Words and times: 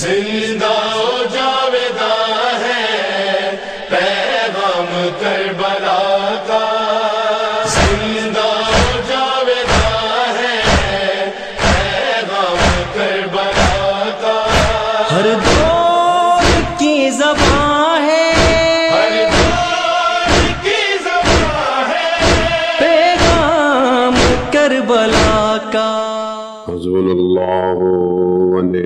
زندہ 0.00 1.09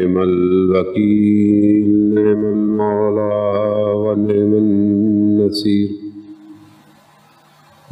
ونعم 0.04 0.22
الوكيل 0.22 2.14
نعم 2.14 2.44
المولى 2.44 3.92
ونعم 3.96 4.54
النصير 4.54 5.88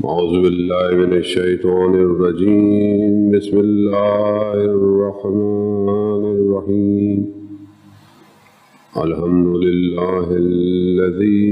أعوذ 0.05 0.43
بالله 0.43 0.91
من 1.07 1.13
الشيطان 1.13 1.95
الرجيم 1.95 3.31
بسم 3.31 3.57
الله 3.61 4.55
الرحمن 4.77 6.23
الرحيم 6.37 7.27
الحمد 8.97 9.47
لله 9.57 10.27
الذي 10.31 11.45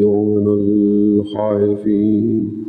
يؤمن 0.00 0.46
الخائفين 0.60 2.61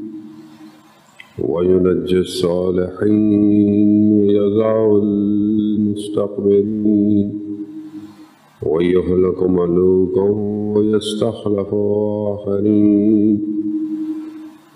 وينجي 1.40 2.20
الصالحين 2.20 4.12
ويضع 4.20 4.98
المستقبلين 5.84 7.40
ويهلك 8.64 9.44
ملوكا 9.44 10.22
ويستخلف 10.78 11.74
آخرين 12.34 13.42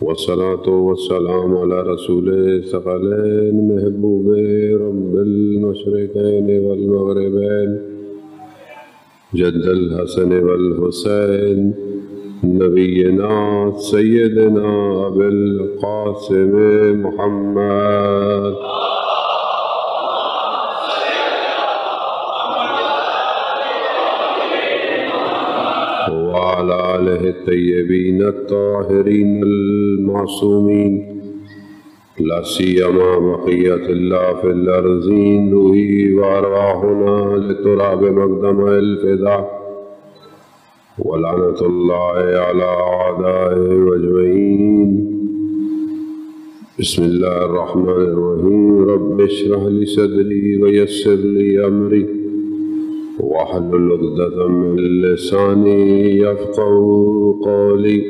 والصلاة 0.02 0.70
والسلام 0.70 1.58
على 1.58 1.82
رسول 1.82 2.28
ثقلين 2.64 3.76
محبوب 3.76 4.30
رب 4.82 5.16
المشرقين 5.16 6.64
والمغربين 6.66 7.80
جد 9.36 9.66
الحسن 9.78 10.32
والحسين 10.44 11.74
نبينا 12.44 13.74
سيدنا 13.78 15.08
أبي 15.08 15.28
القاسم 15.28 16.54
محمد. 17.06 18.56
وعلى 26.12 26.96
آله 26.96 27.30
الطيبين 27.30 28.22
الطاهرين 28.22 29.44
المعصومين. 29.44 31.22
لا 32.20 32.44
سيما 32.44 33.20
بقية 33.20 33.86
الله 33.90 34.34
في 34.42 34.48
الأرضين 34.48 35.54
روحي 35.54 36.14
وأرواحنا 36.14 37.38
لتراب 37.38 38.04
مقدم 38.04 38.68
الفداء 38.68 39.57
ولعنة 41.06 41.62
الله 41.62 42.14
على 42.16 42.64
أعدائه 42.64 43.96
أجمعين. 43.96 45.18
بسم 46.80 47.04
الله 47.04 47.46
الرحمن 47.46 47.90
الرحيم. 47.90 48.90
رب 48.90 49.22
اشرح 49.22 49.64
لي 49.64 49.86
صدري 49.86 50.64
ويسر 50.64 51.16
لي 51.16 51.68
أمري. 51.68 52.06
واحلل 53.20 53.92
عقدة 53.92 54.48
من 54.48 54.76
لساني 54.76 56.18
يفقه 56.18 56.76
قولي. 57.46 58.02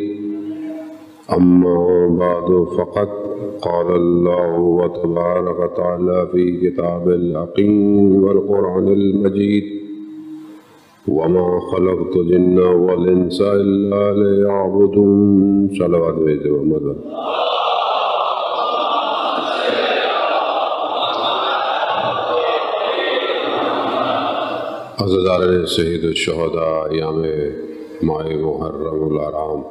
أما 1.37 2.07
بعد، 2.19 2.65
فقد 2.77 3.09
قال 3.61 3.95
الله 3.95 4.59
وتبارك 4.59 5.59
وتعالى 5.59 6.27
في 6.31 6.69
كتاب 6.69 7.09
الحكيم 7.09 8.23
والقرآن 8.23 8.87
المجيد. 8.87 9.86
وما 11.07 11.59
خلقت 11.59 12.15
الجن 12.15 12.57
والإنس 12.59 13.41
إلا 13.41 14.11
ليعبدون 14.11 15.67
صلوات 15.77 16.15
بيت 16.15 16.45
محمد 16.45 16.81
عزدار 25.01 25.65
سید 25.65 26.03
الشہداء 26.03 26.89
ایام 26.89 27.21
ماہ 28.03 28.25
محرم 28.25 29.03
الارام 29.03 29.61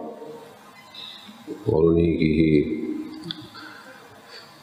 اور 1.72 1.90
انہی 1.90 2.16
کی 2.16 2.32
ہی 2.32 2.86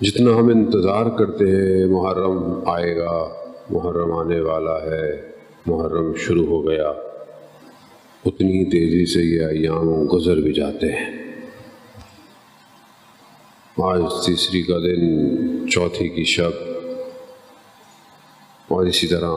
جتنا 0.01 0.31
ہم 0.31 0.47
انتظار 0.47 1.05
کرتے 1.17 1.45
ہیں 1.45 1.85
محرم 1.85 2.59
آئے 2.65 2.97
گا، 2.97 3.29
محرم 3.69 4.11
آنے 4.11 4.41
والا 4.41 4.81
ہے۔ 4.81 5.32
محرم 5.65 6.13
شروع 6.17 6.45
ہو 6.45 6.67
گیا۔ 6.67 6.89
اتنی 8.25 8.65
تیزی 8.65 9.05
سے 9.05 9.21
یہ 9.21 9.41
ایام 9.41 10.05
گزر 10.13 10.37
بھی 10.37 10.53
جاتے 10.53 10.87
ہیں۔ 10.87 11.23
آج 13.77 14.01
تیسری 14.25 14.61
کا 14.61 14.77
دن، 14.77 15.69
چوتھی 15.69 16.09
کی 16.09 16.23
شب۔ 16.23 16.51
اور 18.67 18.85
اسی 18.85 19.07
طرح 19.07 19.31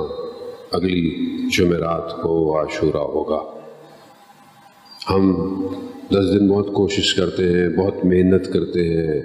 اگلی 0.70 1.32
جمعرات 1.56 2.22
کو 2.22 2.58
عاشورہ 2.58 2.96
ہوگا۔ 2.96 3.42
ہم 5.10 5.56
دس 6.08 6.34
دن 6.34 6.48
بہت 6.48 6.66
کوشش 6.72 7.14
کرتے 7.14 7.42
ہیں، 7.42 7.68
بہت 7.68 8.04
محنت 8.04 8.52
کرتے 8.52 8.80
ہیں، 8.80 9.22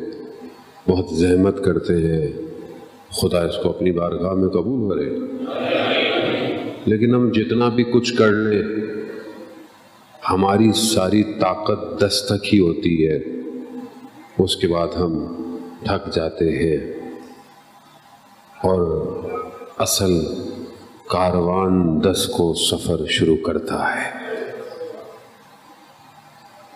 بہت 0.89 1.15
زحمت 1.15 1.63
کرتے 1.63 1.93
ہیں۔ 1.93 2.27
خدا 3.09 3.43
اس 3.43 3.55
کو 3.63 3.69
اپنی 3.69 3.91
بارگاہ 3.91 4.33
میں 4.33 4.49
قبول 4.49 4.89
کرے۔ 4.89 5.09
لیکن 6.85 7.15
ہم 7.15 7.29
جتنا 7.29 7.69
بھی 7.69 7.83
کچھ 7.83 8.13
کر 8.13 8.31
لیں، 8.31 8.63
ہماری 10.29 10.71
ساری 10.71 11.23
طاقت 11.23 12.01
دس 12.01 12.23
تک 12.29 12.53
ہی 12.53 12.59
ہوتی 12.59 13.07
ہے۔ 13.07 13.19
اس 14.39 14.55
کے 14.55 14.67
بعد 14.67 14.87
ہم 14.87 15.25
تھک 15.83 16.15
جاتے 16.15 16.49
ہیں۔ 16.49 16.77
اور 18.63 19.07
اصل 19.77 20.11
کاروان 21.09 22.01
دس 22.03 22.27
کو 22.27 22.53
سفر 22.53 23.05
شروع 23.05 23.37
کرتا 23.37 23.95
ہے۔ 23.95 24.21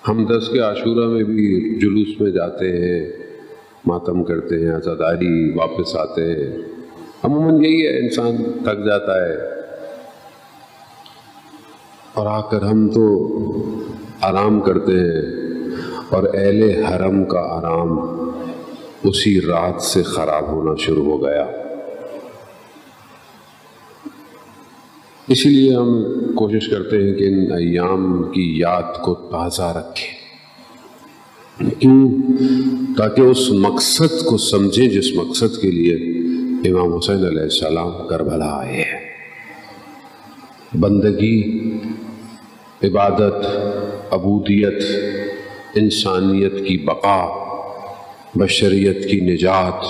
ہم 0.07 0.25
دس 0.25 0.49
کے 0.49 0.59
عاشورہ 0.59 1.07
میں 1.07 1.23
بھی 1.23 1.75
جلوس 1.79 2.21
میں 2.21 2.31
جاتے 2.31 2.65
ہیں، 2.65 3.11
ماتم 3.85 4.23
کرتے 4.23 4.59
ہیں 4.59 4.71
عزاداری 4.71 5.51
واپس 5.51 5.95
آتے 5.95 6.21
ہیں۔ 6.21 6.57
عموماً 7.23 7.63
یہی 7.63 7.87
ہے، 7.87 7.99
انسان 7.99 8.37
تھک 8.63 8.85
جاتا 8.85 9.25
ہے۔ 9.25 9.54
اور 12.15 12.25
آ 12.25 12.41
کر 12.41 12.61
ہم 12.61 12.89
تو 12.89 13.27
آرام 14.21 14.59
کرتے 14.61 14.91
ہیں 14.91 15.45
اور 16.09 16.23
اہل 16.33 16.83
حرم 16.83 17.25
کا 17.25 17.39
آرام 17.39 17.99
اسی 19.03 19.41
رات 19.41 19.81
سے 19.81 20.03
خراب 20.03 20.47
ہونا 20.47 20.75
شروع 20.75 21.05
ہو 21.05 21.23
گیا۔ 21.23 21.45
اسی 25.27 25.49
لیے 25.49 25.75
ہم 25.75 26.03
کوشش 26.35 26.69
کرتے 26.69 27.03
ہیں 27.03 27.13
کہ 27.13 27.23
ان 27.23 27.51
ایام 27.51 28.23
کی 28.23 28.59
یاد 28.59 29.01
کو 29.01 29.13
تازہ 29.13 29.61
رکھیں۔ 29.61 30.25
کیوں؟ 31.79 32.09
تاکہ 32.97 33.21
اس 33.21 33.51
مقصد 33.51 34.25
کو 34.25 34.37
سمجھیں 34.37 34.89
جس 34.89 35.15
مقصد 35.15 35.61
کے 35.61 35.71
لیے 35.71 35.95
امام 36.69 36.93
حسین 36.93 37.25
علیہ 37.27 37.41
السلام 37.41 38.07
کربلا 38.07 38.59
آئے 38.59 38.75
ہیں۔ 38.75 39.05
بندگی 40.79 41.59
عبادت، 42.83 43.45
عبودیت، 44.13 44.83
انسانیت 45.75 46.53
کی 46.67 46.77
بقا، 46.77 47.21
بشریت 48.35 49.09
کی 49.09 49.19
نجات، 49.19 49.85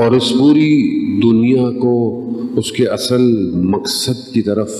اور 0.00 0.12
اس 0.12 0.32
پوری 0.38 0.70
دنیا 1.22 1.80
کو 1.80 1.94
اس 2.56 2.72
کے 2.72 2.86
اصل 2.86 3.22
مقصد 3.54 4.32
کی 4.34 4.42
طرف 4.42 4.70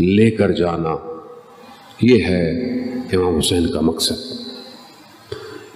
لے 0.00 0.30
کر 0.30 0.52
جانا، 0.52 0.94
یہ 2.00 2.24
ہے 2.24 2.50
امام 3.12 3.38
حسین 3.38 3.66
کا 3.66 3.80
مقصد۔ 3.80 4.30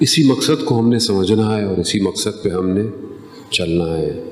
اسی 0.01 0.25
مقصد 0.25 0.65
کو 0.65 0.79
ہم 0.79 0.89
نے 0.89 0.99
سمجھنا 0.99 1.57
ہے 1.57 1.65
اور 1.65 1.77
اسی 1.77 2.01
مقصد 2.01 2.43
پہ 2.43 2.49
ہم 2.49 2.69
نے 2.69 2.83
چلنا 3.51 3.97
ہے۔ 3.97 4.23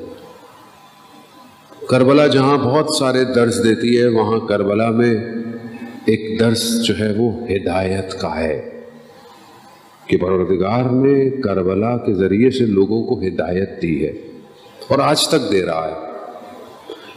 کربلا 1.88 2.26
جہاں 2.26 2.58
بہت 2.58 2.94
سارے 2.94 3.25
درس 3.25 3.64
دیتی 3.64 3.99
ہے، 3.99 4.06
وہاں 4.08 4.38
کربلا 4.38 4.91
میں 4.91 5.14
ایک 6.05 6.41
درس 6.41 6.85
جو 6.85 6.95
ہے 6.99 7.12
وہ 7.17 7.33
ہدایت 7.51 8.21
کا 8.21 8.41
ہے 8.41 8.71
کہ 10.06 10.17
پروردگار 10.17 10.85
نے 10.85 11.31
کربلا 11.31 11.97
کے 11.97 12.15
ذریعے 12.15 12.51
سے 12.51 12.67
لوگوں 12.67 13.03
کو 13.03 13.21
ہدایت 13.27 13.83
دی 13.83 14.06
ہے 14.06 14.12
اور 14.89 14.99
آج 14.99 15.29
تک 15.29 15.53
دے 15.53 15.67
رہا 15.67 15.89
ہے۔ 15.89 16.11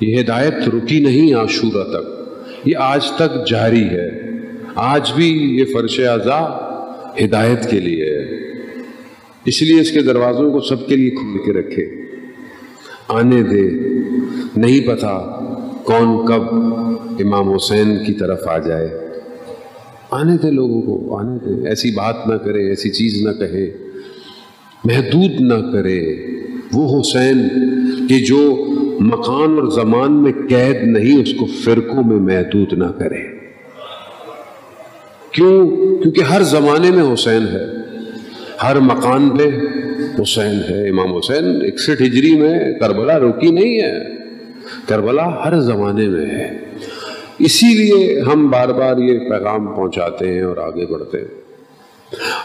یہ 0.01 0.21
ہدایت 0.21 0.53
رکی 0.53 0.99
نہیں 0.99 1.33
عاشورہ 1.33 1.83
تک، 1.83 2.29
یہ 2.67 2.77
آج 2.77 3.11
تک 3.11 3.47
جاری 3.49 3.83
ہے۔ 3.83 4.09
آج 4.75 5.11
بھی 5.15 5.57
یہ 5.59 5.65
فرش 5.73 5.99
اعضا 5.99 6.45
ہدایت 7.25 7.71
کے 7.71 7.79
لیے 7.79 8.05
ہے۔ 8.05 8.25
اس 9.45 9.61
لیے 9.61 9.81
اس 9.81 9.91
کے 9.91 10.01
دروازوں 10.01 10.51
کو 10.51 10.59
سب 10.59 10.87
کے 10.87 10.95
لیے 10.95 11.09
کھول 11.09 11.37
کے 11.45 11.59
رکھے۔ 11.59 12.01
آنے 13.07 13.43
دے، 13.43 13.69
نہیں 14.55 14.87
پتا 14.87 15.17
کون 15.83 16.25
کب 16.25 16.43
امام 17.19 17.53
حسین 17.53 18.03
کی 18.05 18.13
طرف 18.13 18.47
آ 18.47 18.57
جائے۔ 18.57 18.97
آنے 20.11 20.37
دے 20.37 20.51
لوگوں 20.51 20.81
کو، 20.81 21.17
آنے 21.17 21.37
دے۔ 21.45 21.69
ایسی 21.69 21.91
بات 21.91 22.15
نہ 22.27 22.35
کرے، 22.35 22.69
ایسی 22.69 22.89
چیز 22.89 23.21
نہ 23.21 23.31
کہے۔ 23.31 23.71
محدود 24.85 25.41
نہ 25.41 25.71
کرے۔ 25.71 26.17
وہ 26.73 27.01
حسین 27.01 27.47
کہ 28.09 28.19
جو 28.19 28.65
مکان 28.99 29.57
اور 29.57 29.71
زمان 29.71 30.23
میں 30.23 30.31
قید 30.49 30.83
نہیں، 30.83 31.21
اس 31.21 31.33
کو 31.33 31.45
فرقوں 31.45 32.03
میں 32.03 32.17
محدود 32.17 32.73
نہ 32.73 32.85
کرے۔ 32.85 33.37
کیوں؟ 35.31 35.69
کیونکہ 36.01 36.21
ہر 36.21 36.41
زمانے 36.41 36.91
میں 36.91 37.13
حسین 37.13 37.47
ہے۔ 37.47 37.65
ہر 38.63 38.79
مکان 38.79 39.29
پہ 39.29 39.43
حسین 40.21 40.59
ہے۔ 40.69 40.89
امام 40.89 41.17
حسین 41.17 41.61
اکسٹھ 41.61 42.01
ہجری 42.01 42.35
میں 42.35 42.79
کربلا 42.79 43.19
رکی 43.19 43.51
نہیں 43.51 43.81
ہے۔ 43.81 44.17
کربلا 44.87 45.45
ہر 45.45 45.59
زمانے 45.59 46.07
میں 46.07 46.25
ہے۔ 46.25 46.57
اسی 47.39 47.67
لیے 47.73 48.21
ہم 48.21 48.49
بار 48.49 48.69
بار 48.69 48.97
یہ 48.97 49.19
پیغام 49.29 49.67
پہنچاتے 49.67 50.33
ہیں 50.33 50.41
اور 50.41 50.57
آگے 50.57 50.85
بڑھتے 50.85 51.17
ہیں۔ 51.17 51.27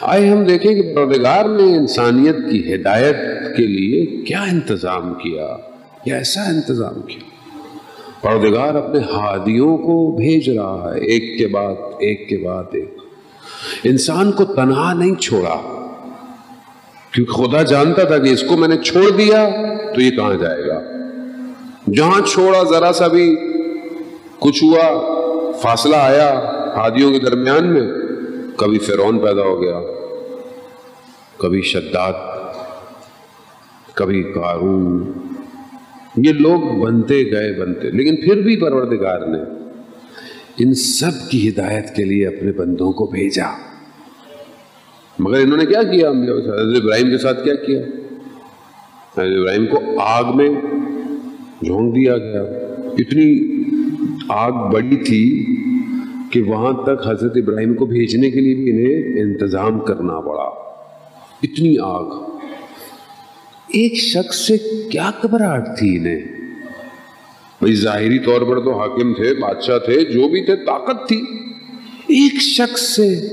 آئے 0.01 0.29
ہم 0.29 0.45
دیکھیں 0.45 0.75
کہ 0.75 0.95
پروردگار 0.95 1.45
نے 1.45 1.77
انسانیت 1.77 2.37
کی 2.51 2.75
ہدایت 2.75 3.17
کے 3.57 3.67
لیے 3.67 4.25
کیا 4.25 4.43
انتظام 4.43 5.15
کیا، 5.15 5.57
یا 6.05 6.17
ایسا 6.17 6.43
انتظام 6.43 7.01
کیا؟ 7.03 7.29
پروردگار 8.23 8.75
اپنے 8.75 9.01
ہادیوں 9.13 9.77
کو 9.79 10.17
بھیج 10.17 10.51
رہا 10.51 10.93
ہے، 10.95 11.01
ایک 11.01 11.39
کے 11.39 11.47
بعد 11.47 11.75
ایک 11.99 12.29
کے 12.29 12.37
بعد 12.37 12.65
ایک۔ 12.73 12.97
انسان 13.85 14.33
کو 14.33 14.45
تنہا 14.45 14.93
نہیں 14.93 15.15
چھوڑا، 15.15 15.57
کیونکہ 17.11 17.33
خدا 17.33 17.63
جانتا 17.63 18.05
تھا 18.05 18.19
کہ 18.19 18.29
اس 18.29 18.43
کو 18.43 18.57
میں 18.57 18.69
نے 18.69 18.77
چھوڑ 18.77 19.11
دیا 19.11 19.49
تو 19.95 20.01
یہ 20.01 20.11
کہاں 20.11 20.35
جائے 20.35 20.67
گا؟ 20.67 20.81
جہاں 21.95 22.21
چھوڑا 22.27 22.63
ذرا 22.71 22.93
سا 22.93 23.07
بھی 23.07 23.37
کچھ 24.43 24.65
ہوا، 24.65 25.13
فاصلہ 25.53 25.97
آیا 25.97 26.35
ہادیوں 26.77 27.13
کے 27.13 27.19
درمیان 27.19 27.67
میں، 27.67 27.93
کبھی 28.57 28.79
فرعون 28.79 29.19
پیدا 29.19 29.43
ہو 29.43 29.63
گیا، 29.63 29.81
کبھی 31.37 31.63
شداد، 31.63 32.13
کبھی 33.95 34.23
قارون۔ 34.23 35.13
یہ 36.17 36.33
لوگ 36.33 36.83
بنتے 36.83 37.31
گئے، 37.31 37.61
بنتے۔ 37.61 37.91
لیکن 37.91 38.17
پھر 38.17 38.43
بھی 38.43 38.57
پروردگار 38.57 39.21
نے 39.21 39.39
ان 40.59 40.75
سب 40.75 41.31
کی 41.31 41.49
ہدایت 41.49 41.97
کے 41.97 42.05
لیے 42.05 42.27
اپنے 42.27 42.53
بندوں 42.53 42.93
کو 42.93 43.07
بھیجا۔ 43.07 43.47
مگر 45.19 45.39
انہوں 45.41 45.57
نے 45.57 45.67
کیا 45.67 45.83
کیا؟ 45.83 46.11
حضرت 46.11 46.83
ابراہیم 46.83 47.11
کے 47.11 47.19
ساتھ 47.19 47.45
کیا 47.45 47.55
کیا؟ 47.55 47.81
حضرت 49.19 49.39
ابراہیم 49.39 49.67
کو 49.67 50.01
آگ 50.01 50.25
میں 50.35 50.49
جھونک 51.63 51.97
دیا 51.97 52.19
گیا۔ 52.19 52.43
اتنی 52.99 53.62
آگ 54.29 54.71
بڑی 54.71 54.97
تھی 54.97 55.47
کہ 56.31 56.43
وہاں 56.43 56.73
تک 56.73 57.07
حضرت 57.07 57.33
ابراہیم 57.37 57.75
کو 57.75 57.87
بھیجنے 57.87 58.31
کے 58.31 58.41
لیے 58.41 58.55
بھی 58.55 58.71
انہیں 58.71 59.23
انتظام 59.23 59.81
کرنا 59.81 60.21
پڑا۔ 60.21 60.45
اتنی 61.43 61.77
آگ۔ 61.79 62.05
ایک 63.69 63.95
شخص 63.95 64.37
سے 64.37 64.57
کیا 64.91 65.11
گھبراہٹ 65.23 65.79
تھی 65.79 65.99
انہیں؟ 65.99 66.19
بھائی 67.61 67.75
ظاہری 67.75 68.19
طور 68.19 68.41
پر 68.41 68.61
تو 68.65 68.79
حاکم 68.79 69.15
تھے، 69.15 69.35
بادشاہ 69.35 69.79
تھے، 69.79 70.05
جو 70.05 70.29
بھی 70.29 70.45
تھے، 70.45 70.57
طاقت 70.57 71.09
تھی۔ 71.09 71.23
ایک 72.03 72.35
شخص 72.41 72.81
سے 72.81 73.29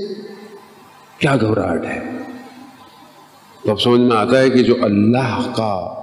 کیا 1.18 1.36
گھبراہٹ 1.40 1.84
ہے؟ 1.84 2.00
تو 3.64 3.70
اب 3.70 3.80
سمجھ 3.80 4.00
میں 4.00 4.16
آتا 4.16 4.40
ہے 4.40 4.50
کہ 4.50 4.62
جو 4.62 4.74
اللہ 4.82 5.52
کا 5.56 5.94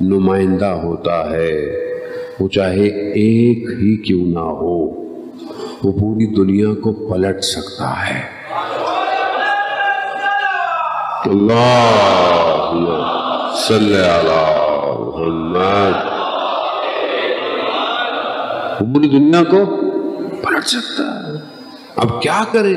نمائندہ 0.00 0.66
ہوتا 0.66 1.30
ہے 1.30 1.76
وہ 2.40 2.48
چاہے 2.48 3.12
ایک 3.12 3.58
ہی 3.58 3.96
کیوں 3.96 4.26
نہ 4.26 4.38
ہو، 4.38 4.86
وہ 5.84 5.92
پوری 5.92 6.34
دنیا 6.34 6.80
کو 6.80 6.92
پلٹ 6.92 7.40
سکتا 7.40 8.08
ہے۔ 8.08 8.20
اللہ 11.26 11.94
صلی 13.56 13.96
اللہ 13.96 14.64
محمد 15.00 16.18
وہ 18.80 18.94
پوری 18.94 19.08
دنیا 19.08 19.44
کو 19.44 19.64
پلٹ 20.42 20.66
سکتا 20.66 21.28
ہے۔ 21.28 21.32
اب 21.96 22.22
کیا 22.22 22.44
کرے؟ 22.52 22.74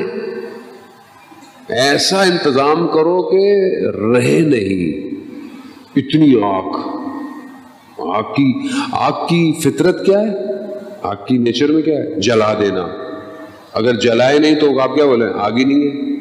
ایسا 1.68 2.22
انتظام 2.22 2.88
کرو 2.88 3.22
کہ 3.22 3.64
رہے 3.86 4.40
نہیں۔ 4.40 5.12
اتنی 5.96 6.42
آگ 6.42 6.72
آگ 8.10 8.22
کی 8.22 8.68
آگ 8.92 9.12
کی 9.12 9.52
فطرت 9.52 10.06
کیا 10.06 10.20
ہے؟ 10.20 10.28
آگ 11.02 11.16
کی 11.26 11.38
نیچر 11.38 11.72
میں 11.72 11.82
کیا 11.82 11.94
ہے؟ 11.94 12.20
جلا 12.20 12.54
دینا۔ 12.60 12.86
اگر 13.72 13.94
جلائے 13.94 14.38
نہیں 14.38 14.54
تو 14.54 14.80
آپ 14.80 14.94
کیا 14.94 15.04
بولے 15.06 15.24
آگ 15.38 15.52
ہی 15.52 15.64
نہیں 15.64 15.82
ہے۔ 15.82 16.12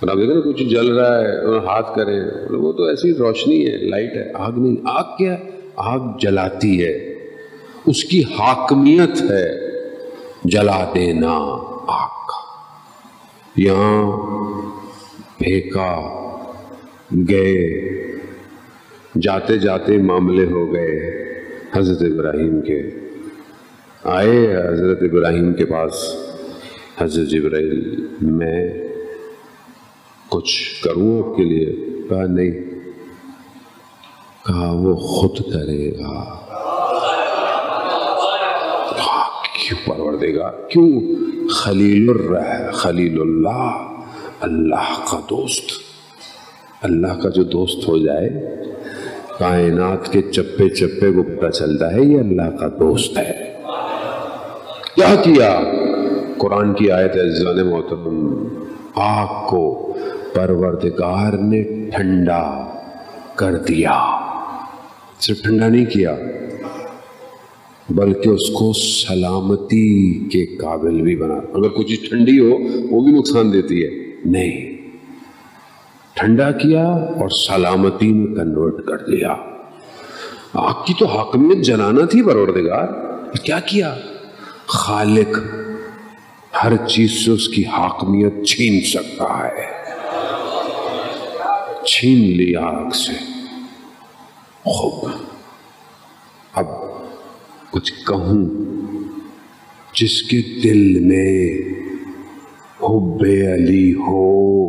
اور 0.00 0.08
آپ 0.08 0.16
دیکھیں 0.16 0.34
نا، 0.34 0.40
کچھ 0.40 0.62
جل 0.62 0.98
رہا 0.98 1.18
ہے، 1.20 1.46
اور 1.46 1.56
ہاتھ 1.56 1.96
کریں 1.96 2.20
مطلب 2.44 2.64
وہ 2.64 2.72
تو 2.72 2.84
ایسی 2.84 3.14
روشنی 3.14 3.66
ہے، 3.66 3.76
لائٹ 3.76 4.12
ہے۔ 4.16 4.30
آگ 4.34 4.52
نہیں، 4.56 4.76
آگ 4.84 5.16
کیا؟ 5.18 5.36
آگ 5.76 5.98
جلاتی 6.20 6.84
ہے۔ 6.84 7.14
اس 7.86 8.04
کی 8.04 8.22
حاکمیت 8.22 9.22
ہے۔ 9.22 9.76
جلا 10.44 10.84
دینا 10.94 11.30
آگ۔ 11.88 12.16
کا 12.16 12.36
یہاں 13.56 14.12
پھینکا 15.38 15.96
گئے 17.28 17.95
جاتے 19.20 19.58
جاتے 19.58 19.96
معاملے 19.96 20.44
ہو 20.44 20.72
گئے 20.72 21.24
حضرت 21.72 22.02
ابراہیم 22.02 22.60
کے۔ 22.60 22.82
آئے 24.04 24.56
حضرت 24.56 25.02
ابراہیم 25.02 25.54
کے 25.54 25.64
پاس۔ 25.64 25.92
حضرت 26.98 27.28
ابراہیم 27.32 28.08
میں 28.20 28.88
کچھ 30.28 30.82
کروں 30.82 31.22
آپ 31.22 31.36
کے 31.36 31.44
لیے؟ 31.44 31.76
کہا، 32.08 32.26
نہیں۔ 32.26 32.50
کہا، 34.46 34.70
وہ 34.72 34.96
خود 34.96 35.36
کرے 35.52 35.90
گا۔ 35.90 36.24
کہا، 38.96 39.42
کیوں 39.52 39.86
پروردے 39.86 40.34
گا؟ 40.34 40.50
کیوں؟ 40.50 41.00
خلیل 41.50 42.10
الرح 42.10 42.70
خلیل 42.70 43.20
اللہ۔ 43.20 43.92
اللہ 44.40 45.04
کا 45.10 45.20
دوست۔ 45.30 45.70
اللہ 46.82 47.20
کا 47.22 47.28
جو 47.28 47.42
دوست 47.42 47.88
ہو 47.88 47.98
جائے 47.98 48.28
کائنات 49.38 50.12
کے 50.12 50.22
چپے 50.22 50.68
چپے 50.68 51.12
کو 51.12 51.22
پتہ 51.22 51.50
چلتا 51.50 51.94
ہے، 51.94 52.00
یہ 52.00 52.18
اللہ 52.18 52.56
کا 52.60 52.68
دوست 52.68 53.18
ہے۔ 53.18 53.52
کیا 54.94 55.14
کیا 55.14 55.60
قرآن 56.38 56.74
کی 56.74 56.90
آیت 56.90 57.16
ہے 57.16 57.62
محترم۔ 57.62 58.48
آگ 58.94 59.48
کو 59.48 59.92
پروردگار 60.34 61.32
نے 61.32 61.90
ٹھنڈا 61.96 62.66
کر 63.34 63.52
دیا۔ 63.52 64.00
صرف 65.20 65.42
ٹھنڈا 65.42 65.68
نہیں 65.68 65.84
کیا، 65.84 66.16
بلکہ 67.90 68.28
اس 68.28 68.50
کو 68.50 68.72
سلامتی 68.72 70.12
کے 70.32 70.46
قابل 70.46 71.00
بھی 71.00 71.16
بنا۔ 71.16 71.34
اگر 71.34 71.68
کچھ 71.68 71.88
چیز 71.88 72.08
ٹھنڈی 72.08 72.38
ہو، 72.38 72.58
وہ 72.90 73.04
بھی 73.04 73.12
نقصان 73.12 73.52
دیتی 73.52 73.84
ہے۔ 73.84 73.90
نہیں۔ 74.24 74.65
ٹھنڈا 76.16 76.52
کیا 76.52 76.86
اور 76.88 77.28
سلامتی 77.28 78.12
میں 78.12 78.34
کنورٹ 78.36 78.84
کر 78.86 78.98
دیا۔ 78.98 79.34
آگ 80.52 80.84
کی 80.86 80.94
تو 80.98 81.06
حاکمیت 81.06 81.64
جلانا 81.64 82.06
تھی 82.06 82.22
پروردگار۔ 82.22 82.88
کیا 83.44 83.60
کیا؟ 83.60 83.96
خالق 84.66 85.38
ہر 86.64 86.76
چیز 86.76 87.24
سے 87.24 87.30
اس 87.30 87.48
کی 87.48 87.62
حاکمیت 87.66 88.46
چھین 88.46 88.80
سکتا 88.80 89.48
ہے۔ 89.48 89.66
چھین 91.84 92.18
لیا 92.18 92.60
آگ 92.60 92.90
سے۔ 92.90 93.12
خوب۔ 94.64 95.10
اب 96.54 96.66
کچھ 97.70 97.92
کہوں۔ 98.06 98.46
جس 99.94 100.22
کے 100.22 100.60
دل 100.60 100.98
میں 101.00 101.58
حب 102.82 103.24
علی 103.54 103.94
ہو 103.94 104.66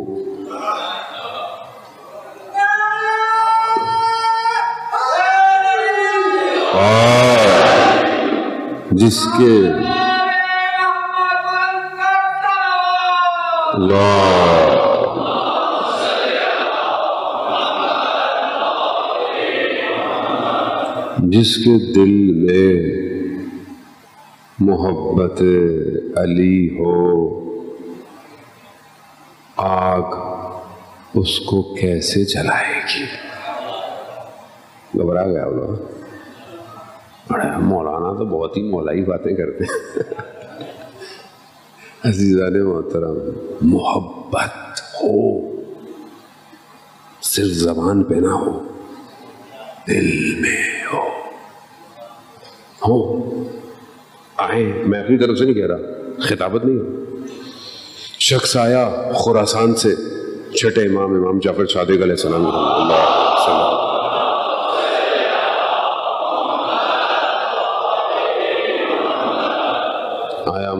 جس 9.07 9.19
کے 9.37 9.51
جس 21.29 21.55
کے 21.57 21.93
دل 21.93 22.15
میں 22.33 22.71
محبت 24.59 25.41
علی 26.17 26.69
ہو، 26.69 26.95
آگ 29.57 30.15
اس 31.13 31.39
کو 31.39 31.61
کیسے 31.61 32.25
جلائے 32.25 32.81
گی؟ 32.89 33.05
گھبرا 34.99 35.25
گیا 35.27 35.47
بولا 35.47 35.97
تو 38.17 38.25
بہت 38.25 38.57
ہی 38.57 38.69
مولائی 38.69 39.01
باتیں 39.01 39.36
کرتے 39.36 39.63
ہیں۔ 39.63 40.03
عزیزان 42.05 42.65
محترم، 42.65 43.17
محبت 43.62 44.79
ہو، 44.79 45.51
صرف 47.21 47.47
زبان 47.47 48.03
پہ 48.03 48.15
نہ 48.15 48.27
ہو، 48.27 48.63
دل 49.88 50.36
میں 50.39 50.83
ہو۔ 50.93 51.07
ہو۔ 52.88 53.29
آئے 54.38 54.83
میں 54.88 55.00
اپنی 55.00 55.17
طرف 55.17 55.38
سے 55.38 55.43
نہیں 55.43 55.53
کہہ 55.53 55.65
رہا، 55.65 55.77
خطابت 56.19 56.65
نہیں 56.65 56.77
ہو۔ 56.77 57.05
شخص 58.19 58.57
آیا 58.57 59.12
خوراسان 59.13 59.75
سے، 59.75 59.95
چھٹے 60.53 60.81
امام 60.81 61.13
امام 61.13 61.39
جعفر 61.39 61.65
صادق 61.65 61.89
علیہ 61.89 62.03
السلام۔ 62.03 62.47
اللہ 62.47 63.06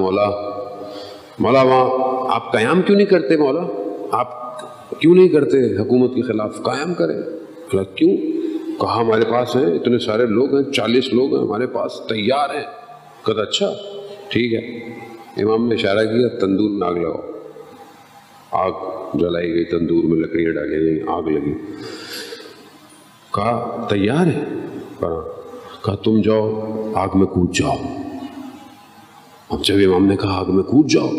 مولا۔ 0.08 0.30
مولا، 1.40 1.62
وہاں 1.62 2.36
آپ 2.36 2.52
قیام 2.52 2.82
کیوں 2.82 2.98
نہیں 2.98 3.08
کرتے 3.08 3.38
مولا؟ 3.38 3.62
آپ 4.12 4.60
کیوں 5.00 5.16
نہیں 5.16 5.28
کرتے 5.28 5.78
حکومت 5.78 6.16
کے 6.16 6.22
خلاف 6.22 6.62
قائم 6.62 6.94
کریں؟ 6.94 7.16
بولا 7.16 7.84
کیوں؟ 7.84 8.18
کہا، 8.80 9.02
ہمارے 9.02 9.26
پاس 9.32 9.56
ہیں، 9.56 9.66
اتنے 9.66 10.00
سارے 10.00 10.26
لوگ 10.26 10.56
ہیں، 10.56 10.72
چالیس 10.72 11.14
لوگ 11.14 11.36
ہیں، 11.36 11.44
ہمارے 11.44 11.68
پاس 11.68 12.02
تیار 12.10 12.56
ہیں۔ 12.56 12.66
کہا 13.26 13.42
اچھا 13.42 13.74
ٹھیک 14.30 14.54
ہے۔ 14.54 14.60
امام 15.44 15.68
نے 15.68 15.76
اشارہ 15.76 16.00
کیا، 16.00 16.40
تندور 16.40 16.70
میں 16.70 16.88
آگ 16.88 16.94
لگاؤ 16.94 17.22
آگ 18.52 18.72
جلائی 19.18 19.54
گئی، 19.54 19.66
تندور 19.66 20.04
میں 20.04 20.20
لکڑیاں 20.20 20.52
ڈالی 20.52 20.80
گئی 20.80 21.00
آگ 21.08 21.24
لگی۔ 21.24 21.54
کہا، 23.34 23.86
تیار 23.90 24.28
ہے 24.28 24.44
کہا 25.00 25.30
کہا، 25.86 25.96
تم 25.96 26.22
جاؤ، 26.22 26.62
آگ 26.96 27.08
میں 27.16 27.28
کود 27.28 27.52
جاؤ۔ 27.54 27.76
اب 29.50 29.64
جب 29.64 29.76
امام 29.86 30.06
نے 30.06 30.16
کہا، 30.16 30.40
آگ 30.40 30.46
میں 30.48 30.64
کود 30.64 30.90
جاؤ، 30.90 31.10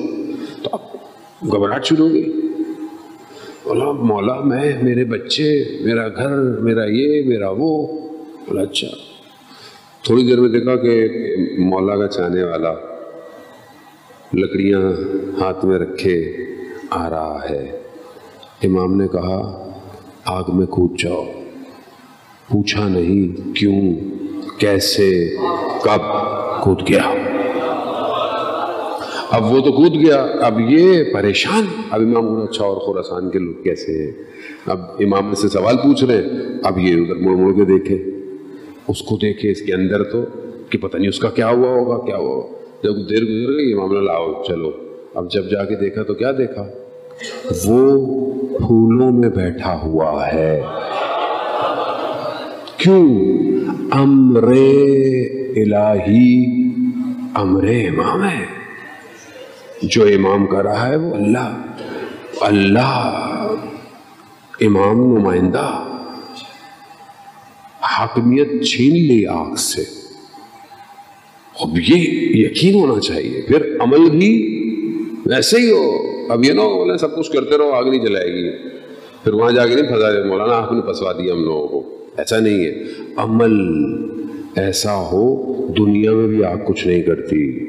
تو 0.63 0.71
اب 0.73 0.81
گھبراہٹ 1.53 1.85
شروع 1.85 2.09
ہو 2.09 2.15
گئی۔ 2.15 2.33
بولا، 3.65 3.93
مولا، 3.93 4.41
میں، 4.41 4.83
میرے 4.83 5.05
بچے، 5.05 5.65
میرا 5.81 6.09
گھر، 6.09 6.61
میرا 6.61 6.85
یہ، 6.85 7.23
میرا 7.29 7.51
وہ. 7.51 7.87
بولا 8.49 8.63
اچھا. 8.63 8.89
تھوڑی 10.05 10.27
دیر 10.27 10.41
میں 10.41 10.49
دیکھا 10.49 10.77
کہ 10.77 11.09
مولا 11.59 11.97
کا 11.97 12.09
چاہنے 12.09 12.43
والا 12.43 12.75
لکڑیاں 14.35 14.81
ہاتھ 15.41 15.65
میں 15.65 15.79
رکھے 15.79 16.37
آ 16.91 17.11
رہا 17.11 17.39
ہے۔ 17.51 17.83
امام 18.65 18.97
نے 18.97 19.09
کہا، 19.09 19.71
آگ 20.25 20.45
میں 20.49 20.67
کود 20.67 20.99
جاؤ. 20.99 21.25
پوچھا 22.49 22.89
نہیں 22.89 23.57
کیوں، 23.57 23.95
کیسے، 24.59 25.37
کب 25.83 26.01
کود 26.63 26.89
گیا۔ 26.89 27.18
اب 29.31 29.53
وہ 29.53 29.61
تو 29.61 29.73
کود 29.73 29.95
گیا۔ 29.95 30.27
اب 30.41 30.61
یہ 30.61 31.05
پریشان۔ 31.13 31.65
اب 31.91 32.01
امام 32.01 32.27
کو 32.27 32.43
اچھا 32.43 32.65
اور 32.65 32.77
خوراسان 32.77 33.31
کے 33.31 33.39
لوگ 33.39 33.63
کیسے 33.63 34.05
ہیں؟ 34.05 34.13
اب 34.67 34.81
امام 35.01 35.35
سے 35.35 35.49
سوال 35.49 35.77
پوچھ 35.77 36.05
رہے 36.05 36.17
ہیں۔ 36.17 36.23
اب 36.63 36.79
یہ 36.79 36.95
ادھر 36.95 37.15
مڑ 37.15 37.37
مڑ 37.37 37.53
کے 37.53 37.65
دیکھے۔ 37.65 38.11
اس 38.89 39.03
کو 39.03 39.17
دیکھے 39.17 39.51
اس 39.51 39.63
کے 39.63 39.75
اندر 39.75 40.03
تو 40.03 40.25
کہ 40.71 40.79
پتہ 40.79 40.97
نہیں 40.97 41.09
اس 41.09 41.19
کا 41.19 41.31
کیا 41.31 41.49
ہوا 41.49 41.69
ہوگا، 41.69 42.07
کیا 42.07 42.17
ہوا 42.17 42.35
ہوگا۔ 42.35 42.53
جب 42.83 42.95
دیر 43.11 43.25
گزر 43.25 43.53
گئی، 43.53 43.73
امام 43.73 43.93
نے 43.93 44.01
لاؤ، 44.01 44.43
چلو۔ 44.49 44.71
اب 45.15 45.31
جب 45.31 45.51
جا 45.51 45.65
کے 45.65 45.75
دیکھا 45.75 46.03
تو 46.03 46.15
کیا 46.15 46.31
دیکھا؟ 46.39 46.63
وہ 47.67 47.91
پھولوں 48.59 49.13
میں 49.13 49.29
بیٹھا 49.29 49.81
ہوا 49.83 50.27
ہے۔ 50.35 50.63
کیوں؟ 52.77 53.09
امر 53.91 54.43
الہی، 55.57 56.45
امر 57.35 57.65
امام 57.65 58.25
ہے۔ 58.25 58.48
جو 59.83 60.03
امام 60.03 60.47
کر 60.47 60.63
رہا 60.63 60.89
ہے 60.89 60.97
وہ 60.97 61.15
اللہ 61.15 61.63
اللہ 62.41 63.55
امام 64.61 65.19
نمائندہ، 65.19 65.85
حاکمیت 67.83 68.65
چھین 68.65 68.93
لی 68.93 69.27
آگ 69.27 69.55
سے۔ 69.55 69.83
اب 71.61 71.79
یہ 71.79 71.97
یقین 72.47 72.75
ہونا 72.75 73.01
چاہیے، 73.01 73.43
پھر 73.43 73.77
عمل 73.81 74.11
بھی 74.11 74.55
ویسے 75.27 75.59
ہی 75.59 75.71
ہو۔ 75.71 75.99
اب 76.33 76.45
یہ 76.45 76.53
نہ 76.53 76.61
ہو، 76.61 76.75
بولے 76.75 76.99
سب 76.99 77.17
کچھ 77.17 77.33
کرتے 77.33 77.59
رہو، 77.59 77.73
آگ 77.73 77.85
نہیں 77.85 78.01
جلائے 78.01 78.27
گی۔ 78.27 78.69
پھر 79.25 79.33
وہاں 79.33 79.51
جا 79.51 79.67
کے 79.67 79.75
نہیں 79.75 79.87
پھنسا 79.87 80.11
دے، 80.11 80.29
مولانا 80.29 80.53
آپ 80.53 80.73
نے 80.73 80.81
پھنسوا 80.81 81.13
دیا 81.13 81.35
ہم 81.35 81.45
لوگوں 81.45 81.69
کو۔ 81.69 81.99
ایسا 82.17 82.39
نہیں 82.39 82.65
ہے۔ 82.65 82.85
عمل 83.17 83.53
ایسا 84.57 84.95
ہو، 84.95 85.53
دنیا 85.79 86.13
میں 86.13 86.27
بھی 86.27 86.45
آگ 86.45 86.57
کچھ 86.67 86.87
نہیں 86.87 87.03
کرتی۔ 87.03 87.61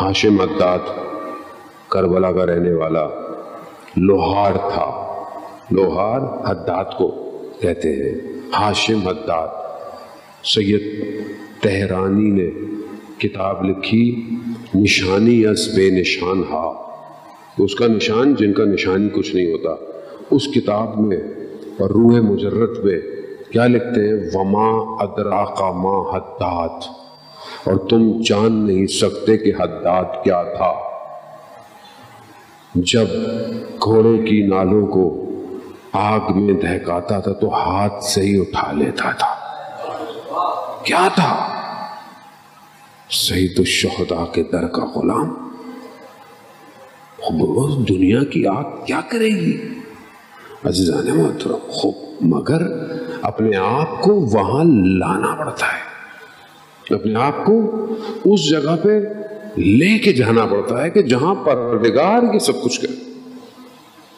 ہاشم 0.00 0.40
حداد 0.40 0.78
کربلا 1.88 2.32
کا 2.32 2.46
رہنے 2.46 2.72
والا 2.72 3.08
لوہار 3.96 4.52
تھا۔ 4.52 5.14
لوہار 5.70 6.20
حداد 6.50 6.84
کو 6.98 7.30
کہتے 7.60 7.92
ہیں۔ 7.92 8.14
ہاشم 8.60 9.08
حداد 9.08 9.48
سید 10.44 10.82
تہرانی 11.62 12.30
نے 12.30 12.50
کتاب 13.18 13.64
لکھی، 13.64 14.24
نشانی 14.74 15.46
از 15.46 15.68
بے 15.76 15.90
نشان 15.90 16.42
ہا۔ 16.50 16.72
اس 17.58 17.74
کا 17.74 17.86
نشان 17.86 18.34
جن 18.34 18.52
کا 18.52 18.64
نشانی 18.64 19.08
کچھ 19.08 19.36
نہیں 19.36 19.52
ہوتا، 19.52 19.84
اس 20.30 20.46
کتاب 20.54 21.00
میں 21.00 21.18
اور 21.78 21.90
روح 21.90 22.20
مجرت 22.20 22.84
میں 22.84 23.00
کیا 23.52 23.66
لکھتے 23.66 24.08
ہیں؟ 24.08 24.30
وما 24.34 24.94
ادراکا 25.04 25.72
ما 25.72 26.16
حداد۔ 26.16 27.01
اور 27.64 27.88
تم 27.88 28.22
جان 28.26 28.66
نہیں 28.66 28.86
سکتے 28.86 29.38
کہ 29.38 29.52
حداد 29.60 30.24
کیا 30.24 30.42
تھا۔ 30.42 30.72
جب 32.74 33.06
گھوڑے 33.82 34.18
کی 34.18 34.46
نالوں 34.46 34.86
کو 34.86 35.24
آگ 35.92 36.20
میں 36.34 36.54
دہکاتا 36.54 37.20
تھا 37.20 37.32
تو 37.32 37.54
ہاتھ 37.54 38.04
سے 38.04 38.20
ہی 38.20 38.40
اٹھا 38.40 38.72
لیتا 38.72 39.10
تھا۔ 39.10 39.34
کیا 40.82 41.08
تھا؟ 41.14 41.48
سعید 43.10 43.58
الشہداء 43.58 44.24
کے 44.32 44.42
در 44.42 44.66
کا 44.66 44.84
غلام۔ 44.84 45.48
دنیا 47.88 48.24
کی 48.24 48.46
آگ 48.46 48.64
کیا 48.86 49.00
کرے 49.08 49.28
گی؟ 49.28 49.68
عزیزان 50.64 51.18
محترم 51.18 51.70
خوب 51.70 51.94
مگر 52.20 52.62
اپنے 53.22 53.56
آپ 53.56 54.02
کو 54.02 54.14
وہاں 54.14 54.64
لانا 54.98 55.34
پڑتا 55.34 55.66
ہے۔ 55.66 55.91
اپنے 56.90 57.14
آپ 57.14 57.44
کو 57.44 57.86
اس 58.24 58.50
جگہ 58.50 58.76
پہ 58.82 59.00
لے 59.56 59.98
کے 59.98 60.12
جانا 60.12 60.46
پڑتا 60.46 60.84
ہے 60.84 60.90
کہ 60.90 61.02
جہاں 61.02 61.34
پروردگار 61.34 62.34
یہ 62.34 62.38
سب 62.38 62.62
کچھ 62.62 62.80
کرے۔ 62.80 63.12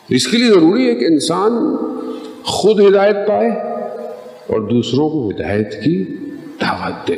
اس 0.08 0.26
کے 0.26 0.38
لیے 0.38 0.48
ضروری 0.48 0.88
ہے 0.88 0.94
کہ 0.94 1.04
انسان 1.04 1.52
خود 2.42 2.80
ہدایت 2.80 3.16
پائے 3.28 3.50
اور 4.46 4.60
دوسروں 4.60 5.08
کو 5.10 5.30
ہدایت 5.30 5.84
کی 5.84 6.04
دعوت 6.60 7.08
دے۔ 7.08 7.16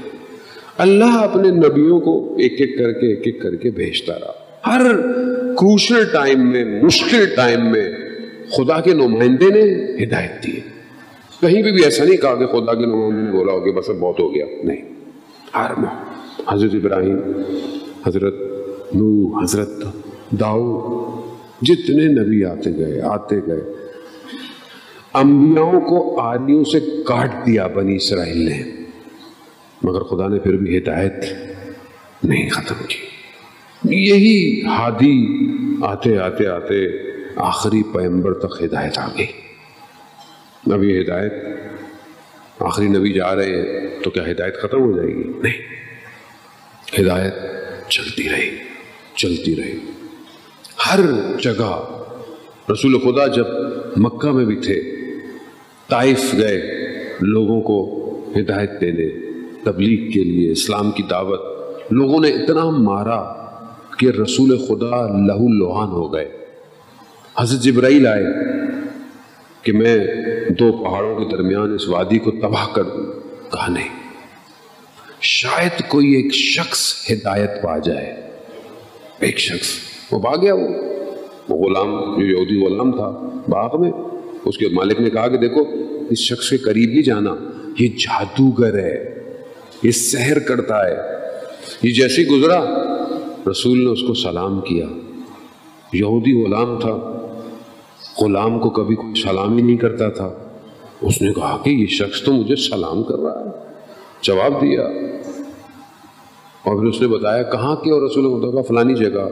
اللہ 0.79 1.05
اپنے 1.05 1.51
نبیوں 1.51 2.01
کو 2.01 2.35
ایک 2.39 2.61
ایک 2.61 2.79
کر 2.79 2.93
کے، 2.93 3.09
ایک 3.09 3.23
ایک 3.25 3.43
کر 3.43 3.55
کے 3.55 3.71
بھیجتا 3.71 4.15
رہا۔ 4.15 4.33
ہر 4.67 4.97
کروشل 5.55 6.05
ٹائم 6.13 6.51
میں، 6.51 6.83
مشکل 6.83 7.27
ٹائم 7.37 7.71
میں 7.73 7.91
خدا 8.51 8.81
کے 8.81 8.95
نمائندے 8.95 9.49
نے 9.51 9.85
ہدایت 10.05 10.47
دی۔ 10.47 10.53
کہیں 11.41 11.63
بھی 11.63 11.73
بھی 11.73 11.85
ایسا 11.85 12.05
نہیں 12.05 12.17
کہا 12.17 12.35
کہ 12.35 12.47
خدا 12.47 12.75
کے 12.75 12.87
نمائندے 12.87 13.31
نے 13.31 13.31
بولا 13.31 13.53
ہو 13.53 13.61
کہ 13.61 13.71
بس 13.71 13.91
اب 13.91 13.97
بہت 13.97 14.21
ہو 14.21 14.35
گیا۔ 14.35 14.47
نہیں۔ 14.65 14.96
ہر 15.55 15.71
حضرت 16.49 16.75
ابراہیم، 16.75 17.19
حضرت 18.07 18.35
نو 18.95 19.43
حضرت 19.43 19.71
داؤ 20.31 20.91
جتنے 21.63 22.05
نبی 22.05 22.45
آتے 22.45 22.77
گئے 22.77 23.01
آتے 23.01 23.37
گئے۔ 23.47 23.61
انبیاؤں 25.15 25.81
کو 25.81 26.21
آدمیوں 26.21 26.65
سے 26.65 26.81
کاٹ 26.81 27.47
دیا 27.47 27.67
بنی 27.67 27.97
اسرائیل 27.97 28.49
نے، 28.49 28.63
مگر 29.83 30.01
خدا 30.01 30.29
نے 30.29 30.39
پھر 30.39 30.57
بھی 30.57 30.79
ہدایت 30.79 31.25
نہیں 32.25 32.51
ختم 32.51 32.75
کی۔ 32.89 32.99
یہی 34.11 34.63
ہادی 34.67 35.27
آتے 35.83 36.19
آتے 36.19 36.47
آتے 36.47 36.87
آخری 37.37 37.83
پیمبر 37.83 38.35
تک 38.35 38.63
ہدایت 38.63 38.99
آ 38.99 39.09
گئی۔ 39.19 39.27
اب 40.73 40.85
یہ 40.85 41.01
ہدایت 41.01 41.33
آخری 42.67 42.89
نبی 42.89 43.13
جا 43.13 43.37
رہے 43.37 43.45
ہیں 43.45 43.89
تو 44.03 44.11
کیا 44.11 44.31
ہدایت 44.31 44.57
ختم 44.63 44.79
ہو 44.79 44.93
جائے 44.93 45.09
گی؟ 45.09 45.25
نہیں۔ 45.43 45.77
ہدایت 47.01 47.35
چلتی 47.89 48.29
رہی 48.29 48.57
چلتی 49.15 49.57
رہی 49.57 49.79
ہر 50.87 51.01
جگہ 51.43 51.93
رسول 52.73 52.99
خدا 52.99 53.27
جب 53.27 53.47
مکہ 53.97 54.31
میں 54.31 54.45
بھی 54.45 54.57
تھے، 54.57 54.81
طائف 55.89 56.35
گئے، 56.39 56.63
لوگوں 57.21 57.61
کو 57.61 58.03
ہدایت 58.37 58.71
دینے 58.81 59.09
تبلیغ 59.65 60.11
کے 60.11 60.25
لیے، 60.25 60.53
اسلام 60.53 60.91
کی 60.91 61.03
دعوت، 61.03 61.41
لوگوں 61.93 62.21
نے 62.21 62.29
اتنا 62.29 62.71
مارا 62.71 63.47
کہ 63.99 64.07
رسول 64.07 64.59
خدا 64.59 65.07
لہو 65.07 65.53
لوہان 65.53 65.89
ہو 65.89 66.13
گئے۔ 66.13 66.29
حضرت 67.39 67.61
جبرائیل 67.61 68.07
آئے 68.07 68.25
کہ 69.67 69.73
میں 69.73 70.07
دو 70.49 70.85
پہاڑوں 70.85 71.17
کے 71.17 71.37
درمیان 71.37 71.75
اس 71.75 71.89
وادی 71.89 72.19
کو 72.19 72.31
تباہ 72.31 72.75
کر 72.75 72.83
دوں۔ 72.83 73.13
کہا 73.53 73.69
نہیں۔ 73.69 73.89
شاید 75.21 75.89
کوئی 75.89 76.13
ایک 76.13 76.35
شخص 76.35 77.11
ہدایت 77.11 77.51
پا 77.63 77.79
جائے۔ 77.79 78.15
ایک 79.21 79.39
شخص۔ 79.39 79.69
وہ 80.13 80.19
بھاگ 80.19 80.37
گیا 80.43 80.55
وہ۔ 80.55 80.69
وہ 81.49 81.69
غلام 81.69 82.21
جو 82.21 82.27
یہودی 82.27 82.67
غلام 82.67 82.93
تھا، 82.93 83.41
باغ 83.49 83.81
میں۔ 83.81 83.91
اس 84.45 84.59
کے 84.59 84.69
مالک 84.69 85.01
نے 85.01 85.11
کہا 85.11 85.29
کہ 85.29 85.37
دیکھو، 85.37 85.65
اس 86.11 86.19
شخص 86.19 86.51
کے 86.51 86.57
قریب 86.57 86.91
نہیں 86.91 87.03
جانا۔ 87.03 87.35
یہ 87.79 87.89
جادوگر 87.89 88.79
ہے۔ 88.79 89.15
یہ 89.83 89.91
سحر 89.91 90.39
کرتا 90.39 90.87
ہے۔ 90.87 90.97
یہ 91.83 91.91
جیسے 91.95 92.23
گزرا، 92.23 92.65
رسول 93.51 93.79
نے 93.85 93.91
اس 93.91 94.01
کو 94.07 94.15
سلام 94.15 94.61
کیا۔ 94.61 94.87
یہودی 95.93 96.45
غلام 96.45 96.81
تھا۔ 96.81 97.16
غلام 98.23 98.59
کو 98.59 98.71
کبھی 98.71 98.97
کوئی 98.97 99.23
سلام 99.23 99.57
ہی 99.57 99.63
نہیں 99.63 99.77
کرتا 99.77 100.09
تھا۔ 100.09 100.33
اس 101.03 101.23
نے 101.23 101.33
کہا 101.33 101.59
کہ 101.63 101.71
یہ 101.71 101.87
شخص 101.87 102.23
تو 102.23 102.33
مجھے 102.33 102.57
سلام 102.57 103.03
کر 103.03 103.19
رہا 103.19 103.45
ہے۔ 103.45 103.51
جواب 104.23 104.63
دیا۔ 104.63 104.83
اور 106.65 106.79
پھر 106.79 106.87
اس 106.87 107.01
نے 107.01 107.09
بتایا، 107.09 107.43
کہاں 107.43 107.77
کی 107.77 107.91
اور 107.91 108.03
رسول 108.03 108.41
خدا 108.41 108.51
کا 108.51 108.63
فلانی 108.63 108.95
جگہ۔ 108.95 109.29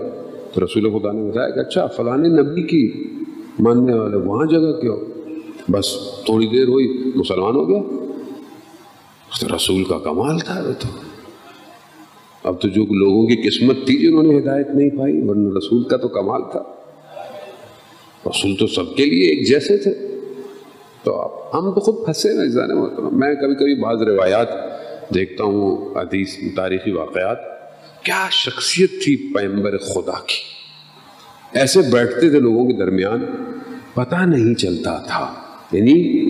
تو 0.53 0.65
رسول 0.65 0.99
خدا 0.99 1.13
نے 1.13 1.31
بتایا 1.31 1.51
کہ 1.51 1.61
اچھا 1.61 1.87
فلانی 1.87 2.29
نبی 2.29 2.63
کی 2.63 3.05
ماننے 3.59 3.95
والے 3.95 4.17
وہاں 4.17 4.47
جگہ 4.47 4.81
کیوں 4.81 4.97
بس 5.69 5.99
تھوڑی 6.27 6.47
دیر 6.47 6.69
ہوئی، 6.69 7.13
مسلمان 7.15 7.57
ہو 7.57 7.69
گیا۔ 7.69 7.83
تو 9.41 9.57
رسول 9.57 9.85
کا 9.85 9.99
کمال 9.99 10.39
تھا 10.39 10.61
وہ 10.67 10.73
تو۔ 10.79 10.89
اب 12.49 12.61
تو 12.61 12.69
جو 12.69 12.95
لوگوں 12.95 13.27
کی 13.27 13.49
قسمت 13.49 13.87
تھی 13.87 13.97
جنہوں 13.97 14.23
نے 14.23 14.39
ہدایت 14.39 14.69
نہیں 14.75 14.91
پائی، 14.91 15.23
ورنہ 15.29 15.49
رسول 15.57 15.83
کا 15.83 15.97
تو 15.97 16.09
کمال 16.09 16.43
تھا۔ 16.53 16.63
رسول 18.27 18.57
تو 18.57 18.67
سب 18.67 18.97
کے 18.97 19.07
لیے 19.07 19.29
ایک 19.29 19.49
جیسے 19.49 19.77
تھے۔ 19.77 19.91
تو 21.05 21.43
ہم 21.55 21.75
تو 21.75 21.81
خود 21.81 22.05
پھنسے 22.05 22.33
نا 22.33 22.43
اس 22.43 22.55
محترم 22.55 23.19
میں۔ 23.19 23.35
کبھی 23.35 23.55
کبھی 23.55 23.83
بعض 23.83 24.03
روایات 24.03 24.49
دیکھتا 25.15 25.45
ہوں، 25.45 25.95
حدیث، 25.97 26.37
تاریخی 26.57 26.91
واقعات۔ 26.91 27.37
کیا 28.05 28.29
شخصیت 28.31 28.91
تھی 28.91 29.33
پیمبر 29.35 29.79
خدا 29.79 30.19
کی؟ 30.27 30.43
ایسے 31.53 31.81
بیٹھتے 31.93 32.31
تھے 32.31 32.41
لوگوں 32.41 32.67
کے 32.67 32.73
درمیان۔ 32.73 33.27
پتہ 33.95 34.15
نہیں 34.15 34.55
چلتا 34.55 34.99
تھا۔ 34.99 35.35
یعنی 35.73 36.23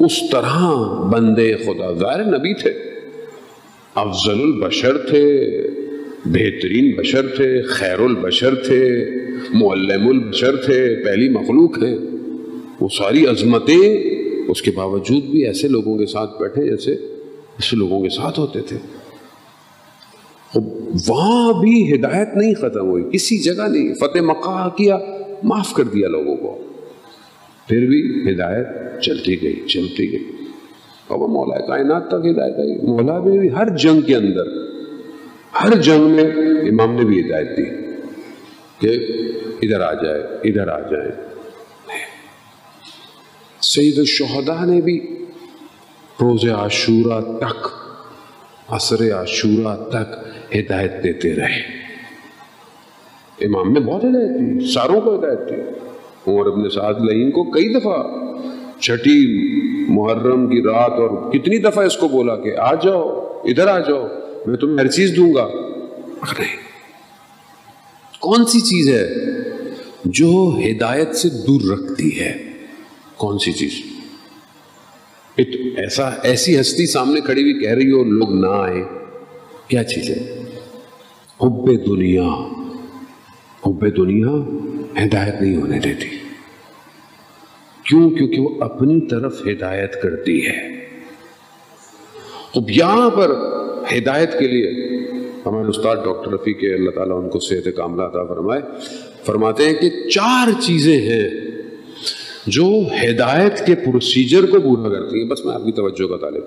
اس 0.00 0.30
طرح 0.32 0.72
بندے 1.10 1.56
خدا 1.56 1.92
ظاہر 1.92 2.24
نبی 2.24 2.54
تھے۔ 2.54 2.70
افضل 3.94 4.40
البشر 4.40 4.98
تھے، 4.98 5.50
بہترین 6.24 6.94
بشر 6.96 7.26
تھے، 7.26 7.62
خیر 7.62 7.98
البشر 7.98 8.54
تھے۔ 8.54 9.04
معلم 9.54 10.08
البشر 10.08 10.56
تھے، 10.56 11.04
پہلی 11.04 11.28
مخلوق 11.28 11.78
ہیں۔ 11.82 11.98
وہ 12.80 12.88
ساری 12.88 13.26
عظمتیں 13.26 13.96
اس 14.48 14.62
کے 14.62 14.70
باوجود 14.74 15.22
بھی 15.22 15.46
ایسے 15.46 15.68
لوگوں 15.68 15.98
کے 15.98 16.06
ساتھ 16.06 16.42
بیٹھے 16.42 16.70
جیسے 16.70 16.92
ایسے 16.92 17.76
لوگوں 17.76 18.02
کے 18.02 18.08
ساتھ 18.08 18.40
ہوتے 18.40 18.60
تھے۔ 18.60 18.76
وہاں 21.08 21.52
بھی 21.52 21.94
ہدایت 21.94 22.28
نہیں 22.36 22.54
ختم 22.54 22.88
ہوئی، 22.88 23.04
کسی 23.12 23.38
جگہ 23.38 23.68
نہیں۔ 23.68 23.94
فتح 23.94 24.20
مکہ 24.20 24.68
کیا، 24.76 24.98
معاف 25.42 25.72
کر 25.72 25.84
دیا 25.84 26.08
لوگوں 26.08 26.36
کو۔ 26.36 26.62
پھر 27.68 27.86
بھی 27.86 28.24
ہدایت 28.30 29.00
چلتی 29.00 29.42
گئی 29.42 29.60
چلتی 29.68 30.12
گئی۔ 30.12 30.24
اور 31.06 31.18
وہ 31.18 31.28
مولا 31.28 31.66
کائنات 31.66 32.08
تک 32.08 32.26
ہدایت 32.26 32.54
آئی۔ 32.54 32.86
مولا 32.86 33.20
میں 33.20 33.38
بھی 33.38 33.52
ہر 33.52 33.76
جنگ 33.76 34.00
کے 34.00 34.16
اندر، 34.16 34.46
ہر 35.64 35.74
جنگ 35.82 36.00
میں 36.00 36.24
امام 36.70 36.94
نے 36.94 37.04
بھی 37.04 37.20
ہدایت 37.20 37.48
دی 37.56 37.62
کہ 38.78 39.06
ادھر 39.64 39.80
آ 39.80 39.92
جائے، 39.92 40.20
ادھر 40.20 40.68
آ 40.68 40.80
جائے۔ 40.80 41.10
سید 43.60 43.98
الشہداء 43.98 44.64
نے 44.64 44.80
بھی 44.80 45.24
روز 46.20 46.44
عاشورہ 46.50 47.20
تک، 47.20 47.68
عصر 48.68 49.12
عاشورہ 49.14 49.76
تک 49.88 50.26
ہدایت 50.54 50.92
دیتے 51.04 51.34
رہے۔ 51.34 51.84
امام 53.40 53.72
نے 53.72 53.80
بہت 53.80 54.04
ہدایت 54.04 54.30
دی، 54.40 54.72
ساروں 54.72 55.00
کو 55.00 55.18
ہدایت 55.18 55.38
دی۔ 55.38 55.54
عمر 56.26 56.46
ابن 56.46 56.70
سعد 56.70 56.94
لعین 56.94 57.30
کو 57.30 57.44
کئی 57.44 57.74
دفعہ 57.74 58.02
چھٹی 58.80 59.18
محرم 59.88 60.46
کی 60.46 60.62
رات 60.62 60.90
اور 60.90 61.32
کتنی 61.32 61.58
دفعہ 61.58 61.84
اس 61.84 61.96
کو 61.96 62.08
بولا 62.08 62.36
کہ 62.36 62.56
آ 62.56 62.74
جاؤ، 62.74 63.08
ادھر 63.44 63.66
آ 63.66 63.78
جاؤ، 63.78 64.08
میں 64.46 64.56
تمہیں 64.56 64.78
ہر 64.78 64.86
چیز 64.86 65.12
دوں 65.16 65.34
گا۔ 65.34 65.48
نہیں 66.38 66.64
کون 68.20 68.44
سی 68.44 68.60
چیز 68.60 68.88
ہے 68.88 69.33
جو 70.04 70.58
ہدایت 70.70 71.14
سے 71.14 71.28
دور 71.28 71.60
رکھتی 71.72 72.20
ہے۔ 72.20 72.52
کون 73.16 73.38
سی 73.38 73.52
چیز؟ 73.52 73.82
ایسا، 75.76 76.08
ایسی 76.08 76.60
ہستی 76.60 76.86
سامنے 76.86 77.20
کھڑی 77.20 77.42
ہوئی 77.42 77.60
کہہ 77.60 77.70
رہی 77.70 77.90
ہو، 77.90 78.04
لوگ 78.04 78.32
نہ 78.32 78.46
آئے 78.46 78.84
کیا 79.68 79.84
چیز 79.84 80.10
ہے؟ 80.10 80.42
حب 81.40 81.86
دنیا۔ 81.86 82.28
حب 83.66 83.96
دنیا 83.96 84.30
ہدایت 85.04 85.42
نہیں 85.42 85.56
ہونے 85.56 85.78
دیتی۔ 85.78 86.06
کیوں؟ 87.84 88.10
کیونکہ 88.10 88.40
وہ 88.40 88.48
اپنی 88.60 89.00
طرف 89.00 89.42
ہدایت 89.46 90.02
کرتی 90.02 90.46
ہے۔ 90.46 90.74
اب 92.54 92.70
یہاں 92.70 93.10
پر 93.10 93.30
ہدایت 93.96 94.38
کے 94.38 94.48
لیے 94.48 94.93
ہمارے 95.46 95.68
استاد، 95.68 95.96
ڈاکٹر 95.96 96.30
رفیع 96.30 96.54
کے 96.54 96.74
اللہ 96.74 96.90
تعالیٰ 96.90 97.22
ان 97.22 97.28
کو 97.28 97.40
صحت 97.40 97.68
کاملہ 97.76 98.02
عطا 98.02 98.24
فرمائے. 98.24 98.60
فرماتے 99.24 99.66
ہیں 99.66 99.74
کہ 99.74 100.08
چار 100.08 100.48
چیزیں 100.60 101.00
ہیں 101.00 101.30
جو 102.46 102.64
ہدایت 103.02 103.66
کے 103.66 103.74
پروسیجر 103.74 104.46
کو 104.46 104.60
پورا 104.60 104.88
کرتی 104.88 105.22
ہیں۔ 105.22 105.28
بس 105.28 105.44
میں 105.44 105.54
آپ 105.54 105.64
کی 105.64 105.72
توجہ 105.72 106.06
کا 106.06 106.16
طالب 106.16 106.44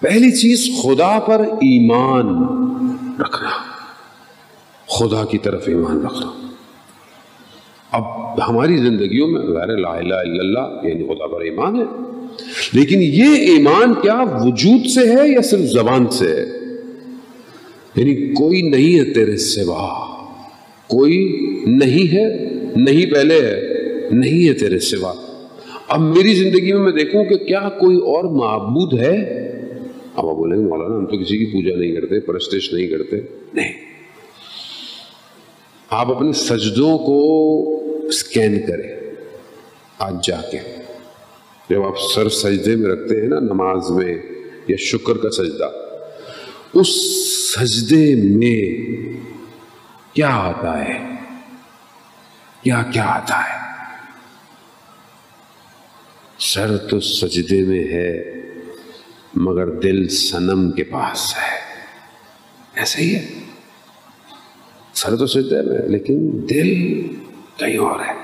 پہلی 0.00 0.30
چیز، 0.30 0.70
خدا 0.82 1.18
پر 1.18 1.40
ایمان 1.40 2.26
رکھنا 3.20 3.50
خدا 4.86 5.24
کی 5.24 5.38
طرف 5.38 5.62
ایمان 5.66 6.04
رکھنا 6.04 6.48
اب 7.92 8.02
ہماری 8.48 8.76
زندگیوں 8.76 9.28
میں 9.28 9.40
غیر 9.40 9.76
لا 9.76 9.88
الہ 9.88 10.14
الا 10.14 10.60
اللہ 10.60 10.88
یعنی 10.88 11.04
خدا 11.04 11.26
پر 11.26 11.40
ایمان 11.40 11.76
ہے۔ 11.76 11.84
لیکن 12.72 12.98
یہ 13.02 13.36
ایمان 13.36 13.94
کیا 13.94 14.22
وجود 14.40 14.86
سے 14.86 15.00
ہے 15.00 15.28
یا 15.28 15.40
صرف 15.42 15.60
زبان 15.60 16.06
سے 16.10 16.28
ہے؟ 16.28 16.59
یعنی 17.96 18.14
کوئی 18.14 18.62
نہیں 18.62 18.98
ہے 18.98 19.12
تیرے 19.12 19.36
سوا۔ 19.36 20.10
کوئی 20.86 21.38
نہیں 21.66 22.14
ہے، 22.14 22.50
نہیں 22.76 23.14
پہلے 23.14 23.34
ہے، 23.34 23.60
نہیں 24.10 24.48
ہے 24.48 24.54
تیرے 24.54 24.78
سوا۔ 24.78 25.14
اب 25.88 26.00
میری 26.00 26.34
زندگی 26.34 26.72
میں 26.72 26.80
میں 26.80 26.92
دیکھوں 26.92 27.24
کہ 27.24 27.36
کیا 27.36 27.68
کوئی 27.68 27.96
اور 27.96 28.24
معبود 28.24 29.00
ہے؟ 29.00 29.16
اب 30.16 30.28
آپ 30.28 30.36
بولیں 30.36 30.58
گے، 30.58 30.62
مولانا، 30.62 30.96
ہم 30.96 31.06
تو 31.06 31.18
کسی 31.18 31.38
کی 31.38 31.44
پوجا 31.44 31.76
نہیں 31.76 31.92
کرتے، 31.92 32.20
پرستش 32.20 32.72
نہیں 32.72 32.86
کرتے۔ 32.86 33.16
نہیں۔ 33.54 33.72
آپ 35.90 36.10
اپنے 36.10 36.32
سجدوں 36.32 36.98
کو 36.98 38.06
اسکین 38.06 38.58
کریں، 38.66 39.00
آج 39.98 40.14
جا 40.26 40.40
کے۔ 40.52 40.58
جب 41.70 41.82
آپ 41.82 41.94
سر 42.14 42.28
سجدے 42.28 42.76
میں 42.76 42.90
رکھتے 42.90 43.20
ہیں 43.20 43.28
نا، 43.28 43.40
نماز 43.40 43.90
میں 43.90 44.18
یا 44.68 44.76
شکر 44.78 45.16
کا 45.16 45.30
سجدہ 45.30 45.70
اس 46.74 46.88
سجدے 47.54 48.14
میں 48.14 48.88
کیا 50.14 50.28
آتا 50.28 50.84
ہے؟ 50.84 51.08
کیا 52.62 52.82
کیا 52.92 53.04
آتا 53.04 53.38
ہے؟ 53.38 53.60
سر 56.38 56.76
تو 56.76 57.00
سجدے 57.00 57.64
میں 57.64 57.84
ہے، 57.84 58.24
مگر 59.34 59.80
دل 59.80 60.08
سنم 60.08 60.70
کے 60.70 60.84
پاس 60.84 61.34
ہے۔ 61.36 61.58
ایسا 62.74 62.98
ہی 62.98 63.16
ہے۔ 63.16 63.26
سر 64.94 65.16
تو 65.16 65.26
سجدے 65.26 65.62
میں، 65.62 65.88
لیکن 65.88 66.30
دل 66.50 67.02
کہیں 67.56 67.78
اور 67.78 68.00
ہے۔ 68.00 68.19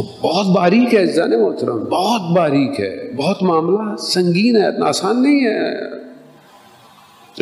بہت 0.00 0.56
باریک 0.56 0.94
ہے، 0.94 1.06
جانے 1.06 1.36
محترم، 1.36 1.84
بہت 1.84 2.36
باریک 2.36 2.80
ہے، 2.80 3.12
بہت 3.16 3.42
معاملہ 3.42 3.96
سنگین 3.96 4.56
ہے، 4.56 4.66
اتنا 4.66 4.86
آسان 4.86 5.22
نہیں 5.22 5.44
ہے۔ 5.44 5.74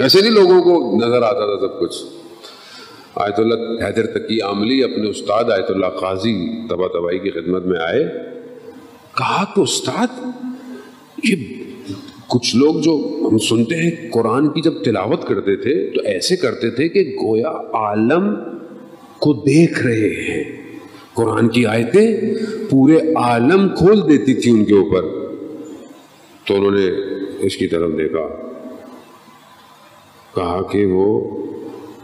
ایسے 0.03 0.21
نہیں 0.21 0.31
لوگوں 0.31 0.63
کو 0.63 1.07
نظر 1.07 1.23
آتا 1.23 1.59
تھا 1.59 1.69
سب 1.69 1.81
کچھ۔ 1.81 1.97
آیت 3.15 3.41
اللہ 3.41 3.55
حیدر 3.55 4.07
تقی 4.07 4.41
عاملی 4.41 4.85
اپنے 4.85 5.09
استاد 5.09 5.45
آیت 5.45 5.71
اللہ 5.71 5.87
قاضی 5.87 6.67
تبا 6.69 6.87
تبائی 6.87 7.19
کی 7.19 7.31
خدمت 7.31 7.67
میں 7.67 7.81
آئے۔ 7.81 8.05
کہا 9.19 9.45
کہ 9.45 9.61
استاد، 9.61 10.07
یہ 11.25 11.37
کچھ 12.27 12.57
لوگ 12.57 12.75
جو 12.75 13.21
ہم 13.33 13.39
سنتے 13.39 13.77
ہیں، 13.77 14.11
قرآن 14.13 14.49
کی 14.49 14.61
جب 14.61 14.83
تلاوت 14.85 15.27
کرتے 15.27 15.57
تھے 15.57 15.91
تو 15.91 16.01
ایسے 16.05 16.37
کرتے 16.37 16.71
تھے 16.71 16.89
کہ 16.89 17.17
گویا 17.23 17.49
عالم 17.73 18.35
کو 19.19 19.33
دیکھ 19.33 19.87
رہے 19.87 20.33
ہیں۔ 20.33 20.70
قرآن 21.21 21.49
کی 21.49 21.67
آیتیں 21.67 22.17
پورے 22.71 23.15
عالم 23.15 23.69
کھول 23.69 24.01
دیتی 24.09 24.35
تھی 24.35 24.51
ان 24.51 24.65
کے 24.65 24.75
اوپر۔ 24.75 25.03
تو 26.47 26.55
انہوں 26.55 26.71
نے 26.71 26.87
اس 27.41 27.57
کی 27.57 27.67
طرف 27.67 27.91
دیکھا۔ 27.99 28.29
کہا 30.35 30.63
کہ 30.71 30.87
وہ 30.87 31.37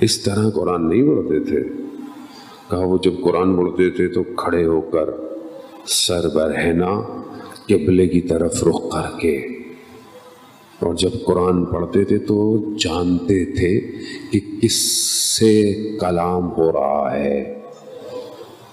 اس 0.01 0.19
طرح 0.19 0.51
قرآن 0.51 0.89
نہیں 0.89 1.03
پڑھتے 1.03 1.41
تھے۔ 1.41 1.63
کہا 2.71 2.79
وہ 2.79 2.99
جب 3.03 3.11
قرآن 3.25 3.57
پڑھتے 3.57 3.91
تھے 3.91 4.09
تو 4.09 4.23
کھڑے 4.23 4.65
ہو 4.65 4.81
کر 4.81 5.11
سر 5.87 6.29
برہنا 6.35 7.23
قبلے 7.67 8.07
کی 8.07 8.21
طرف 8.21 8.65
رخ 8.65 8.93
کر 8.93 9.21
کے۔ 9.21 9.37
اور 10.81 10.95
جب 10.95 11.11
قرآن 11.25 11.65
پڑھتے 11.65 12.05
تھے 12.05 12.19
تو 12.19 12.65
جانتے 12.79 13.45
تھے 13.45 13.81
کہ 14.31 14.41
کس 14.63 14.75
سے 15.39 15.75
کلام 16.01 16.53
ہو 16.53 16.73
رہا 16.73 17.17
ہے۔ 17.17 17.53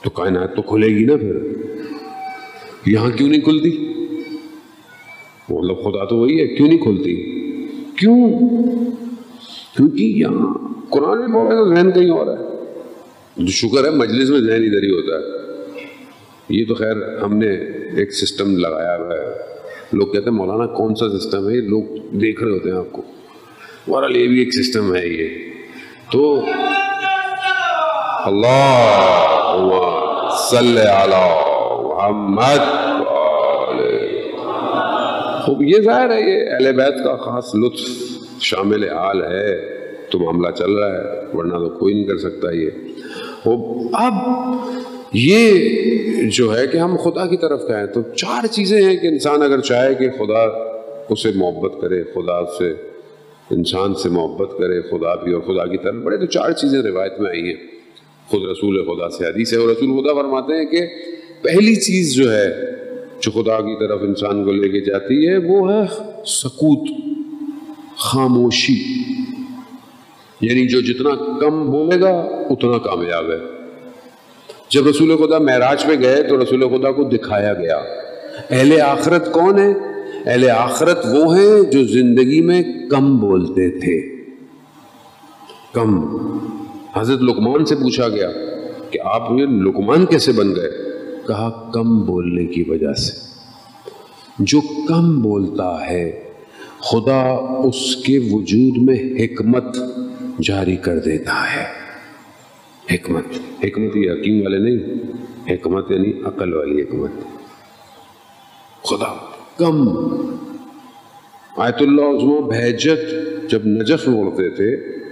تو 0.04 0.10
کائنات 0.10 0.56
تو 0.56 0.62
کھلے 0.62 0.88
گی 0.88 1.06
نا 1.06 1.18
پھر۔ 1.18 1.36
یہاں 2.86 3.10
کیوں 3.10 3.30
نہیں 3.30 3.42
کھلتی؟ 3.42 3.94
مطلب 5.50 5.84
خدا 5.84 6.06
تو 6.06 6.18
وہی 6.18 6.42
ہے، 6.42 6.48
کیوں 6.48 6.68
نہیں 6.68 6.78
کھلتی؟ 6.78 7.16
کیوں؟ 7.98 8.40
کیونکہ 9.78 10.04
یہاں 10.04 10.58
قرآن 10.90 11.18
میں 11.18 11.28
پڑھے 11.28 11.56
تو 11.56 11.76
ذہن 11.76 11.92
کہیں 11.92 12.10
اور 12.10 12.28
ہے۔ 12.28 12.54
شکر 13.48 13.86
ہے، 13.86 13.90
مجلس 13.90 14.30
میں 14.30 14.40
ذہن 14.40 14.64
ادھر 14.64 14.84
ہی 14.84 14.90
ہوتا 14.90 15.16
ہے۔ 15.16 15.44
یہ 16.50 16.66
تو 16.68 16.76
خیر 16.76 17.18
ہم 17.24 17.38
نے 17.38 17.50
ایک 17.98 18.14
سسٹم 18.14 18.58
لگایا 18.58 18.98
ہوا 18.98 19.14
ہے۔ 19.14 19.36
لوگ 19.94 20.08
کہتے 20.08 20.30
ہیں، 20.30 20.38
مولانا، 20.38 20.66
کون 20.66 20.96
سا 20.96 21.20
سسٹم 21.20 21.50
ہے؟ 21.50 21.56
لوگ 21.56 21.84
دیکھ 22.16 22.44
رہے 22.44 22.52
ہوتے 22.52 22.70
ہیں 22.70 22.78
آپ 22.78 22.92
کو۔ 22.92 23.02
بہرحال 23.88 24.18
یہ 24.18 24.28
بھی 24.28 24.40
ایک 24.40 24.56
سسٹم 24.56 24.96
ہے 24.96 25.08
یہ۔ 25.08 25.28
تو 26.12 26.46
اللہ۔ 28.26 29.93
صلی 30.52 30.82
علی 30.82 31.26
محمد 31.84 32.62
خوب، 35.46 35.62
یہ 35.62 35.82
ظاہر 35.82 36.10
ہے، 36.10 36.20
یہ 36.20 36.52
اہل 36.52 36.72
بیت 36.72 37.04
کا 37.04 37.16
خاص 37.16 37.56
لطف 37.56 37.80
شامل 38.42 38.90
حال 38.90 39.22
ہے، 39.22 39.60
تو 40.10 40.20
معاملہ 40.20 40.52
چل 40.52 40.72
رہا 40.72 40.92
ہے، 40.92 41.38
ورنہ 41.38 41.54
تو 41.54 41.70
کوئی 41.70 41.94
نہیں 41.94 42.04
کر 42.04 42.18
سکتا 42.18 42.52
یہ۔ 42.52 42.70
خوب، 43.44 43.88
اب 43.94 44.14
یہ 45.14 45.60
جو 46.38 46.58
ہے 46.58 46.68
کہ 46.68 46.78
ہم 46.78 46.96
خدا 46.96 47.26
کی 47.26 47.38
طرف 47.38 47.68
کہیں 47.68 47.86
تو 47.86 48.02
چار 48.02 48.48
چیزیں 48.48 48.82
ہیں 48.82 48.98
کہ 48.98 49.08
انسان 49.08 49.42
اگر 49.42 49.60
چاہے 49.60 49.96
کہ 49.96 50.10
خدا 50.10 50.44
اسے 51.10 51.32
محبت 51.36 51.82
کرے، 51.82 52.04
خدا 52.04 52.46
سے، 52.46 52.74
انسان 53.52 53.94
سے 53.94 54.10
محبت 54.10 54.50
کرے، 54.58 54.82
خدا 54.82 55.16
بھی 55.16 55.34
اور 55.34 55.42
خدا 55.42 55.66
کی 55.66 55.78
طرف۔ 55.78 55.96
بڑے 55.96 56.18
تو 56.18 56.26
چار 56.26 56.52
چیزیں 56.52 56.82
روایت 56.82 57.20
میں 57.20 57.30
آئی 57.30 57.44
ہیں۔ 57.44 57.73
خود 58.34 58.50
رسول 58.52 58.86
خدا 58.86 59.10
سے 59.10 59.26
حدیث 59.26 59.54
ہے 59.54 59.58
اور 59.58 59.70
رسول 59.70 60.04
خدا 60.04 60.14
فرماتے 60.14 60.58
ہیں 60.58 60.66
کہ 60.66 60.82
پہلی 61.42 61.76
چیز 61.76 62.14
جو 62.14 62.38
ہے 62.38 62.54
جو 63.22 63.32
خدا 63.32 63.62
کی 63.62 63.88
طرف 63.88 64.00
انسان 64.02 64.44
کو 64.44 64.52
لے 64.52 64.70
کے 64.70 64.82
جاتی 64.82 65.28
ہے، 65.28 65.38
وہ 65.38 65.74
ہے 65.74 66.12
سکوت، 66.26 66.90
خاموشی۔ 67.98 68.74
یعنی 70.42 70.68
جو 70.68 70.82
جتنا 70.82 71.40
کم 71.40 71.72
بولے 71.72 72.02
گا، 72.02 72.20
اتنا 72.50 72.78
کامیاب 72.78 73.32
ہے۔ 73.32 73.38
جب 74.70 74.88
رسول 74.88 75.18
خدا 75.18 75.38
معراج 75.38 75.84
پہ 75.84 75.94
گئے 76.00 76.24
تو 76.24 76.44
رسول 76.44 76.62
خدا 76.62 76.92
کو 76.92 77.04
دکھایا 77.04 77.54
گیا۔ 77.54 77.78
اہل 78.50 78.82
آخرت 78.82 79.32
کون 79.32 79.60
ہے 79.60 79.74
اہل 80.26 80.50
آخرت 80.50 81.06
وہ 81.14 81.38
ہیں 81.38 81.72
جو 81.72 81.84
زندگی 81.84 82.42
میں 82.42 82.64
کم 82.90 83.18
بولتے 83.18 83.80
تھے۔ 83.80 84.24
کم۔ 85.74 86.18
حضرت 86.94 87.22
لقمان 87.22 87.66
سے 87.66 87.76
پوچھا 87.76 88.10
گیا 88.10 88.32
کہ 88.90 89.00
آپ 89.04 89.32
یہ 89.32 89.46
لقمان 89.46 90.06
کیسے 90.06 90.32
بن 90.32 90.56
گئے؟ 90.56 90.72
کہا، 91.28 91.72
کم 91.74 92.06
بولنے 92.06 92.46
کی 92.46 92.64
وجہ 92.68 92.94
سے۔ 92.94 93.12
جو 94.40 94.60
کم 94.88 95.22
بولتا 95.22 95.90
ہے، 95.90 96.24
خدا 96.80 97.22
اس 97.64 97.96
کے 97.96 98.20
وجود 98.32 98.78
میں 98.78 98.96
حکمت 98.96 99.64
جاری 100.42 100.76
کر 100.76 101.00
دیتا 101.00 101.56
ہے۔ 101.56 101.66
حکمت 102.96 103.26
حکمت 103.64 103.98
یہ 103.98 104.12
حکیم 104.12 104.44
والے 104.44 104.58
نہیں، 104.58 104.94
حکمت 105.54 105.92
یعنی 105.92 106.12
عقل 106.26 106.54
والی 106.54 106.82
حکمت۔ 106.82 107.12
خدا، 108.84 109.16
کم۔ 109.58 109.88
آیت 111.58 111.76
اللہ 111.80 112.02
عظمہ 112.02 112.40
بہجت 112.40 113.12
جب 113.50 113.66
نجف 113.66 114.08
اڑتے 114.08 114.50
تھے 114.50 115.03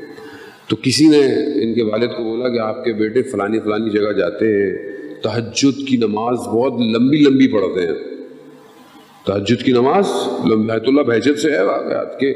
تو 0.72 0.78
کسی 0.82 1.08
نے 1.08 1.20
ان 1.64 1.74
کے 1.74 1.84
والد 1.84 2.08
کو 2.08 2.24
بولا 2.24 2.50
کہ 2.50 2.60
آپ 2.60 2.84
کے 2.84 2.94
بیٹے 2.94 3.22
فلانی 3.22 3.60
فلانی 3.60 3.90
جگہ 3.90 4.12
جاتے 4.12 4.46
ہیں، 4.46 4.78
تہجد 5.22 5.88
کی 5.88 5.98
نماز 5.98 6.38
بہت 6.38 6.74
لمبی 6.74 7.18
لمبی 7.18 7.48
پڑھتے 7.48 7.88
ہیں۔ 7.88 7.96
تہجد 9.26 9.64
کی 9.64 9.72
نماز 9.72 10.06
آیت 10.72 10.84
اللہ 10.88 11.02
بہجت 11.02 11.40
سے 11.40 11.52
ہے 11.52 11.66
واقعات 11.66 12.20
کے۔ 12.20 12.34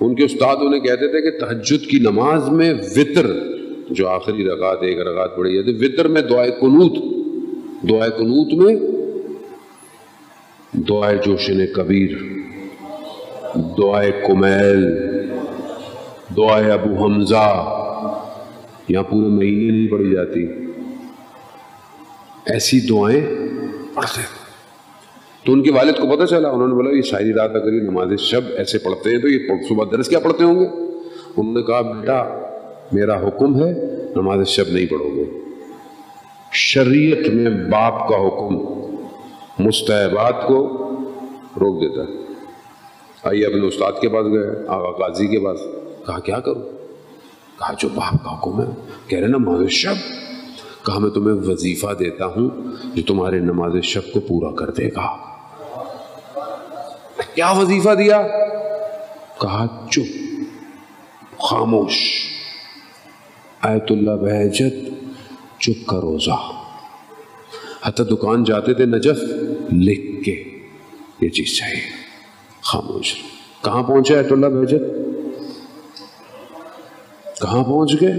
ان 0.00 0.14
کے 0.14 0.24
استاد 0.24 0.56
انہیں 0.60 0.80
کہتے 0.80 1.08
تھے 1.08 1.30
کہ 1.30 1.46
تہجد 1.46 1.86
کی 1.90 1.98
نماز 1.98 2.48
میں 2.48 2.74
وطر، 2.74 3.26
جو 3.90 4.08
آخری 4.08 4.44
رکعت، 4.44 4.78
ایک 4.80 4.98
رکعت 4.98 5.36
پڑھی 5.36 5.54
جاتی، 5.54 5.86
وطر 5.86 6.08
میں 6.08 6.22
دعائے 6.22 6.50
قنوت۔ 6.50 6.96
دعائے 7.90 8.10
قنوت 8.10 8.54
میں 8.54 8.76
دعائے 10.88 11.18
جوشن 11.26 11.66
کبیر، 11.66 12.10
دعائے 13.54 14.10
کمیل۔ 14.28 15.13
دعائے 16.36 16.70
ابو 16.70 17.04
حمزہ۔ 17.04 17.80
یہاں 18.88 19.02
پورے 19.02 19.28
مہینے 19.28 19.72
نہیں 19.72 19.88
پڑھی 19.88 20.10
جاتی۔ 20.10 20.46
ایسی 22.46 22.80
دعائیں 22.80 23.20
پڑھتے 23.94 24.20
تو 25.44 25.52
ان 25.52 25.62
کے 25.62 25.72
والد 25.72 25.92
کو 25.92 26.16
پتہ 26.16 26.24
چلا، 26.24 26.50
انہوں 26.50 26.68
نے 26.68 26.74
بولا، 26.74 26.90
یہ 26.90 27.02
شاعری 27.02 27.32
رات 27.32 27.50
اگر 27.54 27.72
یہ 27.72 27.80
نماز 27.80 28.20
شب 28.20 28.40
ایسے 28.56 28.78
پڑھتے 28.78 29.10
ہیں 29.10 29.18
تو 29.18 29.28
یہ 29.28 29.38
صبح 29.68 29.84
درس 29.92 30.08
کیا 30.08 30.18
پڑھتے 30.18 30.44
ہوں 30.44 30.60
گے؟ 30.60 30.66
انہوں 31.36 31.54
نے 31.54 31.62
کہا، 31.62 31.80
بیٹا، 31.80 32.24
میرا 32.92 33.28
حکم 33.28 33.64
ہے 33.64 33.72
نماز 34.16 34.48
شب 34.48 34.64
نہیں 34.68 34.86
پڑھو 34.86 35.10
گے۔ 35.16 35.24
شریعت 36.52 37.28
میں 37.28 37.50
باپ 37.50 38.08
کا 38.08 38.16
حکم 38.16 38.56
مستحبات 39.58 40.46
کو 40.48 40.68
روک 41.60 41.80
دیتا 41.80 42.02
ہے۔ 42.02 42.16
آئیے 43.22 43.46
اپنے 43.46 43.66
استاد 43.66 43.92
کے 44.00 44.08
پاس 44.08 44.26
گئے، 44.26 44.68
آغا 44.68 44.90
قاضی 44.92 45.26
کے 45.26 45.38
پاس۔ 45.38 45.60
کہا، 46.06 46.18
کیا 46.18 46.40
کروں؟ 46.40 46.62
کہا، 47.58 47.72
جو 47.78 47.88
باپ 47.88 48.24
کا 48.24 48.38
حکم 48.38 48.60
ہے 48.60 48.66
کہہ 49.06 49.18
رہے 49.18 49.26
نماز 49.26 49.68
شب. 49.70 49.94
کہا، 50.86 50.98
میں 50.98 51.10
تمہیں 51.10 51.36
وظیفہ 51.36 51.94
دیتا 51.98 52.26
ہوں 52.26 52.48
جو 52.94 53.02
تمہارے 53.02 53.38
نماز 53.38 53.72
شب 53.82 54.12
کو 54.12 54.20
پورا 54.20 54.54
کر 54.54 54.70
دے 54.70 54.88
گا. 54.88 55.16
کیا 57.34 57.50
وظیفہ 57.50 57.90
دیا؟ 57.90 58.22
کہا، 59.40 59.86
چپ، 59.90 60.40
خاموش، 61.40 61.98
آیت 63.62 63.84
اللہ 63.90 64.10
بہجت، 64.10 64.74
چپ 65.60 65.86
کا 65.86 66.00
روزہ. 66.00 66.50
حتی 67.82 68.04
دکان 68.04 68.44
جاتے 68.44 68.74
تھے 68.74 68.84
نجف، 68.84 69.18
لکھ 69.72 70.24
کے 70.24 70.44
یہ 71.20 71.28
چیز 71.28 71.58
چاہیے، 71.58 71.80
خاموش۔ 72.62 73.14
کہاں 73.64 73.82
پہنچے 73.82 74.16
آیت 74.16 74.32
اللہ 74.32 74.46
بہجت؟ 74.46 75.03
کہاں 77.44 77.64
پہنچ 77.64 78.00
گئے؟ 78.00 78.12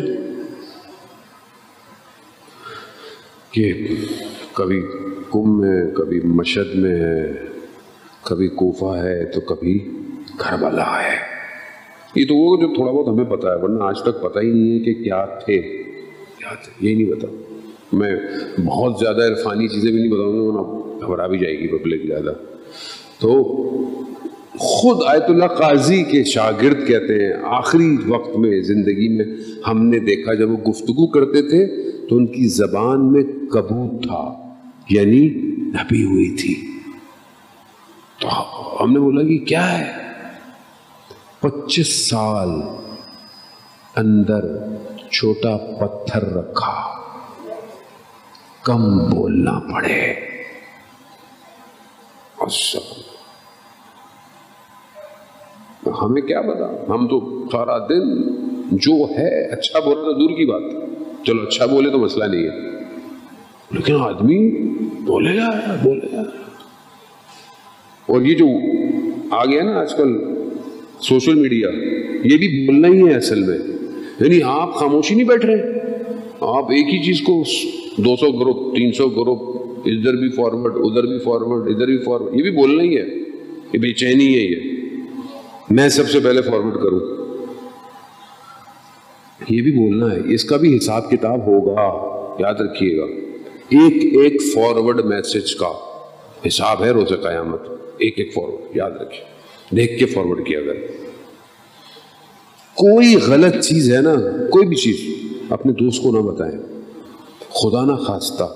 کہ 3.52 3.88
کبھی 4.54 4.82
کم 5.32 5.62
میں 5.62 5.92
کبھی 5.96 6.22
مشد 6.24 6.76
میں 6.76 6.96
ہے، 6.96 7.32
کبھی 8.24 8.48
کوفہ 8.48 8.98
ہے، 8.98 9.26
تو 9.26 9.42
کبھی 9.42 9.92
کربلا 10.38 11.04
ہے۔ 11.04 11.18
یہ 12.16 12.26
تو 12.28 12.36
وہ 12.36 12.58
جو 12.58 12.76
تھوڑا 12.76 12.92
بہت 12.92 13.08
ہمیں 13.08 13.38
پتا 13.38 13.52
ہے، 13.52 13.62
ورنہ 13.62 13.84
آج 13.84 14.02
تک 14.02 14.22
پتہ 14.22 14.40
ہی 14.40 14.52
نہیں 14.52 14.80
ہے 14.80 14.80
کہ 14.80 15.04
کیا 15.04 15.26
تھے۔ 15.26 15.62
کیا 16.38 16.54
تھے؟ 16.54 16.88
یہی 16.88 17.04
نہیں 17.04 17.16
پتا۔ 17.16 17.28
میں 17.94 18.16
بہت 18.66 18.94
زیادہ 19.00 19.24
عرفانی 19.24 19.68
چیزیں 19.68 19.92
بھی 19.92 20.00
نہیں 20.00 20.12
بتاؤں 20.12 20.34
گا، 20.34 20.42
ورنہ 20.42 21.06
گھبرا 21.06 21.28
بھی 21.28 21.40
جائے 21.40 21.60
گی 21.60 21.68
پبلک 21.68 22.08
زیادہ۔ 22.08 22.34
تو 23.20 23.44
خود 24.60 24.98
آیت 25.08 25.24
اللہ 25.28 25.46
قاضی 25.46 26.04
کے 26.04 26.24
شاگرد 26.24 26.88
کہتے 26.88 27.26
ہیں، 27.26 27.34
آخری 27.44 27.98
وقت 28.08 28.36
میں 28.36 28.62
زندگی 28.62 29.08
میں 29.10 29.26
ہم 29.68 29.86
نے 29.86 30.00
دیکھا 30.00 30.34
جب 30.34 30.52
وہ 30.52 30.58
گفتگو 30.58 31.08
کرتے 31.08 31.41
تھے 31.41 31.91
تو 32.08 32.18
ان 32.18 32.28
کی 32.28 32.48
زبان 32.48 33.13
میں 33.13 33.24
کبوت 33.52 34.04
تھا 34.04 34.54
یعنی 34.89 35.28
نبی 35.58 36.04
ہوئی 36.04 36.36
تھی۔ 36.36 36.56
تو 38.22 38.28
ہم 38.84 38.94
نے 38.94 39.00
بولا 39.00 39.22
کہ 39.22 39.38
کیا 39.38 39.80
ہے؟ 39.80 39.91
پچیس 41.39 42.10
سال 42.10 42.50
اندر 43.96 44.41
چھوٹا 45.12 45.58
پتھر 45.58 46.24
رکھا، 46.24 46.82
کم 48.63 48.98
بولنا 48.98 49.60
پڑے۔ 49.60 50.13
ہمیں 55.91 56.21
کیا 56.21 56.41
پتا؟ 56.41 56.86
ہم 56.89 57.08
تو 57.08 57.43
سارا 57.52 57.78
دن 57.78 58.21
جو 58.71 58.93
ہے 58.93 59.45
اچھا 59.52 59.80
بولا 59.80 60.02
تو 60.02 60.13
دور 60.13 60.30
کی 60.30 60.45
بات 60.45 60.62
چلو 61.26 61.41
اچھا 61.41 61.65
بولے 61.65 61.89
تو 61.89 62.00
مسئلہ 62.00 62.24
نہیں 62.24 62.43
ہے۔ 62.43 62.76
لیکن 63.71 63.95
آدمی 64.00 64.52
بولے 65.00 65.38
گا 65.38 65.76
بولے 65.84 66.08
گا۔ 66.13 66.21
اور 68.06 68.21
یہ 68.21 68.36
جو 68.36 68.48
آ 69.32 69.45
گیا 69.45 69.63
نا 69.63 69.80
آج 69.80 69.93
کل 69.93 70.17
سوشل 71.00 71.36
میڈیا، 71.36 71.69
یہ 72.24 72.38
بھی 72.38 72.67
بولنا 72.67 72.88
ہی 72.88 73.08
ہے 73.08 73.15
اصل 73.15 73.43
میں۔ 73.43 73.58
یعنی 74.19 74.39
آپ 74.43 74.76
خاموشی 74.76 75.15
نہیں 75.15 75.28
بیٹھ 75.28 75.45
رہے۔ 75.45 75.80
آپ 76.41 76.65
ایک 76.71 76.93
ہی 76.93 77.04
چیز 77.04 77.21
کو 77.21 77.43
دو 77.98 78.15
سو 78.15 78.32
گروپ، 78.32 78.76
تین 78.76 78.91
سو 78.91 79.10
گروپ، 79.10 79.67
ادھر 79.86 80.13
بھی 80.13 80.30
فارورڈ 80.30 80.74
ادھر 80.76 81.04
بھی 81.04 81.19
فارورڈ 81.19 81.69
ادھر 81.69 81.86
بھی 81.86 81.98
فارورڈ 81.98 82.36
یہ 82.36 82.41
بھی 82.41 82.52
بولنا 82.52 82.84
ہی 82.84 82.98
ہے۔ 82.98 83.06
یہ 83.74 83.80
بے 83.80 83.93
چینی 83.93 84.36
ہے 84.36 84.41
یہ۔ 84.41 84.75
میں 85.69 85.89
سب 85.89 86.10
سے 86.10 86.19
پہلے 86.19 86.41
فارورڈ 86.41 86.73
کروں۔ 86.73 86.99
یہ 89.49 89.62
بھی 89.62 89.71
بولنا 89.71 90.15
ہے۔ 90.15 90.34
اس 90.34 90.43
کا 90.43 90.58
بھی 90.58 90.78
حساب 90.78 91.12
کتاب 91.12 91.47
ہوگا۔ 91.47 91.82
یاد 92.39 92.54
رکھیے 92.54 92.97
گا۔ 92.97 93.04
ایک 93.69 94.15
ایک 94.15 94.41
فارورڈ 94.54 95.06
میسج 95.06 95.56
کا 95.56 95.99
حساب 96.47 96.84
ہے 96.84 96.91
روز 96.91 97.10
قیامت۔ 97.10 97.62
ایک 97.97 98.13
ایک 98.17 98.34
فارورڈ 98.34 98.78
یاد 98.78 98.91
رکھیے۔ 98.91 99.23
دیکھ 99.75 99.99
کے 99.99 100.06
فارورڈ 100.06 100.45
کیا 100.47 100.60
اگر 100.60 100.73
کوئی 102.73 103.15
غلط 103.15 103.54
چیز 103.54 103.93
ہے 103.93 104.01
نا، 104.01 104.13
کوئی 104.49 104.67
بھی 104.67 104.75
چیز، 104.75 104.97
اپنے 105.49 105.71
دوست 105.71 106.04
کو 106.04 106.12
نہ 106.12 106.19
بتائیں۔ 106.19 106.82
خدا 107.49 107.86
نہ 107.86 107.93
خواستہ 107.93 108.56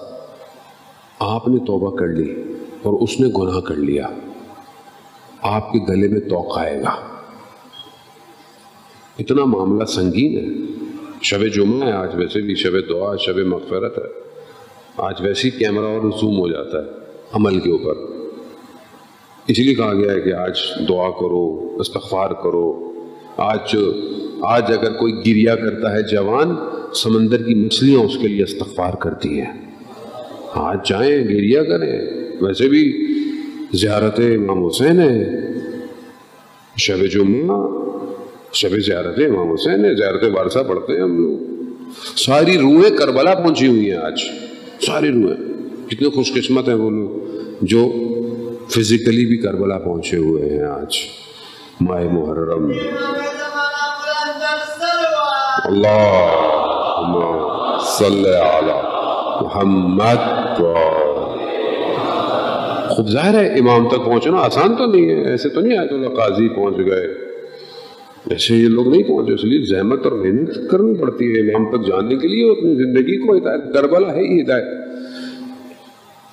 آپ 1.20 1.48
نے 1.48 1.58
توبہ 1.58 1.98
کر 1.98 2.08
لی 2.08 2.44
اور 2.84 2.94
اس 2.94 3.20
نے 3.20 3.28
گناہ 3.28 3.60
کر 3.60 3.76
لیا۔ 3.76 4.08
آپ 5.42 5.72
کے 5.72 5.80
گلے 5.80 6.08
میں 6.08 6.20
توق 6.20 6.58
آئے 6.58 6.82
گا۔ 6.82 6.96
اتنا 9.20 9.46
معاملہ 9.46 9.86
سنگین 9.86 10.38
ہے۔ 10.38 10.66
شب 11.22 11.48
جمعہ 11.56 11.88
ہے، 11.88 11.94
آج 11.94 12.16
ویسے 12.16 12.42
بھی 12.42 12.56
شب 12.56 12.90
دعا 12.90 13.16
شب 13.16 13.38
مغفرت 13.38 13.98
ہے۔ 13.98 14.04
آج 14.98 15.16
ویسے 15.22 15.48
ہی 15.48 15.60
کیمرہ 15.60 15.86
اور 15.86 16.12
زوم 16.22 16.40
ہو 16.40 16.48
جاتا 16.48 16.78
ہے 16.78 16.90
عمل 17.32 17.60
کے 17.60 17.72
اوپر۔ 17.72 17.94
اس 19.48 19.60
لیے 19.60 19.76
کہا 19.76 19.94
گیا 19.94 20.12
ہے 20.14 20.22
کہ 20.22 20.34
آج 20.34 20.58
دعا 20.90 21.10
کرو، 21.10 21.76
استغفار 21.80 22.30
کرو۔ 22.30 22.94
آج 23.38 23.78
آج 24.42 24.64
اگر 24.68 24.94
کوئی 24.94 25.14
گریا 25.14 25.56
کرتا 25.56 25.92
ہے 25.92 26.02
جوان، 26.02 26.56
سمندر 26.96 27.44
کی 27.44 27.56
مچھلیاں 27.56 28.00
اس 28.00 28.18
کے 28.22 28.28
لیے 28.28 28.44
استغفار 28.44 28.94
کرتی 28.94 29.42
ہیں۔ 29.42 29.72
آج 30.54 30.90
جائیں، 30.90 31.18
گریا 31.18 31.64
کریں۔ 31.64 32.00
ویسے 32.42 32.68
بھی 32.68 33.06
زیارت 33.74 34.20
امام 34.20 34.66
حسین 34.66 35.00
ہے۔ 35.00 35.30
شب 36.78 37.06
جمعہ، 37.12 37.68
شب 38.54 38.70
زیارت 38.86 39.16
امام 39.18 39.52
حسین 39.52 39.86
ہے۔ 39.86 39.96
زیارت 39.96 40.24
وارثہ 40.34 40.60
پڑھتے 40.60 40.94
ہیں 40.94 41.02
ہم 41.02 41.20
لوگ۔ 41.22 41.38
ساری 42.18 42.58
روحیں 42.58 42.98
کربلا 42.98 43.36
پہنچی 43.36 43.68
ہوئی 43.68 43.92
ہیں 43.92 43.98
آج۔ 43.98 44.22
ساری 44.86 45.12
روحیں۔ 45.12 45.68
کتنے 45.88 46.10
خوش 46.10 46.34
قسمت 46.34 46.68
ہیں 46.68 46.76
وہ 46.76 46.90
لوگ 46.90 47.10
جو 47.62 47.92
فزیکلی 48.70 49.26
بھی 49.26 49.38
کربلا 49.38 49.78
پہنچے 49.78 50.18
ہوئے 50.18 50.50
ہیں 50.50 50.64
آج۔ 50.64 50.98
ماہ 51.82 52.04
محرم۔ 52.04 52.72
اللہ 55.66 56.36
صلی 57.82 58.30
علی 58.30 58.74
محمد 59.42 60.62
خود 62.90 63.10
ظاہر 63.10 63.44
ہے، 63.44 63.60
امام 63.60 63.90
تک 63.90 64.06
پہنچنا 64.06 64.38
آسان 64.38 64.76
تو 64.76 64.86
نہیں 64.86 65.10
ہے، 65.10 65.32
ایسے 65.32 65.50
تو 65.50 65.62
نہیں 65.62 65.78
آئے 65.78 65.88
تو 65.88 66.10
قاضی 66.10 66.50
پہنچ 66.50 66.78
گئے۔ 66.78 67.08
ایسے 68.30 68.56
یہ 68.56 68.68
لوگ 68.68 68.88
نہیں 68.88 69.04
پہنچے، 69.04 69.34
اس 69.34 69.44
لیے 69.44 69.66
زحمت 69.66 70.04
اور 70.04 70.12
محنت 70.12 70.72
کرنی 70.72 70.96
پڑتی 70.96 71.26
ہے، 71.26 71.40
امام 71.40 71.78
تک 71.78 71.88
جانے 71.88 72.16
کے 72.16 72.28
لیے 72.28 72.52
اپنی 72.52 72.76
زندگی 72.76 73.18
کو 73.18 73.38
ہدایت 73.38 73.74
کربلا 73.74 74.16
ہے 74.16 74.22
ہی 74.22 74.42
ہدایت۔ 74.42 74.64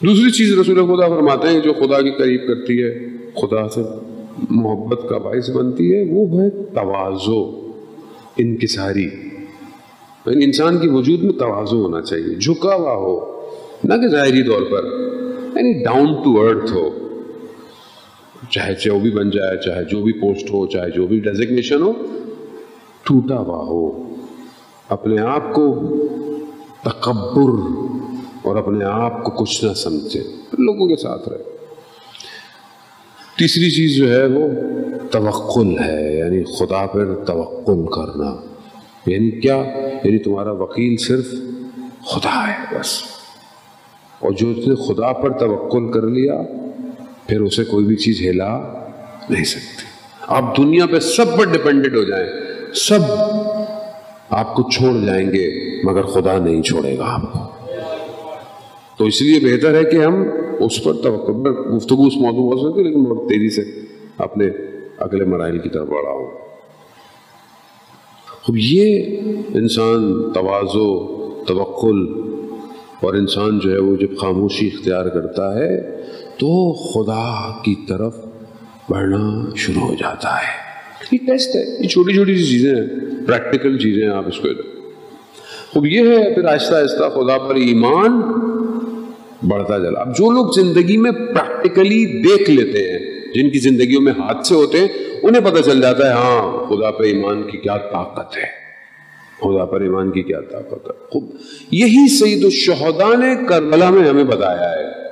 دوسری 0.03 0.31
چیز 0.31 0.59
رسول 0.59 0.75
خدا 0.77 1.09
فرماتے 1.09 1.49
ہیں 1.49 1.61
جو 1.61 1.73
خدا 1.73 2.03
کے 2.03 2.11
قریب 2.11 2.49
کرتی 2.49 2.83
ہے، 2.83 2.99
خدا 3.35 3.69
سے 3.69 3.81
محبت 4.51 5.09
کا 5.09 5.19
باعث 5.19 5.51
بنتی 5.51 5.97
ہے، 5.97 6.05
وہ 6.11 6.42
ہے 6.42 6.51
توازو 6.51 7.71
انکساری۔ 8.38 9.09
یعنی 10.27 10.45
انسان 10.45 10.79
کی 10.79 10.88
وجود 10.88 11.23
میں 11.23 11.33
توازو 11.33 11.83
ہونا 11.83 12.03
چاہیے، 12.03 12.35
جھکا 12.35 12.75
ہوا 12.75 12.95
ہو، 12.95 13.40
نہ 13.85 13.95
کہ 13.95 14.09
ظاہری 14.09 14.42
طور 14.42 14.62
پر۔ 14.71 15.07
یعنی 15.57 15.85
ڈاؤن 15.85 16.07
ٹو 16.07 16.40
ارتھ 16.40 16.73
ہو 16.73 16.99
چاہے 18.51 18.73
جو 18.85 18.99
بھی 18.99 19.11
بن 19.11 19.31
جائے، 19.31 19.57
چاہے 19.59 19.85
جو 19.85 20.03
بھی 20.03 20.12
پوسٹ 20.12 20.51
ہو، 20.51 20.66
چاہے 20.66 20.90
جو 20.90 21.07
بھی 21.07 21.19
ڈیزگنیشن 21.19 21.83
ہو، 21.83 21.92
ٹوٹا 23.03 23.38
ہوا 23.38 23.64
ہو۔ 23.64 24.14
اپنے 24.88 25.21
آپ 25.21 25.53
کو 25.53 25.75
تکبر 26.85 27.51
اور 28.42 28.57
اپنے 28.57 28.85
آپ 28.85 29.25
کو 29.25 29.31
کچھ 29.31 29.64
نہ 29.64 29.73
سمجھے۔ 29.73 30.21
لوگوں 30.59 30.88
کے 30.88 30.97
ساتھ 30.97 31.29
رہے۔ 31.29 31.42
تیسری 33.38 33.71
چیز 33.71 33.97
جو 33.97 34.12
ہے 34.12 34.27
وہ 34.27 34.49
توقل 35.11 35.79
ہے 35.79 36.19
یعنی 36.19 36.45
خدا 36.45 36.87
پر 36.87 37.25
توقل 37.27 37.87
کرنا۔ 37.87 38.37
یعنی 39.07 39.31
کیا؟ 39.31 39.57
یعنی 40.05 40.19
تمہارا 40.19 40.53
وکیل 40.53 40.97
صرف 40.97 41.27
خدا 42.07 42.49
ہے 42.49 42.81
بس۔ 42.81 43.15
اور 44.18 44.31
جو 44.31 44.50
اس 44.50 44.68
نے 44.68 44.74
خدا 44.74 45.12
پر 45.12 45.31
توقل 45.31 45.92
کر 45.92 46.02
لیا، 46.02 46.42
پھر 47.26 47.40
اسے 47.40 47.64
کوئی 47.64 47.85
بھی 47.85 47.96
چیز 47.96 48.20
ہلا 48.20 48.59
نہیں 49.31 49.44
سکتی۔ 49.44 49.85
آپ 50.26 50.57
دنیا 50.57 50.87
پہ 50.87 50.98
سب 50.98 51.38
پر 51.38 51.44
ڈپینڈنٹ 51.44 51.96
ہو 51.96 52.05
جائیں، 52.05 52.26
سب 52.74 52.98
آپ 54.31 54.55
کو 54.55 54.70
چھوڑ 54.70 55.07
جائیں 55.07 55.33
گے، 55.33 55.76
مگر 55.85 56.02
خدا 56.02 56.38
نہیں 56.38 56.62
چھوڑے 56.62 56.98
گا 56.98 57.05
آپ 57.07 57.33
کو۔ 57.33 57.38
تو 58.98 59.05
اس 59.05 59.22
لیے 59.22 59.40
بہتر 59.40 59.74
ہے 59.74 59.85
کہ 59.85 59.96
ہم 59.96 60.24
اس 60.61 60.85
پر 60.85 60.92
توقع 60.92 61.33
میں 61.33 61.50
گفتگو 61.50 62.07
اس 62.07 62.16
موضوع 62.16 62.52
ہو 62.52 62.70
سکتی 62.70 62.83
لیکن 62.83 63.05
بہت 63.05 63.29
تیزی 63.29 63.50
سے 63.50 63.81
اپنے 64.18 64.44
اگلے 64.98 65.24
مراحل 65.24 65.59
کی 65.59 65.68
طرف 65.68 65.88
بڑھا 65.88 66.11
ہوں۔ 66.11 66.31
اب 68.48 68.57
یہ 68.57 69.02
انسان 69.55 70.33
توازو 70.33 71.07
توقل 71.44 72.07
اور 73.00 73.14
انسان 73.14 73.59
جو 73.59 73.72
ہے 73.72 73.78
وہ 73.78 73.96
جب 73.96 74.16
خاموشی 74.20 74.66
اختیار 74.66 75.06
کرتا 75.06 75.54
ہے 75.54 75.96
تو 76.38 76.72
خدا 76.72 77.62
کی 77.64 77.74
طرف 77.88 78.16
بڑھنا 78.88 79.54
شروع 79.56 79.82
ہو 79.82 79.94
جاتا 79.94 80.28
ہے۔ 80.28 80.66
یہ 81.12 81.18
ٹیسٹ 81.26 81.56
ہے، 81.56 81.82
یہ 81.82 81.88
چھوٹی 81.88 82.14
چھوٹی 82.14 82.37
سی 82.37 82.44
چیزیں 82.44 82.74
ہیں 82.74 82.87
پریکٹیکل 83.26 83.78
چیزیں 83.78 84.02
ہیں 84.02 84.11
آپ 84.11 84.28
اس 84.28 84.37
کو۔ 84.37 84.48
اب 85.74 85.87
یہ 85.87 86.00
ہے 86.00 86.35
پھر 86.35 86.44
آہستہ 86.44 86.74
آہستہ 86.74 87.09
خدا 87.09 87.38
پر 87.38 87.54
ایمان 87.54 88.20
بڑھتا 89.48 89.78
چلا 89.78 90.00
اب 90.00 90.16
جو 90.18 90.30
لوگ 90.30 90.46
زندگی 90.56 90.96
میں 90.96 91.12
پریکٹیکلی 91.12 92.22
دیکھ 92.22 92.50
لیتے 92.50 92.78
ہیں، 92.78 92.98
جن 93.35 93.50
کی 93.50 93.59
زندگیوں 93.59 94.00
میں 94.00 94.12
حادثے 94.12 94.54
ہوتے 94.54 94.80
ہیں، 94.80 94.88
انہیں 95.22 95.44
پتہ 95.44 95.62
چل 95.62 95.80
جاتا 95.80 96.09
ہے 96.09 96.12
ہاں 96.12 96.66
خدا 96.66 96.90
پہ 96.90 97.04
ایمان 97.04 97.42
کی 97.42 97.59
کیا 97.59 97.76
طاقت 97.76 98.37
ہے۔ 98.37 98.65
خدا 99.40 99.64
پر 99.64 99.81
ایمان 99.81 100.11
کی 100.11 100.22
کیا 100.22 100.40
طاقت 100.40 100.87
ہے؟ 100.87 101.07
خوب 101.11 101.31
یہی 101.70 102.09
سید 102.09 102.44
الشہداء 102.44 103.16
نے 103.16 103.46
کربلا 103.49 103.90
میں 103.90 104.09
ہمیں 104.09 104.25
بتایا 104.25 104.70
ہے 104.70 105.07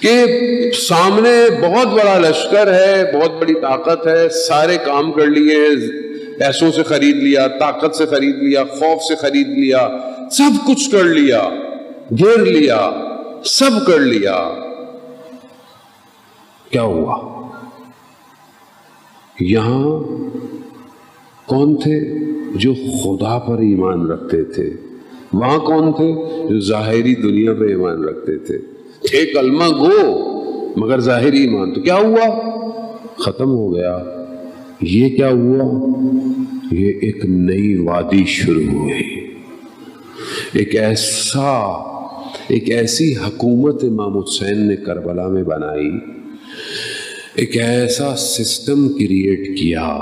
کہ 0.00 0.24
سامنے 0.70 1.68
بہت 1.68 1.86
بڑا 1.86 2.18
لشکر 2.18 2.74
ہے، 2.74 3.04
بہت 3.14 3.30
بڑی 3.30 3.54
طاقت 3.54 4.06
ہے، 4.06 4.28
سارے 4.28 4.76
کام 4.84 5.12
کر 5.12 5.26
لیے 5.26 5.58
پیسوں 6.38 6.72
سے 6.72 6.82
خرید 6.82 7.16
لیا، 7.16 7.48
طاقت 7.48 7.96
سے 7.96 8.06
خرید 8.06 8.36
لیا، 8.36 8.64
خوف 8.64 9.02
سے 9.02 9.14
خرید 9.14 9.48
لیا، 9.48 9.88
سب 10.30 10.66
کچھ 10.66 10.90
کر 10.90 11.04
لیا، 11.04 11.48
گھیر 12.10 12.38
لیا، 12.38 12.90
سب 13.44 13.70
کر 13.86 14.00
لیا۔ 14.00 14.54
کیا 16.70 16.82
ہوا؟ 16.82 17.48
یہاں 19.40 20.00
کون 21.46 21.76
تھے؟ 21.76 22.31
جو 22.54 22.74
خدا 22.74 23.38
پر 23.38 23.58
ایمان 23.58 24.06
رکھتے 24.06 24.44
تھے۔ 24.44 24.70
وہاں 25.32 25.58
کون 25.58 25.92
تھے؟ 25.92 26.12
جو 26.48 26.60
ظاہری 26.60 27.14
دنیا 27.14 27.52
پہ 27.54 27.64
ایمان 27.64 28.04
رکھتے 28.04 28.38
تھے۔ 28.38 28.58
تھے 29.02 29.32
کلمہ 29.32 29.64
گو، 29.64 30.32
مگر 30.76 31.00
ظاہری 31.00 31.40
ایمان۔ 31.40 31.74
تو 31.74 31.80
کیا 31.80 31.94
ہوا؟ 31.94 32.50
ختم 33.16 33.50
ہو 33.50 33.74
گیا۔ 33.74 33.98
یہ 34.80 35.16
کیا 35.16 35.30
ہوا؟ 35.30 35.86
یہ 36.72 36.92
ایک 37.02 37.24
نئی 37.24 37.76
وادی 37.78 38.24
شروع 38.24 38.72
ہوئی۔ 38.72 39.26
ایک 40.52 40.76
ایسا، 40.76 41.58
ایک 42.48 42.70
ایسی 42.70 43.14
حکومت 43.16 43.84
امام 43.84 44.18
حسین 44.18 44.68
نے 44.68 44.76
کربلا 44.76 45.28
میں 45.28 45.42
بنائی۔ 45.42 45.90
ایک 47.34 47.56
ایسا 47.56 48.16
سسٹم 48.16 48.88
کریٹ 48.88 49.58
کیا۔ 49.58 49.98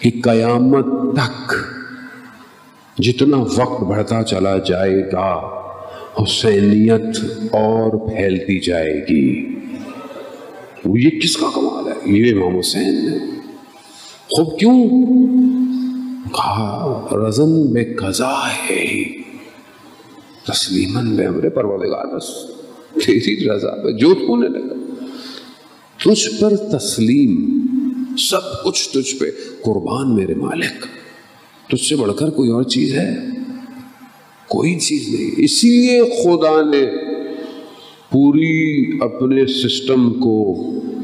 کہ 0.00 0.10
قیامت 0.22 1.16
تک 1.16 1.54
جتنا 2.98 3.36
وقت 3.36 3.82
بڑھتا 3.82 4.22
چلا 4.22 4.58
جائے 4.58 5.00
گا 5.12 5.56
حسینیت 6.22 7.20
اور 7.50 8.08
پھیلتی 8.08 8.60
جائے 8.60 9.06
گی۔ 9.08 9.54
وہ 10.84 11.00
یہ 11.00 11.10
کس 11.10 11.36
کا 11.36 11.46
کمال 11.54 11.92
ہے؟ 11.92 12.18
یہ 12.18 12.34
امام 12.34 12.58
حسین 12.58 13.10
نے 13.10 13.18
خوب 14.28 14.58
کیوں؟ 14.58 14.88
کہا 16.34 17.06
رزن 17.12 17.72
میں 17.72 17.84
قضا 17.96 18.48
ہے۔ 18.48 19.02
تسلیمن 20.46 21.16
بے 21.16 21.24
امر 21.24 21.48
پروردگار، 21.48 22.16
بس 22.16 22.46
تیری 23.06 23.48
رضا 23.50 23.70
پہ 23.70 23.90
جوت 23.90 24.18
ہونے 24.28 24.48
لگا۔ 24.48 25.04
تجھ 26.04 26.40
پر 26.40 26.78
تسلیم 26.78 27.60
سب 28.16 28.64
کچھ 28.64 28.88
تجھ 28.88 29.14
پہ 29.14 29.24
قربان 29.62 30.14
میرے 30.14 30.34
مالک۔ 30.34 30.86
تجھ 31.70 31.88
سے 31.88 31.96
بڑھ 31.96 32.12
کر 32.18 32.30
کوئی 32.30 32.50
اور 32.50 32.62
چیز 32.62 32.94
ہے؟ 32.94 33.10
کوئی 34.48 34.78
چیز 34.78 35.08
نہیں۔ 35.08 35.30
اسی 35.36 35.68
لیے 35.68 36.02
خدا 36.02 36.62
نے 36.62 36.86
پوری 38.10 38.90
اپنے 39.00 39.46
سسٹم 39.46 40.20
کو 40.20 40.54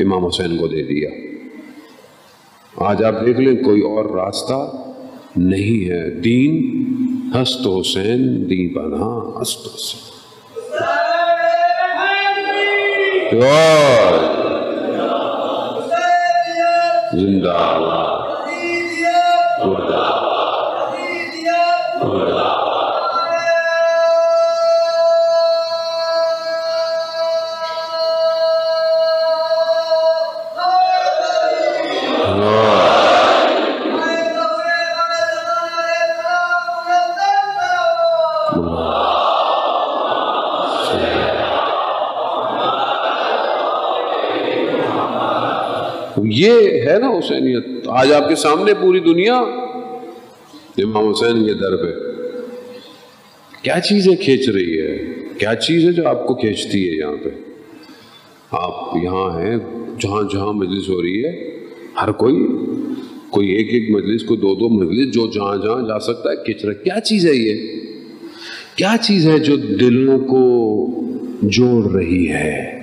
امام 0.01 0.27
حسین 0.27 0.57
کو 0.57 0.67
دے 0.67 0.83
دیا۔ 0.83 1.11
آج 2.77 3.05
آپ 3.05 3.27
دیکھ 3.27 3.41
لیں، 3.41 3.65
کوئی 3.65 3.81
اور 3.81 4.05
راستہ 4.05 4.77
نہیں 5.37 5.89
ہے۔ 5.89 6.11
دین، 6.11 6.85
ہست 7.35 7.67
حسین، 7.81 8.51
دین 8.51 8.73
بنا 8.73 9.43
ہست 9.43 9.69
حسین۔ 9.75 10.13
زندہ 17.13 17.51
آباد 17.51 18.33
یہ 46.33 46.51
ہے 46.83 46.99
نا 46.99 47.09
حسینیت۔ 47.09 47.67
آج 47.87 48.13
آپ 48.13 48.29
کے 48.29 48.35
سامنے 48.35 48.75
پوری 48.75 49.01
دنیا 49.01 49.37
امام 50.79 51.09
حسین 51.09 51.47
کے 51.47 51.55
در 51.55 51.77
پہ۔ 51.77 52.13
کیا 53.63 53.81
چیزیں 53.81 54.17
کھینچ 54.17 54.49
رہی 54.49 54.81
ہے؟ 54.81 54.99
کیا 55.39 55.55
چیز 55.55 55.85
ہے 55.85 55.93
جو 55.93 56.09
آپ 56.09 56.27
کو 56.27 56.35
کھینچتی 56.35 56.91
ہے 56.91 56.95
یہاں 56.97 57.17
پہ؟ 57.25 57.29
آپ 58.51 58.97
یہاں 59.03 59.41
ہیں، 59.41 59.57
جہاں 60.01 60.23
جہاں 60.33 60.53
مجلس 60.53 60.89
ہو 60.89 61.03
رہی 61.03 61.25
ہے، 61.25 61.59
ہر 62.03 62.13
کوئی 62.13 62.35
کوئی 63.31 63.49
ایک 63.49 63.75
ایک 63.75 63.91
مجلس 63.91 64.23
کو 64.23 64.37
دو 64.37 64.55
دو 64.55 64.69
مجلس، 64.69 65.15
جو 65.15 65.31
جہاں 65.35 65.57
جہاں 65.57 65.89
جا 65.89 65.99
سکتا 65.99 66.31
ہے، 66.31 66.37
کھینچ 66.37 66.65
رہا 66.65 66.73
کیا 66.73 67.01
چیز 67.01 67.27
ہے 67.27 67.35
یہ؟ 67.35 67.81
کیا 68.77 68.95
چیز 69.01 69.29
ہے 69.29 69.39
جو 69.39 69.57
دلوں 69.57 70.19
کو 70.19 70.63
جوڑ 71.43 71.93
رہی 71.93 72.29
ہے؟ 72.29 72.82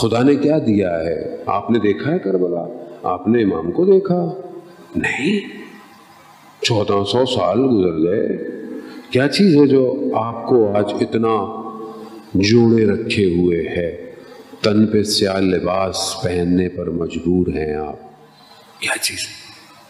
خدا 0.00 0.22
نے 0.22 0.36
کیا 0.36 0.58
دیا 0.58 1.00
ہے؟ 1.00 1.36
آپ 1.46 1.70
نے 1.70 1.78
دیکھا 1.78 2.12
ہے 2.12 2.18
کربلا؟ 2.18 2.64
آپ 3.02 3.28
نے 3.28 3.42
امام 3.42 3.72
کو 3.72 3.84
دیکھا؟ 3.84 4.40
نہیں۔ 4.96 5.40
چودہ 6.62 7.04
سو 7.04 7.26
سال 7.26 7.58
گزر 7.60 8.10
گئے۔ 8.10 8.38
کیا 9.10 9.28
چیز 9.28 9.56
ہے 9.56 9.66
جو 9.66 10.10
آپ 10.14 10.46
کو 10.46 10.76
آج 10.76 10.92
اتنا 11.00 11.62
جوڑے 12.34 12.86
رکھے 12.86 13.24
ہوئے 13.24 13.60
ہے؟ 13.60 14.10
تن 14.60 14.86
پہ 14.86 15.02
سیاہ 15.02 15.40
لباس 15.40 16.16
پہننے 16.22 16.68
پر 16.68 16.90
مجبور 16.90 17.46
ہیں 17.46 17.74
آپ۔ 17.74 17.96
کیا 18.80 18.98
چیز؟ 19.02 19.18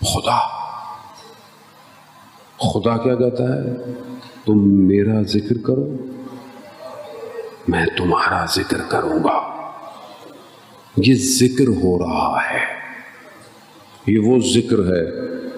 خدا۔ 0.01 0.39
خدا 2.59 2.97
کیا 2.97 3.15
کہتا 3.15 3.57
ہے؟ 3.57 3.93
تم 4.45 4.87
میرا 4.87 5.23
ذکر 5.23 5.59
کرو، 5.59 5.97
میں 7.69 7.87
تمہارا 7.97 8.45
ذکر 8.55 8.77
کروں 8.89 9.25
گا۔ 9.25 9.56
یہ 10.97 11.15
ذکر 11.15 11.69
ہو 11.69 11.99
رہا 11.99 12.39
ہے۔ 12.51 12.59
یہ 14.07 14.19
وہ 14.19 14.39
ذکر 14.39 14.79
ہے 14.79 15.05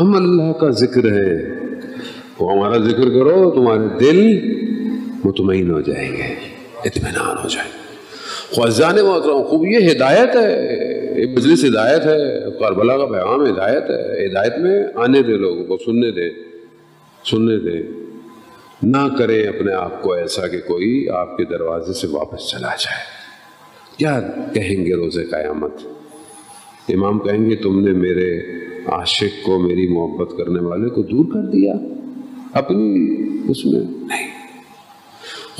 ہم 0.00 0.16
اللہ 0.16 0.52
کا 0.52 0.70
ذکر 0.70 1.04
ہے۔ 1.04 1.54
وہ 2.40 2.52
ہمارا 2.52 2.76
ذکر 2.76 3.08
کرو، 3.08 3.50
تمہارے 3.50 3.98
دل 3.98 4.40
مطمئن 5.24 5.70
ہو 5.70 5.80
جائیں 5.80 6.12
گے، 6.12 6.34
اطمینان 6.84 7.36
ہو 7.44 7.48
جائیں 7.48 7.70
گے۔ 7.73 7.73
خواجان 8.54 8.94
محترم، 8.94 9.42
خوب 9.42 9.64
یہ 9.64 9.90
ہدایت 9.92 10.36
ہے، 10.36 10.52
یہ 11.20 11.26
مجلس 11.26 11.64
ہدایت 11.64 12.06
ہے 12.06 12.50
کربلا 12.60 12.98
کا 12.98 13.06
پیغام 13.06 13.46
ہدایت 13.46 13.82
ہے، 13.82 14.26
ہدایت 14.26 14.58
میں 14.58 14.84
آنے 14.94 15.22
دے 15.22 15.32
لوگوں 15.32 15.64
کو، 15.64 15.76
سننے 15.76 16.10
دیں 16.10 16.30
سننے 17.24 17.58
دیں 17.58 17.82
نہ 18.82 19.16
کریں 19.18 19.42
اپنے 19.42 19.72
آپ 19.72 20.02
کو 20.02 20.12
ایسا 20.12 20.46
کہ 20.46 20.58
کوئی 20.58 21.06
آپ 21.10 21.36
کے 21.36 21.44
دروازے 21.44 21.92
سے 21.92 22.06
واپس 22.06 22.50
چلا 22.50 22.68
جائے۔ 22.68 23.02
کیا 23.96 24.20
کہیں 24.54 24.86
گے 24.86 24.94
روز 24.94 25.18
قیامت؟ 25.30 25.72
امام 26.88 27.18
کہیں 27.18 27.50
گے، 27.50 27.56
تم 27.56 27.80
نے 27.80 27.92
میرے 27.92 28.38
عاشق 28.86 29.46
کو، 29.46 29.58
میری 29.58 29.88
محبت 29.88 30.30
کرنے 30.36 30.60
والے 30.60 30.88
کو 30.88 31.02
دور 31.02 31.24
کر 31.32 31.50
دیا، 31.50 31.74
اپنی 32.52 33.16
اس 33.48 33.66
میں 33.66 33.80
نہیں۔ 33.80 34.33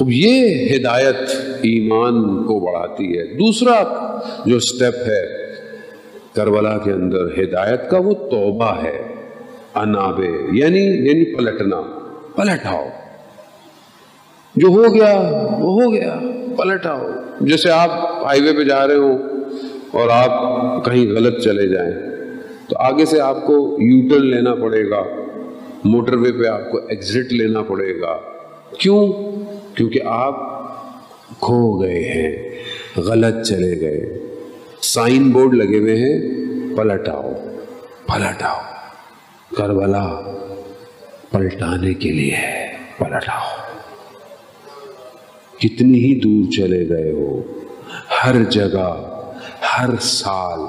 اب 0.00 0.10
یہ 0.10 0.66
ہدایت 0.76 1.16
ایمان 1.62 2.44
کو 2.44 2.60
بڑھاتی 2.60 3.18
ہے۔ 3.18 3.24
دوسرا 3.34 3.82
جو 4.46 4.58
سٹیپ 4.58 4.94
ہے 4.94 5.22
کربلا 6.32 6.78
کے 6.78 6.92
اندر 6.92 7.26
ہدایت 7.38 7.90
کا 7.90 7.98
وہ 7.98 8.14
توبہ 8.14 8.82
ہے۔ 8.82 9.14
انابے 9.74 10.28
یعنی 10.52 10.80
یعنی 10.80 11.34
پلٹنا 11.34 11.80
پلٹ 12.36 12.66
آؤ 12.66 12.84
جو 14.54 14.68
ہو 14.68 14.94
گیا، 14.94 15.16
وہ 15.58 15.82
ہو 15.82 15.92
گیا 15.92 16.18
پلٹ 16.56 16.86
آؤ 16.86 17.06
جیسے 17.40 17.70
آپ 17.70 17.90
ہائی 18.24 18.42
وے 18.42 18.52
پہ 18.52 18.64
جا 18.64 18.86
رہے 18.86 18.94
ہو 18.94 19.12
اور 19.90 20.08
آپ 20.10 20.30
کہیں 20.84 21.10
غلط 21.10 21.42
چلے 21.44 21.68
جائیں، 21.68 21.92
تو 22.68 22.76
آگے 22.78 23.04
سے 23.04 23.20
آپ 23.20 23.46
کو 23.46 23.76
یو 23.80 24.08
ٹرن 24.08 24.26
لینا 24.26 24.54
پڑے 24.54 24.90
گا۔ 24.90 25.02
موٹر 25.84 26.14
وے 26.14 26.32
پہ 26.32 26.48
آپ 26.48 26.70
کو 26.70 26.78
ایگزٹ 26.78 27.32
لینا 27.32 27.62
پڑے 27.62 28.00
گا۔ 28.00 28.18
کیوں؟ 28.78 29.12
کیونکہ 29.76 30.00
آپ 30.06 30.34
کھو 31.40 31.82
گئے 31.82 32.04
ہیں، 32.04 32.54
غلط 32.96 33.46
چلے 33.46 33.80
گئے۔ 33.80 34.18
سائن 34.82 35.30
بورڈ 35.30 35.54
لگے 35.54 35.78
ہوئے 35.78 35.96
ہیں 35.96 36.20
پلٹ 36.76 37.08
آؤ 37.08 37.32
پلٹ 38.06 38.42
آؤ 38.42 38.60
کربلا 39.56 40.20
پلٹانے 41.30 41.94
کے 41.94 42.10
لیے 42.10 42.32
ہے 42.32 42.76
پلٹ 42.98 43.28
آؤ 43.28 43.62
کتنی 45.58 45.98
ہی 45.98 46.20
دور 46.20 46.50
چلے 46.52 46.88
گئے 46.88 47.12
ہو، 47.12 47.42
ہر 48.24 48.44
جگہ، 48.44 49.20
ہر 49.78 49.90
سال، 50.00 50.60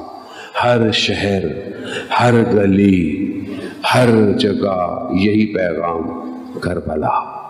ہر 0.64 0.92
شہر، 0.92 1.44
ہر 2.20 2.34
گلی، 2.54 3.42
ہر 3.94 4.32
جگہ 4.40 5.08
یہی 5.14 5.46
پیغام 5.54 6.04
کربلا۔ 6.60 7.45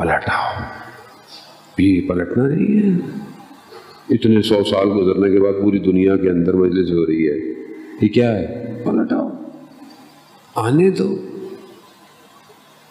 پلٹاؤ 0.00 0.62
یہ 1.78 2.08
پلٹنا 2.08 2.48
نہیں 2.48 2.82
ہے۔ 2.82 2.98
اتنے 4.10 4.42
سو 4.42 4.64
سال 4.64 4.88
گزرنے 4.96 5.32
کے 5.32 5.40
بعد 5.40 5.52
پوری 5.62 5.78
دنیا 5.78 6.16
کے 6.16 6.30
اندر 6.30 6.54
مجلس 6.54 6.90
ہو 6.90 7.06
رہی 7.06 7.28
ہے۔ 7.28 7.36
یہ 8.00 8.08
کیا 8.08 8.38
ہے؟ 8.38 8.46
پلٹاؤ۔ 8.84 9.28
آنے 10.54 10.90
دو۔ 10.90 11.16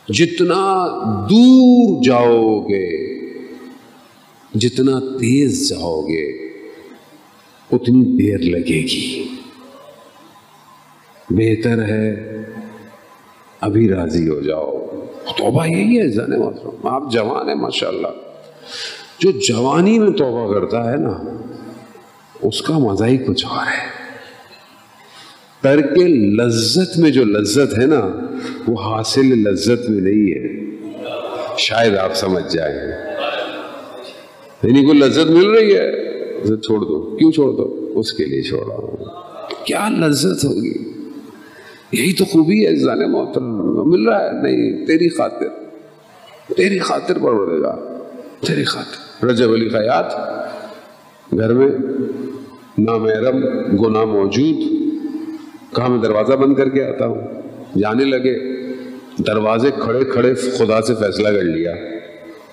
جتنا 0.07 0.87
دور 1.29 2.03
جاؤ 2.03 2.59
گے، 2.59 3.19
جتنا 4.55 4.99
تیز 4.99 5.69
جاؤ 5.69 6.01
گے، 6.01 6.25
اتنی 7.71 8.17
دیر 8.17 8.39
لگے 8.39 8.81
گی۔ 8.81 9.35
بہتر 11.29 11.83
ہے 11.83 12.35
ابھی 13.61 13.89
راضی 13.89 14.29
ہو 14.29 14.39
جاؤ۔ 14.41 14.89
توبہ 15.37 15.65
یہی 15.65 15.99
ہے 15.99 16.07
زن 16.07 16.39
محترم 16.39 16.87
آپ 16.87 17.03
جوان 17.11 17.47
ہیں، 17.47 17.55
ماشاءاللہ۔ 17.55 18.07
جو 19.19 19.31
جوانی 19.31 19.99
میں 19.99 20.11
توبہ 20.11 20.53
کرتا 20.53 20.91
ہے 20.91 20.97
نا، 20.97 21.23
اس 22.41 22.61
کا 22.61 22.77
مزہ 22.77 23.03
ہی 23.03 23.17
کچھ 23.17 23.45
اور 23.45 23.65
ہے۔ 23.65 23.99
ترک 25.61 25.97
لذت 26.07 26.99
میں 26.99 27.09
جو 27.09 27.23
لذت 27.23 27.79
ہے 27.79 27.85
نا، 27.85 28.19
وہ 28.67 28.81
حاصل 28.81 29.43
لذت 29.43 29.89
میں 29.89 30.01
نہیں 30.01 30.33
ہے۔ 30.33 30.59
شاید 31.57 31.97
آپ 31.97 32.15
سمجھ 32.15 32.53
جائیں۔ 32.53 32.75
یعنی 34.63 34.85
کوئی 34.85 34.99
لذت 34.99 35.29
مل 35.29 35.49
رہی 35.49 35.75
ہے 35.75 36.09
چھوڑ 36.45 36.79
دو۔ 36.79 37.17
کیوں 37.17 37.31
چھوڑ 37.31 37.51
دو؟ 37.51 37.91
اس 37.95 38.13
کے 38.13 38.25
لیے 38.25 38.41
چھوڑا۔ 38.41 38.75
ہوں 38.75 38.97
کیا 39.65 39.89
لذت 39.89 40.45
ہوگی؟ 40.45 40.88
یہی 41.91 42.13
تو 42.13 42.25
خوبی 42.25 42.67
ہے 42.67 42.75
زان 42.75 43.11
محترم، 43.11 43.89
مل 43.89 44.07
رہا 44.07 44.25
ہے؟ 44.25 44.31
نہیں، 44.31 44.85
تیری 44.85 45.09
خاطر۔ 45.09 45.47
تیری 46.57 46.79
خاطر 46.79 47.17
پڑے 47.21 47.61
گا۔ 47.61 47.75
تیری 48.47 48.63
خاطر۔ 48.63 49.25
رجب 49.25 49.53
علی 49.53 49.69
خیات 49.69 50.13
گھر 51.37 51.53
میں 51.53 51.67
نامحرم 52.77 53.37
گناہ 53.75 54.05
موجود۔ 54.05 54.55
کہا 55.75 55.87
میں 55.87 56.01
دروازہ 56.01 56.33
بند 56.33 56.55
کر 56.55 56.69
کے 56.69 56.83
آتا 56.83 57.05
ہوں؟ 57.05 57.21
جانے 57.77 58.05
لگے۔ 58.05 58.39
دروازے 59.17 59.69
کھڑے 59.79 60.05
کھڑے 60.05 60.33
خدا 60.33 60.81
سے 60.81 60.95
فیصلہ 60.95 61.29
کر 61.29 61.43
لیا۔ 61.43 61.75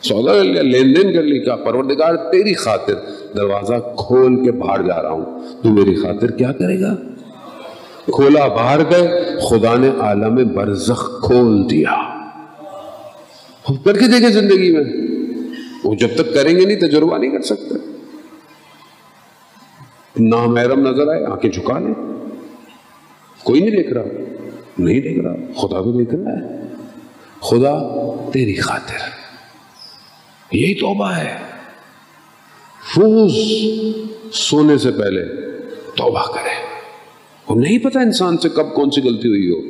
سودا 0.03 0.33
کر 0.33 0.45
لیا، 0.45 0.63
لین 0.63 0.97
دین 0.97 1.13
کر 1.15 1.23
لی، 1.23 1.39
کہا، 1.39 1.57
پروردگار، 1.57 2.17
تیری 2.17 2.55
خاطر 2.55 2.95
دروازہ 3.37 3.75
کھول 4.07 4.45
کے 4.45 4.53
باہر 4.53 4.83
جا 4.83 5.03
رہا 5.03 5.11
ہوں۔ 5.11 5.41
تو 5.63 5.69
میری 5.71 5.95
خاطر 5.95 6.31
کیا 6.31 6.53
کرے 6.53 6.81
گا؟ 6.81 6.97
کھولا 8.13 8.49
باہر 8.49 8.81
گئے، 8.91 9.37
خدا 9.51 9.77
نے 9.77 9.91
عالم 10.01 10.55
برزخ 10.55 11.25
کھول 11.27 11.71
دیا۔ 11.71 12.17
کر 13.85 13.99
کے 13.99 14.09
دیکھے 14.09 14.29
زندگی 14.29 14.77
میں۔ 14.77 14.85
وہ 15.85 15.95
جب 15.95 16.09
تک 16.15 16.35
کریں 16.35 16.57
گے 16.57 16.65
نہیں، 16.65 16.77
تجربہ 16.77 17.19
نہیں 17.19 17.31
کر 17.31 17.43
سکتے۔ 17.43 17.75
نامحرم 20.21 20.87
نظر 20.87 21.09
آئے، 21.09 21.25
آنکھیں 21.25 21.51
جھکا 21.51 21.79
لیں۔ 21.79 21.95
کوئی 23.45 23.61
نہیں 23.61 23.71
دیکھ 23.71 23.93
رہا، 23.93 24.03
نہیں 24.79 25.01
دیکھ 25.01 25.21
رہا۔ 25.21 25.33
خدا 25.33 25.83
کو 25.83 25.93
دیکھ 25.93 26.15
رہا 26.15 26.33
ہے۔ 26.33 26.63
خدا 27.41 27.79
تیری 28.33 28.55
خاطر۔ 28.55 29.09
یہی 30.53 30.75
توبہ 30.75 31.11
ہے۔ 31.11 31.37
روز 32.97 33.33
سونے 34.33 34.79
سے 34.79 34.91
پہلے 34.91 35.25
توبہ 35.97 36.23
کرے۔ 36.35 36.66
وہ 37.49 37.61
نہیں 37.61 37.79
پتا 37.79 38.01
انسان 38.01 38.37
سے 38.37 38.49
کب 38.49 38.75
کون 38.75 38.91
سی 38.91 39.01
غلطی 39.01 39.29
ہوئی 39.29 39.51
ہو۔ 39.51 39.61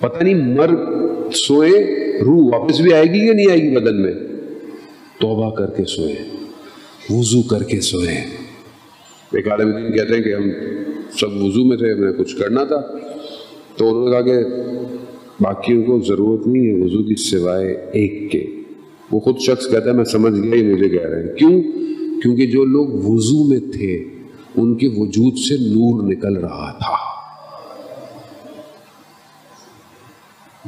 پتہ 0.00 0.24
نہیں 0.24 0.34
مر 0.34 0.70
سوئے، 1.32 1.70
روح 2.24 2.58
واپس 2.58 2.80
بھی 2.80 2.92
آئے 2.92 3.04
گی 3.04 3.26
یا 3.26 3.32
نہیں 3.32 3.50
آئے 3.50 3.62
گی 3.62 3.76
بدن 3.76 4.02
میں؟ 4.02 4.12
توبہ 5.20 5.50
کر 5.50 5.66
کے 5.66 5.84
سوئے، 5.84 6.14
وضو 7.10 7.42
کر 7.42 7.62
کے 7.62 7.80
سوئے۔ 7.80 8.14
ایک 9.32 9.48
عالم 9.48 9.70
دین 9.70 9.92
کہتے 9.92 10.14
ہیں 10.14 10.22
کہ 10.22 10.34
ہم 10.34 10.50
سب 11.20 11.42
وضو 11.42 11.64
میں 11.64 11.76
تھے 11.76 11.92
ہمیں 11.92 12.12
کچھ 12.12 12.36
کرنا 12.36 12.64
تھا۔ 12.64 12.82
تو 13.76 13.88
انہوں 13.88 14.04
نے 14.04 14.10
کہا 14.10 14.20
کہ 14.20 14.46
باقیوں 15.40 15.82
کو 15.82 16.00
ضرورت 16.08 16.46
نہیں 16.46 16.66
ہے 16.66 16.84
وضو 16.84 17.02
کی 17.02 17.14
سوائے 17.14 17.76
ایک 17.92 18.32
کے۔ 18.32 18.44
وہ 19.12 19.20
خود 19.20 19.38
شخص 19.38 19.70
کہتا 19.70 19.90
ہے، 19.90 19.94
میں 19.94 20.04
سمجھ 20.04 20.40
گیا 20.40 20.54
ہی 20.54 20.62
مجھے 20.62 20.88
کہہ 20.88 21.06
رہے 21.06 21.22
ہیں۔ 21.22 21.34
کیوں؟ 21.34 21.62
کیونکہ 22.22 22.46
جو 22.46 22.64
لوگ 22.64 22.86
وضو 22.88 23.44
میں 23.44 23.60
تھے، 23.72 24.04
ان 24.56 24.74
کے 24.74 24.88
وجود 24.96 25.38
سے 25.38 25.54
نور 25.54 26.02
نکل 26.02 26.36
رہا 26.36 26.72
تھا۔ 26.78 26.97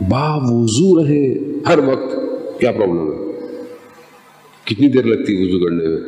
با 0.08 0.38
وضو 0.42 1.04
رہے 1.04 1.34
ہر 1.68 1.78
وقت۔ 1.78 2.16
کیا 2.60 2.72
پرابلم 2.72 3.12
ہے؟ 3.12 3.32
کتنی 4.64 4.88
دیر 4.88 5.02
لگتی 5.02 5.36
ہے 5.36 5.46
وضو 5.46 5.64
کرنے 5.64 5.88
میں؟ 5.88 5.98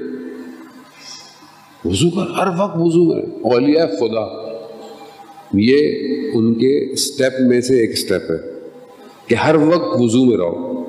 وضو 1.85 2.11
کر، 2.11 2.31
ہر 2.31 2.47
وقت 2.47 2.77
وضو 2.77 3.05
میں 3.05 3.23
اولیاء 3.23 3.87
خدا، 3.87 4.53
یہ 5.55 5.79
ان 6.35 6.55
کے 6.55 6.97
سٹیپ 6.97 7.33
میں 7.41 7.61
سے 7.61 7.81
ایک 7.81 7.99
سٹیپ 7.99 8.31
ہے 8.31 8.69
کہ 9.27 9.35
ہر 9.35 9.55
وقت 9.55 10.01
وضو 10.01 10.25
میں 10.25 10.37
رہو۔ 10.37 10.83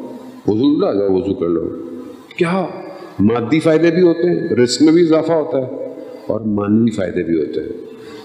وضو 0.47 0.77
نہ 0.77 0.99
جاؤ، 0.99 1.09
وضو 1.09 1.33
کر 1.33 1.47
لو۔ 1.47 1.69
کیا 2.37 2.65
مادی 3.19 3.59
فائدے 3.59 3.91
بھی 3.91 4.01
ہوتے 4.01 4.29
ہیں؟ 4.29 4.47
رزق 4.49 4.81
میں 4.81 4.93
بھی 4.93 5.01
اضافہ 5.01 5.31
ہوتا 5.31 5.57
ہے 5.57 5.93
اور 6.27 6.41
مانوی 6.41 6.91
فائدے 6.91 7.23
بھی 7.23 7.39
ہوتے 7.39 7.59
ہیں۔ 7.59 7.69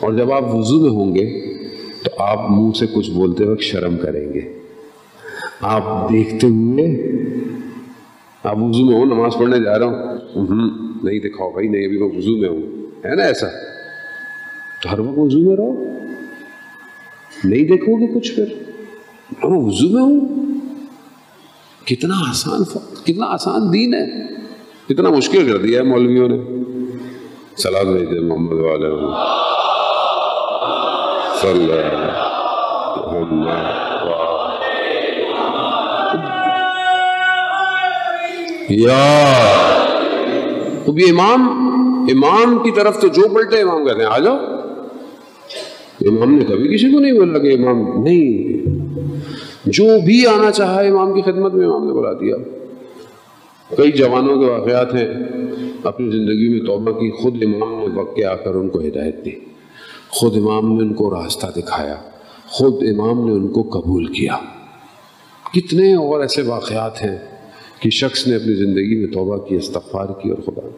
اور 0.01 0.13
جب 0.13 0.33
آپ 0.33 0.55
وضو 0.55 0.81
میں 0.81 0.91
ہوں 0.91 1.15
گے 1.15 1.55
تو 2.05 2.11
آپ 2.19 2.51
منہ 2.51 2.73
سے 2.79 2.87
کچھ 2.95 3.11
بولتے 3.11 3.45
وقت 3.45 3.63
شرم 3.63 3.97
کریں 3.99 4.33
گے۔ 4.35 4.58
آپ 5.61 6.13
دیکھتے 6.13 6.47
ہوئے 6.47 7.13
آپ 8.43 8.57
وضو 8.57 8.85
میں 8.85 8.95
ہوں 8.95 9.07
نماز 9.07 9.33
پڑھنے 9.39 9.65
جا 9.65 9.79
رہا 9.79 9.87
ہوں۔ 9.87 10.19
نہیں 11.03 11.19
دکھاؤ 11.19 11.51
بھائی، 11.51 11.69
نہیں، 11.69 11.87
ابھی 11.87 11.99
میں 11.99 12.17
وضو 12.17 12.37
میں 12.37 12.49
ہوں۔ 12.49 12.63
ہے 13.05 13.15
نا 13.15 13.23
ایسا؟ 13.23 13.47
تو 14.83 14.93
ہر 14.93 14.99
وقت 14.99 15.13
وضو 15.17 15.39
میں 15.39 15.57
رہو۔ 15.57 15.85
نہیں 17.45 17.55
دیکھو 17.65 18.01
گے 18.01 18.07
کچھ 18.15 18.33
پھر۔ 18.33 18.45
میں 19.45 19.53
وضو 19.61 19.89
میں 19.89 20.03
ہوں۔ 20.03 20.21
کتنا 21.87 22.15
آسان 22.31 22.65
کتنا 23.05 23.27
آسان 23.27 23.73
دین 23.73 23.95
ہے۔ 23.95 24.07
کتنا 24.89 25.11
مشکل 25.11 25.53
کر 25.53 25.59
دیا 25.59 25.79
ہے 25.79 25.85
مولویوں 25.85 26.29
نے۔ 26.29 26.39
سلاد 27.57 27.85
بھیجتے 27.85 28.21
محمد 28.21 28.53
والے 28.53 28.89
صلی 31.41 31.51
اللہ 31.51 31.73
علیہ 31.73 31.97
یا 38.69 39.33
اب 40.87 40.99
یہ 40.99 41.07
امام 41.11 41.49
امام 42.15 42.59
کی 42.59 42.71
طرف 42.71 43.01
تو 43.01 43.09
جو 43.09 43.29
پلٹے 43.35 43.61
امام 43.61 43.85
کہتے 43.85 43.99
ہیں، 43.99 44.07
آ 44.07 44.19
جاؤ۔ 44.19 44.37
امام 46.01 46.35
نے 46.35 46.45
کبھی 46.45 46.75
کسی 46.75 46.93
کو 46.93 47.01
نہیں 47.01 47.13
بولا 47.13 47.39
کہ 47.39 47.57
امام، 47.59 48.03
نہیں۔ 48.03 48.69
جو 49.67 49.85
بھی 50.05 50.27
آنا 50.27 50.51
چاہا 50.51 50.81
امام 50.81 51.13
کی 51.15 51.23
خدمت 51.23 51.55
میں 51.55 51.67
امام 51.67 51.87
نے 51.87 51.93
بلا 51.93 52.13
دیا۔ 52.13 52.37
کئی 53.77 53.93
جوانوں 53.93 54.41
کے 54.41 54.47
واقعات 54.47 54.95
ہیں، 54.95 55.07
اپنی 55.85 56.11
زندگی 56.11 56.49
میں 56.49 56.67
توبہ 56.67 56.93
کی، 56.93 57.11
خود 57.11 57.43
امام 57.43 57.79
نے 57.79 58.01
وقت 58.01 58.17
کے 58.17 58.25
آ 58.25 58.35
کر 58.35 58.55
ان 58.55 58.69
کو 58.69 58.81
ہدایت 58.81 59.25
دی۔ 59.25 59.31
خود 60.09 60.37
امام 60.37 60.73
نے 60.73 60.83
ان 60.83 60.95
کو 60.95 61.11
راستہ 61.11 61.47
دکھایا۔ 61.57 61.97
خود 62.47 62.75
امام 62.83 63.27
نے 63.27 63.33
ان 63.33 63.49
کو 63.49 63.63
قبول 63.63 64.07
کیا۔ 64.07 64.37
کتنے 65.55 65.95
اور 65.95 66.21
ایسے 66.21 66.43
واقعات 66.43 67.03
ہیں۔ 67.03 67.38
کہ 67.81 67.91
شخص 67.91 68.27
نے 68.27 68.37
اپنی 68.37 68.55
زندگی 68.55 68.97
میں 68.97 69.07
توبہ 69.07 69.37
کی، 69.37 69.57
استغفار 69.57 70.07
کی 70.23 70.31
اور 70.31 70.43
خدا 70.43 70.69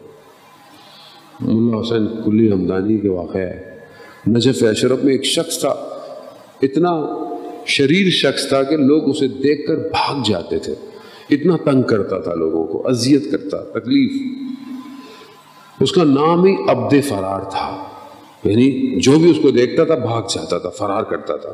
ملا 1.39 1.81
حسین 1.81 2.07
کلی 2.25 2.51
ہمدانی 2.51 2.97
کے 2.97 3.09
واقعہ 3.09 3.41
ہے۔ 3.41 3.77
نجف 4.27 4.63
اشرف 4.63 5.03
میں 5.03 5.11
ایک 5.11 5.25
شخص 5.25 5.59
تھا، 5.59 5.69
اتنا 6.61 7.23
شریر 7.65 8.09
شخص 8.09 8.47
تھا 8.49 8.63
کہ 8.63 8.77
لوگ 8.77 9.09
اسے 9.09 9.27
دیکھ 9.27 9.67
کر 9.67 9.75
بھاگ 9.75 10.21
جاتے 10.29 10.59
تھے۔ 10.59 10.73
اتنا 11.29 11.71
تنگ 11.71 11.81
کرتا 11.81 12.19
تھا 12.19 12.33
لوگوں 12.33 12.67
کو، 12.67 12.87
اذیت 12.87 13.31
کرتا، 13.31 13.79
تکلیف۔ 13.79 14.37
اس 15.79 15.91
کا 15.91 16.03
نام 16.03 16.45
ہی 16.45 16.55
عبد 16.67 16.93
فرار 17.07 17.41
تھا۔ 17.49 17.83
یعنی 18.43 18.99
جو 18.99 19.19
بھی 19.19 19.31
اس 19.31 19.37
کو 19.41 19.51
دیکھتا 19.51 19.83
تھا، 19.83 19.95
بھاگ 19.95 20.21
جاتا 20.29 20.57
تھا، 20.57 20.69
فرار 20.69 21.03
کرتا 21.03 21.35
تھا۔ 21.35 21.49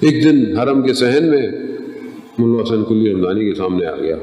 ایک 0.00 0.24
دن 0.24 0.58
حرم 0.58 0.82
کے 0.82 0.94
صحن 0.94 1.30
میں 1.30 1.48
ملا 2.38 2.62
حسین 2.62 2.84
کلی 2.84 3.12
ہمدانی 3.12 3.44
کے 3.44 3.54
سامنے 3.54 3.86
آ 3.86 3.96
گیا۔ 3.96 4.16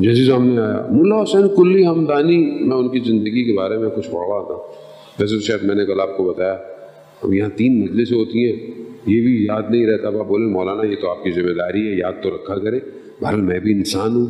جیسے 0.00 0.24
سامنے 0.24 0.60
آیا۔ 0.60 0.86
ملا 0.90 1.22
حسین 1.22 1.48
کلی 1.56 1.86
ہمدانی، 1.86 2.36
میں 2.60 2.76
ان 2.76 2.88
کی 2.88 2.98
زندگی 2.98 3.44
کے 3.44 3.52
بارے 3.52 3.78
میں 3.78 3.88
کچھ 3.88 4.10
پڑھ 4.10 4.28
رہا 4.28 4.42
تھا۔ 4.46 4.54
ویسے 5.18 5.34
تو 5.34 5.40
شاید 5.40 5.62
میں 5.62 5.74
نے 5.74 5.84
کل 5.84 6.00
آپ 6.00 6.16
کو 6.16 6.24
بتایا، 6.24 6.56
اب 7.22 7.34
یہاں 7.34 7.48
تین 7.48 7.80
مجلسیں 7.80 8.16
ہوتی 8.16 8.44
ہیں، 8.44 8.52
یہ 9.06 9.20
بھی 9.20 9.44
یاد 9.44 9.62
نہیں 9.70 9.86
رہتا۔ 9.86 10.08
آپ 10.08 10.28
بولے 10.28 10.46
مولانا، 10.46 10.86
یہ 10.86 10.96
تو 11.00 11.10
آپ 11.10 11.24
کی 11.24 11.30
ذمہ 11.30 11.52
داری 11.52 11.92
ہے، 11.92 11.98
یاد 11.98 12.22
تو 12.22 12.30
رکھا 12.30 12.58
کرے 12.58 12.78
بہرحال 13.20 13.40
میں 13.40 13.60
بھی 13.60 13.72
انسان 13.72 14.16
ہوں 14.16 14.26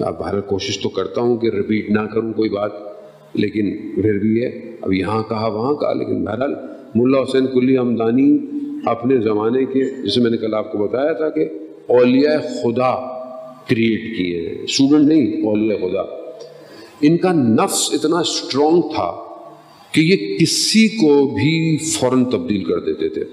اب 0.00 0.18
بہرحال 0.18 0.40
کوشش 0.40 0.78
تو 0.78 0.88
کرتا 0.88 1.20
ہوں 1.20 1.36
کہ 1.36 1.50
ریپیٹ 1.56 1.90
نہ 1.90 2.00
کروں 2.00 2.32
کوئی 2.32 2.50
بات، 2.50 2.70
لیکن 3.34 3.76
پھر 3.94 4.18
بھی 4.18 4.44
ہے۔ 4.44 4.76
اب 4.80 4.92
یہاں 4.92 5.22
کہا، 5.28 5.46
وہاں 5.46 5.74
کہا، 5.74 5.92
لیکن 5.92 6.24
بہرحال 6.24 6.54
ملا 6.94 7.22
حسین 7.22 7.46
کلی 7.46 7.78
ہمدانی 7.78 8.38
اپنے 8.84 9.16
زمانے 9.16 9.64
کے، 9.64 9.84
جسے 10.04 10.20
میں 10.20 10.30
نے 10.30 10.36
کل 10.36 10.54
آپ 10.54 10.72
کو 10.72 10.78
بتایا 10.78 11.12
تھا 11.12 11.28
کہ 11.28 11.48
اولیاء 11.86 12.38
خدا 12.38 13.15
کریٹ 13.68 14.16
کیے 14.16 14.48
ہیں۔ 14.48 14.62
اسٹوڈنٹ 14.62 15.08
نہیں 15.08 15.46
اولیاء 15.46 15.76
خدا۔ 15.76 16.00
ان 17.02 17.16
کا 17.16 17.32
نفس 17.32 17.90
اتنا 17.92 18.18
اسٹرانگ 18.18 18.80
تھا 18.80 19.24
کہ 19.92 20.00
یہ 20.00 20.38
کسی 20.38 20.88
کو 20.88 21.26
بھی 21.26 21.76
فوراً 21.76 22.24
تبدیل 22.24 22.64
کر 22.64 22.80
دیتے 22.80 23.08
تھے۔ 23.08 23.24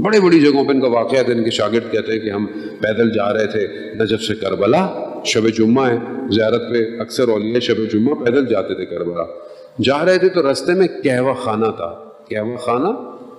بڑے 0.00 0.20
بڑی 0.20 0.40
جگہوں 0.40 0.64
پہ 0.64 0.70
ان 0.70 0.80
کا 0.80 0.88
واقعہ 0.88 1.22
تھا، 1.22 1.32
ان 1.32 1.44
کے 1.44 1.50
شاگرد 1.50 1.92
کہتے 1.92 2.12
ہیں 2.12 2.18
کہ 2.18 2.30
ہم 2.30 2.46
پیدل 2.80 3.10
جا 3.10 3.32
رہے 3.32 3.46
تھے 3.46 3.68
نجف 3.94 4.22
سے 4.22 4.34
کربلا، 4.34 5.04
شب 5.24 5.48
جمعہ 5.48 5.90
ہے۔ 5.90 5.96
زیارت 6.30 6.62
پہ 6.70 7.00
اکثر 7.00 7.28
اولیاء 7.28 7.58
شب 7.58 7.92
جمعہ 7.92 8.14
پیدل 8.14 8.46
جاتے 8.46 8.74
تھے 8.74 8.86
کربلا۔ 8.86 9.22
جا 9.82 10.04
رہے 10.04 10.18
تھے 10.18 10.28
تو 10.28 10.52
رستے 10.52 10.72
میں 10.72 10.86
کہوہ 11.02 11.34
خانہ 11.34 11.66
تھا۔ 11.76 12.10
کہوہ 12.28 12.56
خانہ 12.56 12.88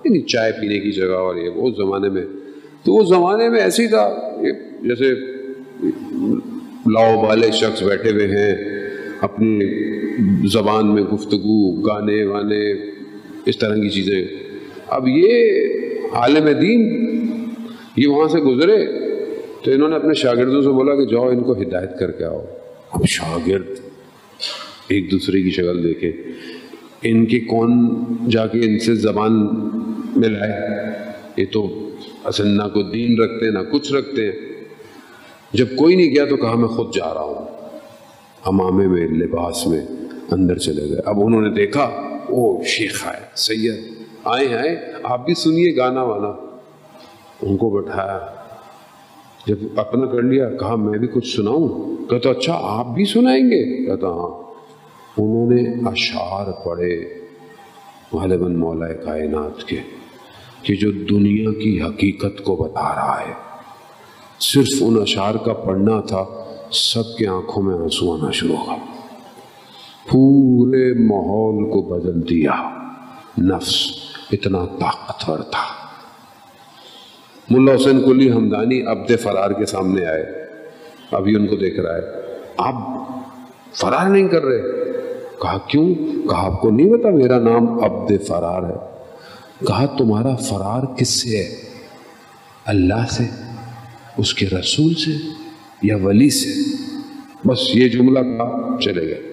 یعنی 0.04 0.20
چائے 0.20 0.52
پینے 0.52 0.78
کی 0.78 0.92
جگہ 0.92 1.14
اور 1.14 1.36
یہ 1.36 1.48
وہ 1.48 1.70
زمانے 1.76 2.08
میں۔ 2.08 2.24
تو 2.84 2.92
وہ 2.92 3.04
زمانے 3.04 3.48
میں 3.48 3.60
ایسی 3.60 3.86
تھا 3.86 4.10
جیسے 4.82 5.35
لاؤ 6.86 7.26
بالے 7.26 7.50
شخص 7.50 7.82
بیٹھے 7.82 8.10
ہوئے 8.10 8.26
ہیں، 8.26 8.56
اپنی 9.20 9.60
زبان 10.48 10.94
میں 10.94 11.02
گفتگو، 11.02 11.72
گانے 11.72 12.24
وانے، 12.24 12.72
اس 13.46 13.58
طرح 13.58 13.74
کی 13.74 13.88
چیزیں۔ 13.88 14.24
اب 14.86 15.08
یہ 15.08 15.50
عالم 16.12 16.48
دین 16.60 17.08
یہ 17.96 18.06
وہاں 18.06 18.28
سے 18.28 18.38
گزرے، 18.38 18.86
تو 19.62 19.70
انہوں 19.70 19.88
نے 19.88 19.96
اپنے 19.96 20.14
شاگردوں 20.14 20.62
سے 20.62 20.68
بولا 20.68 20.94
کہ 20.94 21.04
جاؤ 21.04 21.28
ان 21.28 21.42
کو 21.42 21.52
ہدایت 21.52 21.98
کر 21.98 22.10
کے 22.10 22.24
آؤ۔ 22.24 22.44
اب 22.92 23.06
شاگرد 23.06 23.80
ایک 24.88 25.10
دوسرے 25.10 25.42
کی 25.42 25.50
شکل 25.50 25.84
دیکھے 25.84 26.12
ان 27.02 27.26
کے 27.26 27.38
کون 27.38 27.88
جا 28.30 28.46
کے 28.46 28.60
ان 28.60 28.78
سے 28.78 28.94
زبان 28.94 29.32
ملائے 30.16 30.52
یہ 31.36 31.44
تو 31.52 31.90
اصل 32.24 32.48
نہ 32.48 32.62
کوئی 32.62 32.84
دین 32.92 33.20
رکھتے، 33.22 33.50
نہ 33.50 33.58
کچھ 33.72 33.92
رکھتے۔ 33.92 34.22
ہیں 34.22 34.55
جب 35.52 35.66
کوئی 35.76 35.96
نہیں 35.96 36.14
گیا 36.14 36.24
تو 36.24 36.36
کہا 36.36 36.54
میں 36.54 36.68
خود 36.68 36.94
جا 36.94 37.14
رہا 37.14 37.22
ہوں۔ 37.22 37.44
امامے 38.44 38.86
میں، 38.86 39.08
لباس 39.08 39.66
میں، 39.66 39.86
اندر 40.30 40.58
چلے 40.58 40.90
گئے۔ 40.90 41.00
اب 41.06 41.20
انہوں 41.24 41.40
نے 41.40 41.50
دیکھا، 41.50 41.82
او 42.28 42.64
شیخ 42.64 43.08
آئے، 43.08 43.20
سید، 43.34 43.84
آئے 44.24 44.54
آئے، 44.54 44.92
آپ 45.02 45.26
بھی 45.26 45.34
سنیے 45.34 45.76
گانا 45.76 46.02
وانا۔ 46.02 46.28
ان 47.42 47.56
کو 47.56 47.70
بٹھایا۔ 47.70 48.18
جب 49.46 49.56
اپنا 49.76 50.06
کر 50.06 50.22
لیا، 50.22 50.50
کہا 50.50 50.76
میں 50.76 50.98
بھی 50.98 51.06
کچھ 51.06 51.36
سناؤں۔ 51.36 51.96
کہتا 52.10 52.30
اچھا 52.30 52.58
آپ 52.60 52.86
بھی 52.86 53.04
سنائیں 53.04 53.44
گے؟ 53.44 53.86
کہتا 53.86 54.06
ہاں۔ 54.06 54.46
انہوں 55.18 55.50
نے 55.50 55.88
اشعار 55.88 56.64
پڑھے 56.64 57.14
غالباً 58.12 58.56
مولا 58.56 58.92
کائنات 58.92 59.64
کے، 59.64 59.76
کہ 60.62 60.76
جو 60.76 60.90
دنیا 60.90 61.50
کی 61.62 61.82
حقیقت 61.82 62.44
کو 62.44 62.56
بتا 62.56 62.94
رہا 62.94 63.20
ہے۔ 63.28 63.45
صرف 64.40 64.66
ان 64.80 64.96
اشعار 65.00 65.34
کا 65.34 65.52
پڑھنا 65.52 66.00
تھا، 66.00 66.24
سب 66.70 67.16
کے 67.18 67.26
آنکھوں 67.26 67.62
میں 67.62 67.74
آنسو 67.74 68.12
آنا 68.14 68.30
شروع 68.30 68.56
ہوا 68.56 68.76
پورے 70.10 70.94
ماحول 70.94 71.70
کو 71.70 71.82
بدل 71.82 72.28
دیا۔ 72.28 72.52
نفس 73.38 73.86
اتنا 74.32 74.64
طاقتور 74.64 75.38
تھا۔ 75.38 75.86
ملا 77.50 77.74
حسین 77.74 78.02
کلی 78.02 78.32
ہمدانی 78.32 78.82
عبد 78.82 79.12
فرار 79.22 79.50
کے 79.50 79.66
سامنے 79.66 80.06
آئے۔ 80.06 80.44
ابھی 81.10 81.36
ان 81.36 81.46
کو 81.46 81.56
دیکھ 81.56 81.80
رہا 81.80 81.94
ہے۔ 81.94 82.00
آپ 82.56 82.74
فرار 83.72 84.06
نہیں 84.06 84.28
کر 84.28 84.42
رہے۔ 84.42 84.62
کہا، 85.42 85.58
کیوں؟ 85.66 85.94
کہا، 86.28 86.46
آپ 86.46 86.60
کو 86.60 86.70
نہیں 86.70 86.98
پتا 86.98 87.10
میرا 87.10 87.38
نام 87.38 87.84
عبد 87.84 88.12
فرار 88.26 88.62
ہے۔ 88.62 89.02
کہا، 89.66 89.86
تمہارا 89.86 90.36
فرار 90.36 90.96
کس 90.96 91.08
سے 91.08 91.36
ہے؟ 91.36 91.56
اللہ 92.64 93.06
سے۔ 93.10 93.45
اس 94.16 94.34
کے 94.34 94.46
رسول 94.46 94.94
سے 94.94 95.10
یا 95.82 95.96
ولی 95.96 96.30
سے۔ 96.30 96.76
بس 97.44 97.76
یہ 97.76 97.88
جملہ 97.88 98.18
کہا 98.18 98.76
چلے 98.80 99.06
گئے۔ 99.06 99.32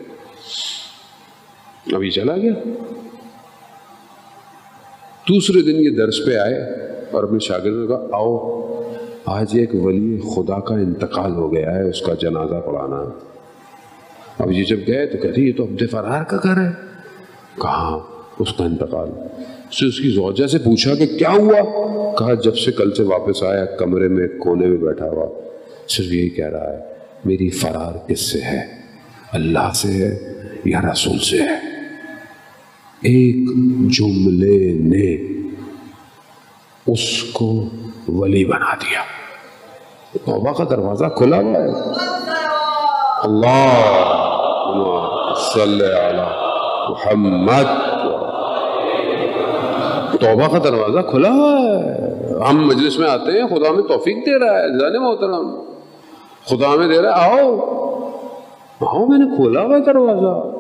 ابھی 1.95 2.11
چلا 2.11 2.37
گیا۔ 2.37 2.51
دوسرے 5.27 5.61
دن 5.61 5.75
یہ 5.75 5.89
درس 5.89 6.15
پہ 6.25 6.37
آئے 6.37 6.55
اور 7.11 7.23
اپنے 7.23 7.39
شاگردوں 7.39 7.87
کا 7.87 8.17
آؤ، 8.17 8.63
آج 9.25 9.47
ایک 9.53 9.69
ولی 9.75 10.19
خدا 10.35 10.59
کا 10.59 10.75
انتقال 10.75 11.31
ہو 11.31 11.53
گیا 11.53 11.75
ہے، 11.75 11.89
اس 11.89 12.01
کا 12.01 12.13
جنازہ 12.13 12.55
پڑھانا 12.55 13.09
اب 14.39 14.51
یہ 14.51 14.63
جب 14.63 14.79
گئے 14.87 15.05
تو 15.05 15.17
کہتے 15.17 15.41
یہ 15.41 15.53
تو 15.57 15.63
عبد 15.63 15.83
فرار 15.91 16.23
کا 16.23 16.37
گھر 16.43 16.61
ہے۔ 16.61 16.71
کہاں؟ 17.61 18.12
اس 18.39 18.53
کا 18.53 18.63
انتقال۔ 18.63 19.09
سے 19.71 19.87
اس 19.87 19.99
کی 19.99 20.09
زوجہ 20.09 20.47
سے 20.47 20.57
پوچھا 20.57 20.95
کہ 20.95 21.05
کیا 21.05 21.31
ہوا؟ 21.31 21.61
کہا، 22.17 22.33
جب 22.33 22.57
سے 22.57 22.71
کل 22.71 22.93
سے 22.95 23.03
واپس 23.03 23.43
آیا، 23.43 23.65
کمرے 23.65 24.07
میں 24.07 24.27
کونے 24.27 24.65
میں 24.67 24.77
بیٹھا 24.77 25.09
ہوا۔ 25.09 25.27
صرف 25.87 26.05
یہی 26.05 26.29
کہہ 26.29 26.47
رہا 26.47 26.73
ہے، 26.73 26.77
میری 27.25 27.49
فرار 27.49 28.09
کس 28.09 28.31
سے 28.31 28.39
ہے؟ 28.41 28.61
اللہ 29.31 29.71
سے 29.75 29.87
ہے 29.87 30.33
یا 30.65 30.81
رسول 30.91 31.19
سے 31.19 31.37
ہے؟ 31.41 31.55
ایک 33.01 33.35
جملے 33.91 34.73
نے 34.73 35.13
اس 36.87 37.23
کو 37.23 37.65
ولی 38.07 38.45
بنا 38.45 38.73
دیا۔ 38.73 39.01
توبہ 40.25 40.53
کا 40.53 40.63
دروازہ 40.63 41.05
کھلا 41.05 41.37
ہوا 41.37 41.63
ہے۔ 41.63 41.69
اللہ، 43.23 44.03
صلی 45.53 45.85
علی 45.85 46.53
محمد۔ 46.89 47.82
توبہ 50.23 50.47
کا 50.51 50.57
دروازہ 50.63 50.99
کھلا 51.09 51.29
ہے۔ 51.29 51.91
ہم 52.49 52.67
مجلس 52.67 52.99
میں 52.99 53.09
آتے 53.09 53.31
ہیں، 53.31 53.47
خدا 53.47 53.71
میں 53.71 53.83
توفیق 53.83 54.17
دے 54.17 54.39
رہا 54.39 54.61
ہے، 54.61 54.79
جانے 54.79 54.99
محترم۔ 54.99 55.55
خدا 56.45 56.75
میں 56.75 56.87
دے 56.87 57.01
رہا 57.01 57.25
ہے، 57.25 57.41
آؤ۔ 57.41 57.59
آؤ، 58.79 59.05
میں 59.05 59.17
نے 59.17 59.35
کھولا 59.35 59.61
ہوا 59.61 59.75
ہے 59.75 59.81
دروازہ۔ 59.81 60.57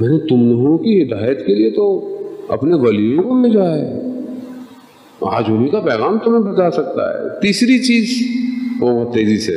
میں 0.00 0.08
نے 0.08 0.18
تم 0.28 0.50
لوگوں 0.50 0.78
کی 0.78 1.02
ہدایت 1.02 1.46
کے 1.46 1.54
لیے 1.54 1.70
تو 1.70 2.16
اپنے 2.48 2.74
ولیوں 2.74 3.22
کو 3.22 3.42
بھیجا 3.42 3.64
ہے۔ 3.64 4.00
آج 5.20 5.44
انہیں 5.48 5.68
کا 5.68 5.80
پیغام 5.80 6.18
تمہیں 6.18 6.52
بتا 6.52 6.70
سکتا 6.70 7.14
ہے۔ 7.14 7.40
تیسری 7.40 7.78
چیز، 7.78 8.22
وہ 8.80 9.04
بہت 9.04 9.14
تیزی 9.14 9.38
سے 9.38 9.52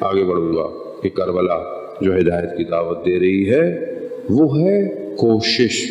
آگے 0.00 0.24
بڑھوں 0.24 0.52
گا 0.52 0.68
کہ 1.02 1.08
کربلا 1.08 1.56
جو 2.00 2.18
ہدایت 2.18 2.56
کی 2.58 2.64
دعوت 2.64 3.06
دے 3.06 3.20
رہی 3.20 3.50
ہے، 3.50 3.94
وہ 4.30 4.58
ہے 4.58 4.88
کوشش، 5.16 5.86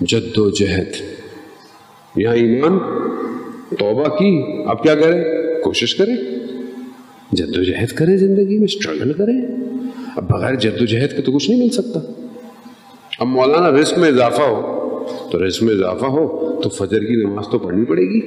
جد 0.00 0.38
و 0.38 0.50
جہد۔ 0.50 1.09
یہاں 2.16 2.34
ایمان، 2.34 2.78
توبہ 3.78 4.08
کی، 4.08 4.42
اب 4.66 4.82
کیا 4.82 4.94
کریں؟ 4.94 5.24
کوشش 5.62 5.94
کریں۔ 5.94 6.16
جد 7.32 7.56
و 7.56 7.62
جہد 7.62 7.88
کریں 7.88 8.16
زندگی 8.16 8.56
میں 8.56 8.64
اسٹرگل 8.64 9.12
کریں۔ 9.12 9.46
اب 10.16 10.30
بغیر 10.30 10.54
جد 10.54 10.82
و 10.82 10.84
جہد 10.84 11.16
کے 11.16 11.22
تو 11.22 11.32
کچھ 11.32 11.50
نہیں 11.50 11.60
مل 11.60 11.68
سکتا۔ 11.68 12.00
اب 13.18 13.26
مولانا 13.26 13.70
رزق 13.70 13.98
میں 13.98 14.08
اضافہ 14.08 14.42
ہو، 14.42 14.88
تو 15.32 15.46
رزق 15.46 15.62
میں 15.62 15.74
اضافہ 15.74 16.04
ہو، 16.04 16.60
تو 16.62 16.68
فجر 16.68 17.00
کی 17.00 17.14
نماز 17.14 17.44
تو 17.52 17.58
پڑھنی 17.58 17.84
پڑے 17.84 18.02
گی۔ 18.02 18.20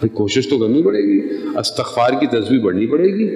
پھر 0.00 0.08
کوشش 0.08 0.48
تو 0.48 0.58
کرنی 0.58 0.82
پڑے 0.82 0.98
گی، 0.98 1.20
استغفار 1.56 2.10
کی 2.20 2.26
تصویر 2.26 2.60
بڑھنی 2.60 2.86
پڑے 2.86 3.08
گی۔ 3.08 3.28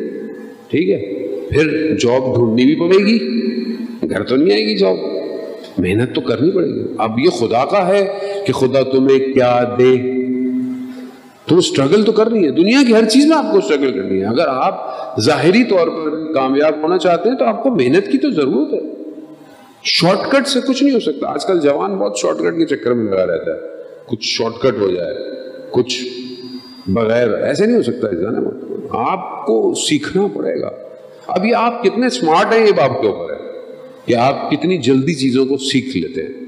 ٹھیک 0.69 0.91
ہے، 0.91 1.29
پھر 1.49 1.97
جاب 1.97 2.35
ڈھونڈنی 2.35 2.65
بھی 2.65 2.75
پڑے 2.75 3.07
گی۔ 3.07 3.19
گھر 4.11 4.23
تو 4.23 4.37
نہیں 4.37 4.53
آئے 4.53 4.65
گی 4.65 4.77
جاب 4.77 4.97
محنت 5.79 6.15
تو 6.15 6.21
کرنی 6.21 6.51
پڑے 6.51 6.69
گی۔ 6.69 6.85
اب 6.99 7.19
یہ 7.19 7.31
خدا 7.31 7.65
کا 7.65 7.89
ہے 7.89 8.19
کہ 8.47 8.53
خدا 8.53 8.83
تمہیں 8.83 9.19
کیا 9.19 9.65
دے۔ 9.79 10.19
تو 11.47 11.59
اسٹرگل 11.59 12.05
تو 12.05 12.13
کرنی 12.13 12.45
ہے۔ 12.45 12.51
دنیا 12.51 12.79
کی 12.87 12.95
ہر 12.95 13.05
چیز 13.05 13.27
میں 13.27 13.37
آپ 13.37 13.53
کو 13.53 13.59
اسٹرگل 13.59 13.93
کرنی 13.93 14.21
ہے۔ 14.21 14.27
اگر 14.27 14.47
آپ 14.49 14.99
ظاہری 15.21 15.65
طور 15.65 15.89
پر 15.89 16.33
کامیاب 16.35 16.75
ہونا 16.83 16.99
چاہتے 16.99 17.29
ہیں 17.29 17.37
تو 17.37 17.45
آپ 17.45 17.63
کو 17.63 17.71
محنت 17.71 18.13
کی 18.13 18.19
تو 18.19 18.31
ضرورت 18.31 18.73
ہے۔ 18.73 18.81
شارٹ 19.85 20.31
کٹ 20.31 20.49
سے 20.49 20.61
کچھ 20.69 20.83
نہیں 20.83 20.95
ہو 20.95 21.01
سکتا۔ 21.01 21.29
آج 21.29 21.47
کل 21.47 21.61
جوان 21.61 21.97
بہت 21.97 22.19
شارٹ 22.19 22.37
کٹ 22.39 22.59
کے 22.59 22.77
چکر 22.77 22.93
میں 22.93 23.13
لگا 23.13 23.27
رہتا 23.27 23.53
ہے۔ 23.53 23.59
کچھ 24.07 24.23
شارٹ 24.23 24.63
کٹ 24.63 24.81
ہو 24.81 24.91
جائے، 24.91 25.15
کچھ 25.71 26.05
بغیر۔ 26.87 27.35
ایسے 27.35 27.67
نہیں 27.67 27.77
ہو 27.77 27.83
سکتا 27.83 28.15
جانے 28.15 28.39
آپ 28.91 29.47
کو 29.47 29.75
سیکھنا 29.75 30.27
پڑے 30.35 30.61
گا۔ 30.61 30.71
اب 31.27 31.45
یہ 31.45 31.55
آپ 31.55 31.85
کتنے 31.85 32.07
اسمارٹ 32.07 32.53
ہیں 32.53 32.67
یہ 32.67 32.73
بات 32.73 33.03
کے 33.03 33.09
اوپر۔ 33.09 33.28
کہ 34.09 34.15
آپ 34.15 34.51
کتنی 34.51 34.79
جلدی 34.79 35.15
چیزوں 35.15 35.47
کو 35.47 35.57
سیکھ 35.57 35.97
لیتے 35.97 36.23
ہیں۔ 36.23 36.45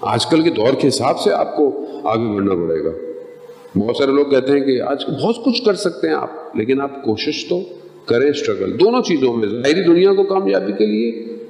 آج 0.00 0.26
کل 0.26 0.42
کے 0.42 0.50
دور 0.50 0.72
کے 0.80 0.88
حساب 0.88 1.20
سے 1.20 1.32
آپ 1.32 1.56
کو 1.56 1.84
آگے 2.04 2.34
بڑھنا 2.34 2.54
پڑے 2.54 2.84
گا۔ 2.84 2.90
بہت 3.78 3.96
سارے 3.96 4.12
لوگ 4.12 4.26
کہتے 4.26 4.52
ہیں 4.52 4.60
کہ 4.60 4.80
آج 4.80 5.04
بہت 5.22 5.44
کچھ 5.44 5.62
کر 5.64 5.74
سکتے 5.74 6.08
ہیں 6.08 6.14
آپ، 6.14 6.56
لیکن 6.56 6.80
آپ 6.80 7.04
کوشش 7.04 7.48
تو 7.48 7.60
کریں 8.04 8.30
اسٹرگل 8.30 8.80
دونوں 8.80 9.02
چیزوں 9.02 9.36
میں، 9.36 9.48
ظاہری 9.48 9.82
دنیا 9.84 10.14
کو 10.14 10.22
کامیابی 10.22 10.72
کے 10.72 10.86
لیے 10.86 11.08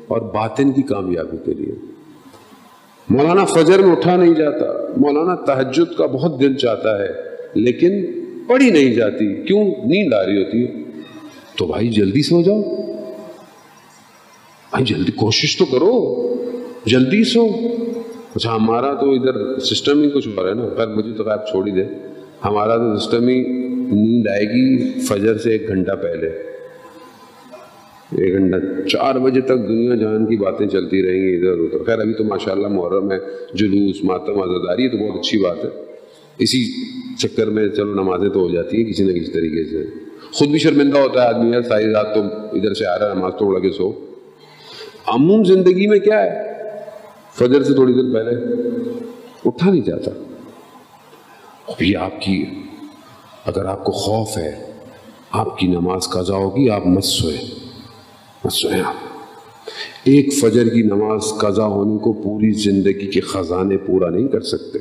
اور 0.08 0.20
باطن 0.20 0.72
کی 0.72 0.82
کامیابی 0.82 1.36
کے 1.44 1.54
لیے۔ 1.54 1.74
مولانا 3.10 3.44
فجر 3.44 3.78
میں 3.78 3.92
اٹھا 3.92 4.16
نہیں 4.16 4.34
جاتا۔ 4.34 4.92
مولانا 4.96 5.34
تہجد 5.34 5.98
کا 5.98 6.06
بہت 6.06 6.40
دل 6.40 6.54
چاہتا 6.54 7.02
ہے، 7.02 7.08
لیکن 7.54 8.06
پڑھی 8.48 8.70
نہیں 8.70 8.94
جاتی۔ 8.94 9.42
کیوں؟ 9.42 9.64
نیند 9.64 10.12
آ 10.12 10.26
رہی 10.26 10.44
ہوتی 10.44 10.64
ہے۔ 10.64 10.82
تو 11.58 11.66
بھائی 11.66 11.88
جلدی 11.88 12.22
سو 12.22 12.42
جاؤ۔ 12.42 12.87
بھائی 14.70 14.84
جلدی 14.84 15.12
کوشش 15.12 15.56
تو 15.56 15.64
کرو، 15.64 15.92
جلدی 16.86 17.24
سو۔ 17.24 17.46
اچھا 18.34 18.54
ہمارا 18.56 18.94
تو 18.94 19.10
ادھر 19.10 19.58
سسٹم 19.58 20.02
ہی 20.02 20.10
کچھ 20.10 20.28
ہو 20.28 20.42
رہا 20.42 20.50
ہے 20.50 20.54
نا۔ 20.54 20.66
پر 20.66 20.86
مجھے 20.86 21.12
تو 21.12 21.30
آپ 21.30 21.50
چھوڑ 21.50 21.66
ہی 21.66 21.72
دے 21.72 21.82
ہمارا 22.44 22.76
تو 22.76 22.96
سسٹم 22.96 23.28
ہی 23.28 23.42
نیند 23.92 24.26
آئے 24.26 24.44
گی 24.44 25.00
فجر 25.00 25.38
سے 25.38 25.52
ایک 25.52 25.68
گھنٹہ 25.68 25.92
پہلے۔ 25.92 26.26
ایک 28.18 28.32
گھنٹہ، 28.32 28.88
چار 28.88 29.14
بجے 29.14 29.40
تک 29.40 29.68
دنیا 29.68 29.94
جہان 29.94 30.26
کی 30.26 30.36
باتیں 30.36 30.66
چلتی 30.66 31.02
رہیں 31.02 31.22
گی 31.22 31.36
ادھر 31.36 31.62
ادھر۔ 31.62 31.84
خیر، 31.84 31.98
ابھی 31.98 32.14
تو 32.14 32.24
ماشاء 32.24 32.52
اللہ 32.52 32.68
محرم 32.68 33.12
ہے، 33.12 33.18
جلوس، 33.54 34.04
ماتم، 34.04 34.42
آزاداری 34.42 34.82
ہے 34.82 34.88
تو 34.88 34.96
بہت 34.96 35.18
اچھی 35.18 35.38
بات 35.38 35.64
ہے۔ 35.64 35.70
اسی 36.38 36.58
چکر 37.16 37.46
میں 37.46 37.68
چلو، 37.68 37.94
نمازیں 37.94 38.28
تو 38.28 38.40
ہو 38.40 38.50
جاتی 38.50 38.76
ہیں 38.76 38.84
کسی 38.84 39.04
نہ 39.04 39.12
کسی 39.12 39.32
طریقے 39.32 39.64
سے۔ 39.64 39.84
خود 40.32 40.48
بھی 40.48 40.58
شرمندہ 40.58 40.98
ہوتا 40.98 41.22
ہے 41.22 41.28
آدمی، 41.28 41.50
یار، 41.50 41.62
ساری 41.62 41.84
رات 41.84 42.14
تو 42.14 42.20
ادھر 42.52 42.74
سے 42.74 42.86
آ 42.86 42.98
رہا 42.98 43.10
ہے، 43.10 43.14
نماز 43.14 43.32
تو 43.38 43.50
اڑ 43.50 43.60
کے 43.60 43.70
سو۔ 43.70 43.92
عموم 45.12 45.44
زندگی 45.44 45.86
میں 45.86 45.98
کیا 45.98 46.22
ہے؟ 46.22 46.52
فجر 47.34 47.62
سے 47.62 47.74
تھوڑی 47.74 47.92
دیر 47.92 48.14
پہلے 48.14 48.52
اٹھا 49.44 49.70
نہیں 49.70 49.80
جاتا۔ 49.80 50.10
ابھی 51.68 51.96
آپ 51.96 52.20
کی، 52.20 52.44
اگر 53.44 53.64
آپ 53.64 53.84
کو 53.84 53.92
خوف 53.92 54.38
ہے، 54.38 54.72
آپ 55.30 55.58
کی 55.58 55.66
نماز 55.66 56.08
قضا 56.08 56.36
ہوگی، 56.36 56.70
آپ 56.70 56.86
مت 56.86 57.04
سوئیں 57.04 57.54
مت 58.44 58.52
سوئیں 58.52 58.80
آپ۔ 58.80 58.94
ایک 60.04 60.34
فجر 60.40 60.68
کی 60.68 60.82
نماز 60.82 61.20
قضا 61.38 61.66
ہونے 61.66 61.98
کو 61.98 62.12
پوری 62.12 62.50
زندگی 62.50 63.06
کے 63.06 63.20
خزانے 63.20 63.76
پورا 63.76 64.10
نہیں 64.10 64.28
کر 64.28 64.40
سکتے۔ 64.40 64.78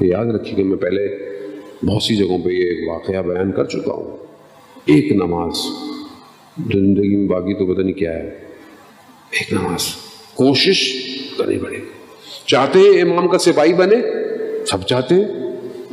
یہ 0.00 0.06
یاد 0.06 0.26
رکھیے 0.26 0.54
کہ 0.54 0.64
میں 0.64 0.76
پہلے 0.76 1.28
بہت 1.86 2.02
سی 2.02 2.16
جگہوں 2.16 2.38
پہ 2.44 2.50
یہ 2.50 2.90
واقعہ 2.90 3.22
بیان 3.22 3.52
کر 3.52 3.64
چکا 3.64 3.92
ہوں۔ 3.92 4.16
ایک 4.84 5.12
نماز 5.12 5.52
زندگی 6.72 7.16
میں 7.16 7.28
باقی 7.28 7.54
تو 7.54 7.74
پتہ 7.74 7.82
نہیں 7.82 7.94
کیا 7.94 8.12
ہے۔ 8.12 8.47
ایک 9.30 9.52
نماز۔ 9.52 9.82
کوشش 10.34 10.94
کرنی 11.38 11.58
پڑے۔ 11.58 11.76
گی 11.76 11.82
چاہتے 12.46 12.78
ہیں 12.78 13.02
امام 13.02 13.28
کا 13.28 13.38
سپاہی 13.38 13.74
بنے؟ 13.74 13.96
سب 14.66 14.82
چاہتے 14.82 15.14
ہیں۔ 15.14 15.24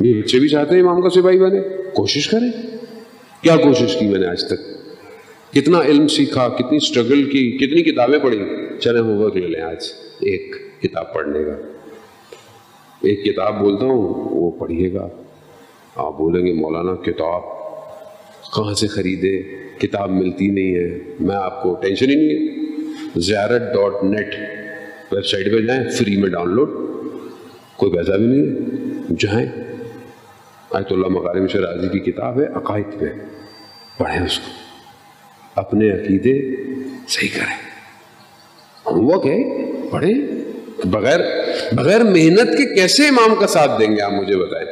یہ 0.00 0.22
بچے 0.22 0.38
بھی 0.38 0.48
چاہتے 0.48 0.74
ہیں 0.74 0.82
امام 0.82 1.00
کا 1.00 1.10
سپاہی 1.10 1.38
بنے۔ 1.38 1.60
کوشش 1.94 2.28
کریں۔ 2.28 2.62
کیا 3.42 3.56
کوشش 3.56 3.96
کی 3.96 4.06
میں 4.06 4.18
نے 4.18 4.26
آج 4.26 4.44
تک؟ 4.44 4.58
کتنا 5.54 5.80
علم 5.80 6.08
سیکھا، 6.08 6.48
کتنی 6.48 6.78
سٹرگل 6.78 7.30
کی، 7.30 7.50
کتنی 7.50 7.82
کتابیں 7.82 8.18
پڑھی۔ 8.18 8.38
چلے 8.80 8.98
ہوم 8.98 9.20
ورک 9.20 9.36
لے 9.36 9.46
لیں 9.46 9.60
آج۔ 9.60 9.92
ایک 10.20 10.56
کتاب 10.82 11.14
پڑھنے 11.14 11.44
کا۔ 11.44 11.52
ایک 13.02 13.24
کتاب 13.24 13.60
بولتا 13.60 13.84
ہوں، 13.84 14.14
وہ 14.30 14.50
پڑھیے 14.50 14.92
گا۔ 14.92 15.08
آپ 15.94 16.18
بولیں 16.18 16.46
گے، 16.46 16.52
مولانا، 16.52 16.94
کتاب 16.94 17.42
کہاں 18.56 18.74
سے 18.74 18.86
خریدے؟ 18.86 19.42
کتاب 19.78 20.10
ملتی 20.10 20.46
نہیں 20.48 20.74
ہے۔ 20.74 20.98
میں 21.20 21.36
آپ 21.36 21.62
کو 21.62 21.74
ٹینشن 21.74 22.10
ہی 22.10 22.14
نہیں 22.14 22.28
ہے۔ 22.28 22.65
زیارت 23.16 23.74
ڈاٹ 23.74 24.04
نیٹ 24.04 24.34
ویب 25.12 25.26
سائٹ 25.26 25.46
پہ 25.46 25.66
جائیں، 25.66 25.90
فری 25.90 26.16
میں 26.16 26.30
ڈاؤن 26.30 26.50
لوڈ 26.50 26.70
کوئی 27.76 27.92
پیسہ 27.92 28.10
بھی 28.10 28.26
نہیں 28.26 28.40
ہے 28.40 29.14
جائیں 29.18 29.46
آیت 30.72 30.92
اللہ 30.92 31.08
مکارم 31.08 31.46
شرازی 31.46 31.88
کی 31.88 31.98
کتاب 31.98 32.40
ہے، 32.40 32.46
عقائد 32.46 33.00
پہ۔ 33.00 33.04
پڑھیں 33.98 34.24
اس 34.24 34.38
کو۔ 34.38 34.50
اپنے 35.54 35.90
عقیدے 35.90 36.56
صحیح 37.08 37.28
کریں۔ 37.34 37.56
ہوم 38.86 39.10
ورک 39.10 39.26
ہے 39.26 39.72
پڑھیں۔ 39.90 40.14
بغیر 40.84 41.20
بغیر 41.72 42.00
محنت 42.04 42.58
کے 42.58 42.74
کیسے 42.74 43.08
امام 43.08 43.34
کا 43.34 43.46
ساتھ 43.46 43.70
دیں 43.80 43.96
گے؟ 43.96 44.02
آپ 44.02 44.12
مجھے 44.12 44.36
بتائیں۔ 44.36 44.68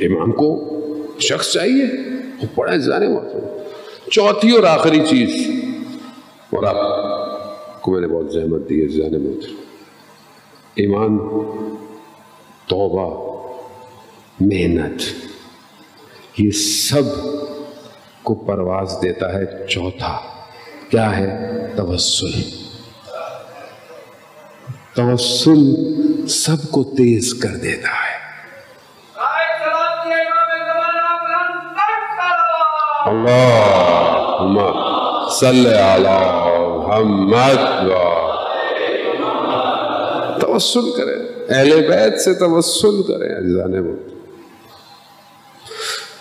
امام 0.00 0.32
کو 0.32 0.72
شخص 1.20 1.52
چاہیے، 1.52 1.84
وہ 2.42 2.46
پڑھیں 2.54 2.76
جانے 2.76 3.06
وقت 3.06 3.36
چوتھی 4.10 4.50
اور 4.50 4.64
آخری 4.64 5.00
چیز۔ 5.08 5.55
اور 6.46 6.62
آپ 6.62 7.82
کو 7.82 7.92
میں 7.92 8.00
نے 8.00 8.06
بہت 8.06 8.32
زحمت 8.32 8.68
دی 8.70 8.82
ہے 8.82 8.88
جانے 8.88 9.18
میں 9.18 9.32
ایمان 10.74 11.18
توبہ 12.66 13.36
محنت 14.40 15.02
یہ 16.38 16.50
سب 16.50 17.02
کو 18.22 18.34
پرواز 18.34 18.96
دیتا 19.02 19.32
ہے۔ 19.32 19.66
چوتھا 19.66 20.18
کیا 20.90 21.16
ہے؟ 21.16 21.26
توسل۔ 21.76 22.42
توسل 24.94 25.58
سب 26.26 26.70
کو 26.70 26.84
تیز 26.84 27.34
کر 27.34 27.56
دیتا 27.56 27.88
ہے۔ 27.88 28.16
اللہم 33.06 34.85
صلی 35.30 35.74
علی 35.74 36.18
محمد 36.78 37.90
توسل 40.40 40.90
کریں۔ 40.96 41.46
اہل 41.48 41.88
بیت 41.88 42.20
سے 42.20 42.34
توسل 42.34 43.02
کریں 43.02 43.28
اجزان 43.36 43.70
میں 43.70 43.94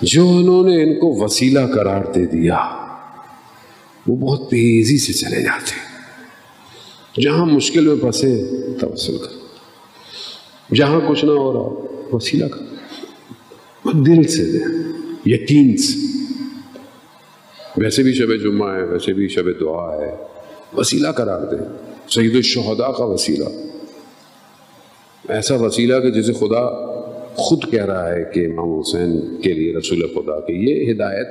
جو 0.02 0.30
انہوں 0.30 0.64
نے 0.64 0.84
ان 0.84 1.00
کو 1.00 1.24
وسیلہ 1.24 1.60
قرار 1.76 2.04
دے 2.16 2.26
دیا، 2.26 2.58
وہ 4.08 4.16
بہت 4.16 4.50
تیزی 4.50 4.98
سے 4.98 5.14
چلے 5.14 5.42
جاتے 5.42 5.72
ہیں۔ 5.76 5.96
جہاں 7.22 7.46
مشکل 7.46 7.88
میں 7.88 7.96
پھنسے، 7.96 8.46
توسل 8.82 9.18
کر 9.18 9.34
جہاں 10.76 11.00
کچھ 11.08 11.26
نہ 11.26 11.32
ہو 11.32 11.54
رہا، 11.54 11.96
وسیلہ 12.16 12.46
کر 12.46 12.60
دل 13.94 14.24
سے 14.24 14.52
دیں 14.52 14.66
یقین 15.26 15.78
سے۔ 15.78 16.15
ویسے 17.78 18.04
بھی 18.04 18.14
شب 18.14 18.36
جمعہ 18.44 18.76
ہے، 18.76 18.84
ویسے 18.84 19.14
بھی 19.14 19.28
شب 19.28 19.60
دعا 19.60 20.02
ہے۔ 20.02 20.16
وسیلہ 20.78 21.08
قرار 21.08 21.42
دیں 21.42 21.78
سید 22.10 22.36
الشہداء 22.36 22.92
کا 22.92 23.06
وسیلہ۔ 23.06 23.46
ایسا 25.30 25.56
وسیلہ 25.56 26.00
کہ 26.00 26.10
جسے 26.10 26.34
خدا 26.34 26.86
خود 27.36 27.72
کہہ 27.72 27.86
رہا 27.86 28.14
ہے 28.14 28.24
کہ 28.34 28.46
امام 28.46 28.80
حسین 28.80 29.42
کے 29.42 29.54
لیے، 29.54 29.74
رسول 29.74 30.08
خدا 30.08 30.40
کہ 30.40 30.52
یہ 30.52 30.92
ہدایت، 30.92 31.28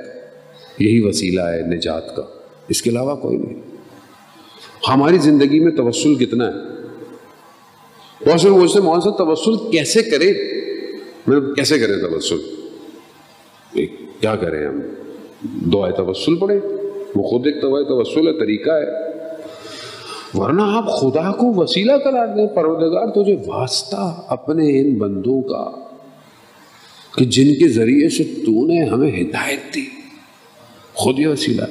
یہی 0.79 1.01
وسیلہ 1.07 1.41
ہے 1.41 1.61
نجات 1.61 2.15
کا۔ 2.15 2.23
اس 2.67 2.81
کے 2.81 2.89
علاوہ 2.89 3.15
کوئی 3.15 3.37
نہیں۔ 3.37 3.61
ہماری 4.89 5.17
زندگی 5.17 5.59
میں 5.59 5.71
توسل 5.71 6.15
کتنا 6.15 6.47
ہے؟ 6.47 6.75
بہت 8.25 8.41
سے 8.41 8.49
مجھ 8.49 8.71
سے 8.71 8.81
مول 8.81 9.01
صاحب، 9.01 9.17
توسل 9.17 9.71
کیسے 9.71 10.03
کرے 10.03 10.33
مطلب 11.27 11.55
کیسے 11.55 11.79
کریں 11.79 11.95
توسل؟ 11.95 12.37
کیا 14.19 14.35
کریں 14.35 14.67
ہم؟ 14.67 14.79
دعائے 15.43 15.93
توسل 15.93 16.35
پڑھیں۔ 16.35 16.59
وہ 17.15 17.23
خود 17.23 17.47
ایک 17.47 17.61
دعائے 17.61 17.83
توسل 17.83 18.27
ہے، 18.27 18.39
طریقہ 18.39 18.71
ہے۔ 18.71 19.15
ورنہ 20.33 20.61
آپ 20.61 20.89
خدا 20.99 21.31
کو 21.31 21.61
وسیلہ 21.61 21.91
قرار 22.03 22.27
دیں، 22.27 22.47
پروردگار 22.47 23.07
تجھے 23.07 23.35
واسطہ 23.47 24.21
اپنے 24.27 24.81
ان 24.81 24.95
بندوں 24.95 25.41
کا، 25.41 25.71
کہ 27.17 27.25
جن 27.25 27.59
کے 27.59 27.67
ذریعے 27.67 28.09
سے 28.09 28.23
تو 28.23 28.65
نے 28.65 28.85
ہمیں 28.85 29.11
ہدایت 29.21 29.75
دی۔ 29.75 29.85
خود 30.93 31.19
یہ 31.19 31.27
وسیلہ 31.27 31.63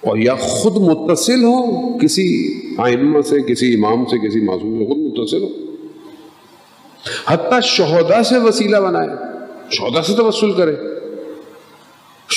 اور 0.00 0.18
یا 0.18 0.34
خود 0.34 0.76
متصل 0.76 1.44
ہو، 1.44 1.98
کسی 1.98 2.54
آئمہ 2.78 3.20
سے، 3.20 3.40
کسی 3.40 3.74
امام 3.74 4.04
سے، 4.04 4.28
کسی 4.28 4.40
معصوم 4.40 4.78
سے 4.78 4.86
خود 4.86 4.98
متصل 4.98 5.42
ہو۔ 5.42 5.48
حتیٰ 7.26 7.60
شہدا 7.62 8.22
سے 8.22 8.38
وسیلہ 8.38 8.76
بنائے 8.76 9.08
شہدا 9.70 10.02
سے 10.02 10.12
توسل 10.16 10.52
کرے۔ 10.52 10.95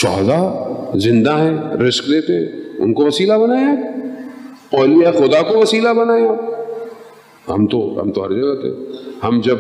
شہدا 0.02 0.40
زندہ 0.96 1.32
ہیں، 1.32 1.78
رزق 1.88 2.08
دیتے 2.08 2.34
ہیں 2.34 2.46
ان 2.78 2.94
کو 2.94 3.06
وسیلہ 3.06 3.34
بنایا 3.34 3.76
اولیاء 4.72 5.12
خدا 5.12 5.42
کو 5.42 5.58
وسیلہ 5.58 5.90
بنایا 5.90 6.32
ہم 7.50 7.68
تو 7.68 8.02
ہم 8.02 8.12
تو 8.12 8.26
ہر 8.26 8.30
جگہ 8.32 8.62
تھے۔ 8.62 8.70
ہم 9.24 9.42
جب 9.42 9.58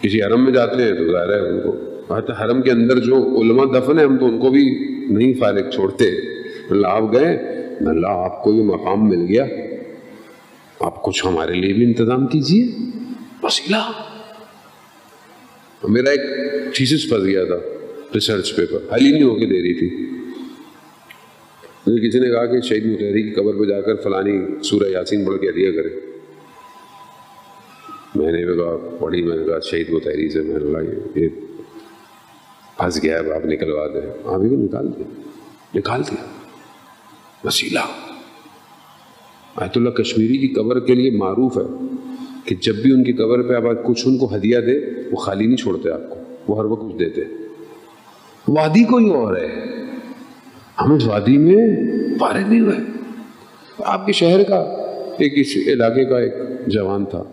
کسی 0.00 0.22
حرم 0.22 0.44
میں 0.44 0.52
جاتے 0.52 0.82
ہیں 0.82 0.92
تو 0.92 1.12
ظاہر 1.12 1.28
ہے 1.28 1.48
ان 1.48 1.60
کو 1.60 2.14
حرم 2.14 2.62
کے 2.62 2.70
اندر 2.70 2.98
جو 2.98 3.40
علماء 3.40 3.64
دفن 3.64 3.98
ہیں، 3.98 4.06
ہم 4.06 4.16
تو 4.16 4.26
ان 4.26 4.40
کو 4.40 4.50
بھی 4.50 4.88
نہیں 5.10 5.34
فارغ 5.34 5.70
چھوڑتے۔ 5.70 6.04
اللہ 6.70 6.86
آپ 6.86 7.12
گئے 7.12 7.36
اللہ 7.80 8.06
آپ 8.06 8.42
کو 8.42 8.52
یہ 8.52 8.62
مقام 8.62 9.08
مل 9.08 9.26
گیا۔ 9.28 9.44
آپ 10.80 11.02
کچھ 11.02 11.26
ہمارے 11.26 11.52
لیے 11.52 11.72
بھی 11.72 11.84
انتظام 11.84 12.26
کیجیے 12.26 12.68
وسیلہ۔ 13.42 13.90
میرا 15.88 16.10
ایک 16.10 16.20
تھیسس 16.74 17.08
پھنس 17.08 17.24
گیا 17.24 17.44
تھا۔ 17.44 17.75
ریسرچ 18.14 18.54
پیپر 18.56 18.94
حل 18.94 19.04
نہیں 19.04 19.22
ہو 19.22 19.34
کے 19.38 19.46
دے 19.46 19.62
رہی 19.62 19.74
تھی 19.78 19.88
مجھے 21.86 22.08
کسی 22.08 22.18
نے 22.18 22.28
کہا 22.30 22.44
کہ 22.46 22.60
شہید 22.68 22.86
متحری 22.86 23.22
کی 23.22 23.34
قبر 23.34 23.58
پہ 23.58 23.64
جا 23.64 23.80
کر 23.80 24.02
فلانی 24.02 24.36
سورہ 24.62 24.88
یاسین 24.90 25.24
پڑھ 25.24 25.38
کے 25.40 25.52
دیا 25.52 25.70
کرے 25.72 25.94
میں 28.14 28.32
نے 28.32 28.44
بھی 28.46 28.54
کہا 28.54 28.76
پڑھی 29.00 29.22
میں 29.22 29.36
نے 29.36 29.44
کہا 29.44 29.58
شہید 29.64 29.90
متحری 29.90 30.28
سے 30.30 30.42
میں 30.42 30.60
نے 30.60 31.20
یہ 31.20 31.28
پھنس 32.78 33.02
گیا 33.02 33.18
ہے 33.18 33.34
آپ 33.34 33.44
نکلوا 33.46 33.86
دیں 33.94 34.00
آپ 34.24 34.40
ہی 34.40 34.48
کو 34.48 34.56
نکال 34.56 34.90
دیں 34.96 35.04
نکال 35.74 36.02
دیا 36.10 36.24
وسیلہ 37.44 37.86
آیت 39.56 39.76
اللہ 39.76 39.90
کشمیری 39.92 40.38
کی 40.38 40.52
قبر 40.54 40.80
کے 40.86 40.94
لیے 40.94 41.10
معروف 41.18 41.56
ہے 41.56 41.62
کہ 42.46 42.54
جب 42.62 42.82
بھی 42.82 42.92
ان 42.92 43.02
کی 43.04 43.12
قبر 43.12 43.42
پہ 43.42 43.54
آپ 43.54 43.86
کچھ 43.86 44.06
ان 44.06 44.18
کو 44.18 44.34
ہدیہ 44.34 44.58
دے 44.66 44.78
وہ 45.10 45.16
خالی 45.16 45.46
نہیں 45.46 45.56
چھوڑتے 45.56 45.90
آپ 45.90 46.08
کو 46.10 46.24
وہ 46.48 46.58
ہر 46.58 46.64
وقت 46.64 46.82
کچھ 46.82 46.98
دیتے 46.98 47.24
وادی 48.48 48.84
کوئی 48.84 49.10
اور 49.10 49.36
ہے؟ 49.36 49.46
ہم 50.80 50.92
اس 50.92 51.06
وادی 51.06 51.38
میں 51.38 51.66
پارے 52.18 52.40
نہیں 52.48 52.60
ہوئے۔ 52.60 52.76
آپ 53.78 54.06
کے 54.06 54.12
شہر 54.12 54.42
کا 54.42 54.56
ایک 55.18 55.32
اس 55.36 55.56
علاقے 55.66 56.04
کا 56.04 56.18
ایک 56.18 56.32
جوان 56.66 57.04
تھا۔ 57.04 57.24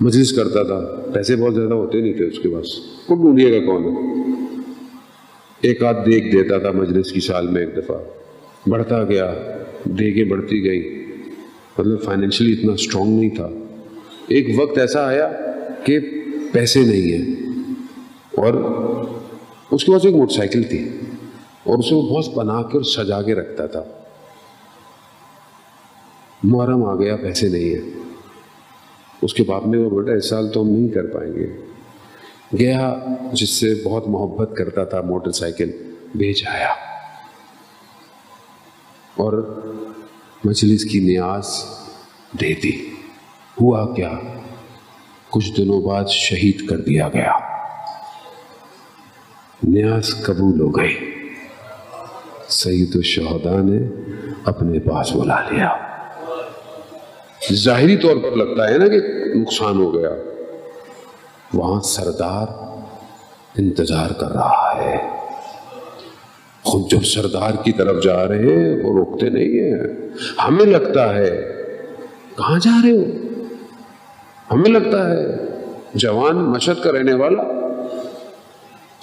مجلس 0.00 0.32
کرتا 0.32 0.62
تھا۔ 0.62 1.10
پیسے 1.14 1.36
بہت 1.36 1.54
زیادہ 1.54 1.74
ہوتے 1.74 2.00
نہیں 2.00 2.12
تھے 2.12 2.24
اس 2.24 2.38
کے 2.38 2.48
پاس۔ 2.48 2.66
کو 3.06 3.14
ڈھونڈیے 3.14 3.60
گا 3.60 3.66
کون 3.66 3.84
ہے؟ 3.84 4.20
ایک 5.60 5.84
آدھ 5.84 6.06
دیکھ 6.06 6.32
دیتا 6.32 6.58
تھا 6.58 6.70
مجلس 6.70 7.12
کی 7.12 7.20
سال 7.20 7.46
میں 7.46 7.60
ایک 7.60 7.76
دفعہ۔ 7.76 7.96
بڑھتا 8.68 9.04
گیا۔ 9.04 9.34
دیکھیں 9.84 10.24
بڑھتی 10.24 10.64
گئی۔ 10.64 11.04
مطلب 11.78 12.02
فائنینشلی 12.02 12.52
اتنا 12.52 12.72
اسٹرانگ 12.72 13.20
نہیں 13.20 13.30
تھا۔ 13.30 13.48
ایک 14.28 14.46
وقت 14.56 14.78
ایسا 14.78 15.06
آیا 15.06 15.28
کہ 15.84 15.98
پیسے 16.52 16.80
نہیں 16.80 17.12
ہیں۔ 17.12 17.34
اور 18.36 18.54
اس 19.70 19.84
کے 19.84 19.92
پاس 19.92 20.04
ایک 20.04 20.14
موٹر 20.14 20.32
سائیکل 20.32 20.62
تھی 20.62 21.00
اور 21.64 21.78
اسے 21.78 21.94
وہ 21.94 22.02
بہت 22.02 22.34
بنا 22.34 22.62
کے 22.62 22.78
اور 22.78 22.82
سجا 22.82 23.22
کے 23.22 23.34
رکھتا 23.34 23.66
تھا۔ 23.66 23.84
محرم 26.42 26.84
آ 26.84 26.94
گیا، 26.94 27.16
پیسے 27.16 27.48
نہیں 27.48 27.64
ہیں۔ 27.64 27.90
اس 29.22 29.34
کے 29.34 29.42
باپ 29.42 29.66
نے 29.66 29.78
وہ 29.78 30.00
بیٹا، 30.00 30.16
اس 30.16 30.28
سال 30.28 30.52
تو 30.52 30.62
ہم 30.62 30.68
نہیں 30.68 30.88
کر 30.88 31.06
پائیں 31.06 31.32
گے۔ 31.32 31.56
گیا، 32.58 33.04
جس 33.32 33.50
سے 33.50 33.74
بہت 33.84 34.08
محبت 34.08 34.56
کرتا 34.56 34.84
تھا، 34.84 35.00
موٹر 35.00 35.30
سائیکل 35.30 35.92
بیچ 36.14 36.48
آیا۔ 36.48 36.70
اور 39.16 39.62
مجلس 40.44 40.84
کی 40.84 40.98
نیاز 40.98 41.64
دے 42.40 42.54
دی۔ 42.62 42.86
ہوا 43.60 43.94
کیا؟ 43.94 44.12
کچھ 45.30 45.56
دنوں 45.56 45.82
بعد 45.82 46.04
شہید 46.08 46.68
کر 46.68 46.76
دیا 46.76 47.08
گیا۔ 47.08 47.53
نیاز 49.68 50.22
قبول 50.22 50.60
ہو 50.60 50.68
گئی۔ 50.70 50.94
سعید 52.48 52.96
الشہداء 52.96 53.62
نے 53.62 53.78
اپنے 54.44 54.78
پاس 54.78 55.16
بلا 55.16 55.40
لیا۔ 55.40 55.68
ظاہری 57.52 57.96
طور 57.96 58.16
پر 58.16 58.36
لگتا 58.36 58.68
ہے 58.68 58.78
نا 58.78 58.88
کہ 58.88 59.00
نقصان 59.34 59.76
ہو 59.76 59.94
گیا۔ 59.94 60.10
وہاں 61.54 61.80
سردار 61.80 62.46
انتظار 63.58 64.10
کر 64.10 64.28
رہا 64.28 64.72
ہے۔ 64.76 64.96
خود 66.62 66.90
جب 66.90 67.04
سردار 67.04 67.64
کی 67.64 67.72
طرف 67.72 68.02
جا 68.02 68.28
رہے 68.28 68.38
ہیں، 68.38 68.84
وہ 68.84 68.98
روکتے 68.98 69.30
نہیں 69.30 69.44
ہیں۔ 69.44 69.82
ہمیں 70.48 70.66
لگتا 70.66 71.14
ہے، 71.14 71.52
کہاں 72.36 72.58
جا 72.58 72.72
رہے 72.84 72.90
ہو؟ 72.90 73.04
ہمیں 74.50 74.70
لگتا 74.70 75.10
ہے، 75.10 75.26
جوان 75.94 76.36
مشد 76.36 76.82
کا 76.82 76.92
رہنے 76.92 77.14
والا 77.14 77.63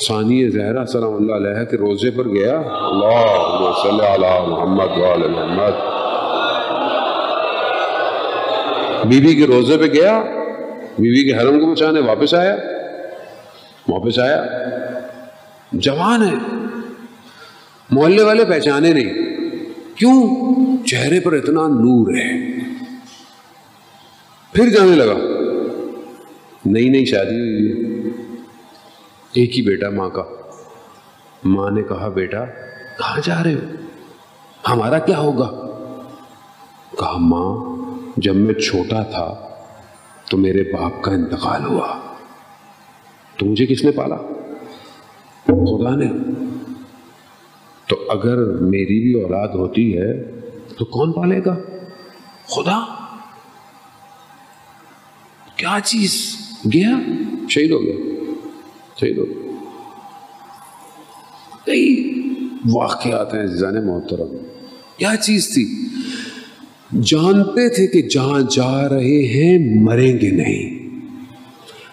ثانی 0.08 0.50
زہرا 0.50 0.86
سلام 0.86 1.14
اللہ 1.14 1.34
علیہ 1.34 1.64
کے 1.64 1.78
روزے 1.78 2.12
پر 2.12 2.28
گیا۔ 2.28 2.62
اللہ 2.66 3.72
صلی 3.84 4.14
علی 4.14 4.48
محمد 4.48 4.98
وعلی 4.98 5.28
محمد۔ 5.28 6.02
بیوی 9.06 9.36
کے 9.36 9.48
روزے 9.48 9.78
پہ 9.78 9.84
گیا، 9.84 10.24
بیوی 11.00 11.32
کے 11.32 11.38
حرم 11.38 11.60
کو 11.60 11.72
بچانے 11.72 12.00
واپس 12.00 12.34
آیا۔ 12.34 12.56
واپس 13.88 14.20
آیا۔ 14.20 14.44
جوان 15.72 16.24
ہے۔ 16.24 16.68
محلے 17.92 18.24
والے 18.24 18.46
پہچانے 18.46 18.94
نہیں۔ 18.94 19.14
کیوں؟ 19.96 20.24
چہرے 20.88 21.20
پر 21.20 21.34
اتنا 21.34 21.62
نور 21.62 22.18
ہے۔ 22.18 22.60
پھر 24.54 24.70
جانے 24.70 24.96
لگا۔ 24.96 25.14
نئی 26.66 26.90
نئی 26.90 27.06
شادی 27.06 27.40
ہوئی۔ 27.40 27.86
ہے 27.86 27.91
ایک 29.34 29.58
ہی 29.58 29.62
بیٹا 29.62 29.90
ماں 29.90 30.10
کا۔ 30.10 30.24
ماں 31.44 31.72
نے 31.72 31.84
کہا، 31.84 32.08
بیٹا، 32.08 32.46
کہاں 32.98 33.20
جا 33.24 33.44
رہے 33.44 33.54
ہو؟ 33.54 33.60
ہمارا 34.70 35.00
کیا 35.00 35.20
ہوگا؟ 35.20 35.50
کہا، 37.00 37.18
ماں، 37.18 37.82
جب 38.18 38.36
میں 38.36 38.54
چھوٹا 38.54 39.04
تھا 39.04 39.50
تو 40.32 40.38
میرے 40.38 40.64
باپ 40.74 41.04
کا 41.04 41.12
انتقال 41.12 41.66
ہوا۔ 41.66 42.16
تو 43.38 43.46
مجھے 43.46 43.66
کس 43.66 43.84
نے 43.84 43.92
پالا؟ 43.92 44.16
خدا 45.46 45.96
نے۔ 45.96 46.12
تو 47.88 47.96
اگر 48.10 48.38
میری 48.46 49.02
بھی 49.02 49.24
اولاد 49.24 49.48
ہوتی 49.48 49.98
ہے 49.98 50.24
تو 50.78 50.86
کون 50.86 51.12
پالے 51.12 51.46
گا؟ 51.46 51.56
خدا؟ 52.46 52.86
کیا 55.56 55.78
چیز؟ 55.84 56.36
گیا؟ 56.74 56.92
شہید 57.50 57.72
ہو 57.72 57.82
گیا۔ 57.82 58.11
شہید 59.02 59.18
ہو 59.18 59.26
کئی 61.66 62.14
واقعات 62.74 63.34
ہیں 63.34 63.48
زن 63.48 63.88
محترم 63.88 64.38
کیا 64.98 65.16
چیز 65.16 65.54
تھی؟ 65.54 65.88
جانتے 67.04 67.70
تھے 67.70 67.88
کہ 67.88 68.02
جہاں 68.02 68.42
جا 68.42 68.90
رہے 68.90 69.28
ہیں، 69.28 69.84
مریں 69.84 70.20
گے 70.22 70.30
نہیں۔ 70.30 70.90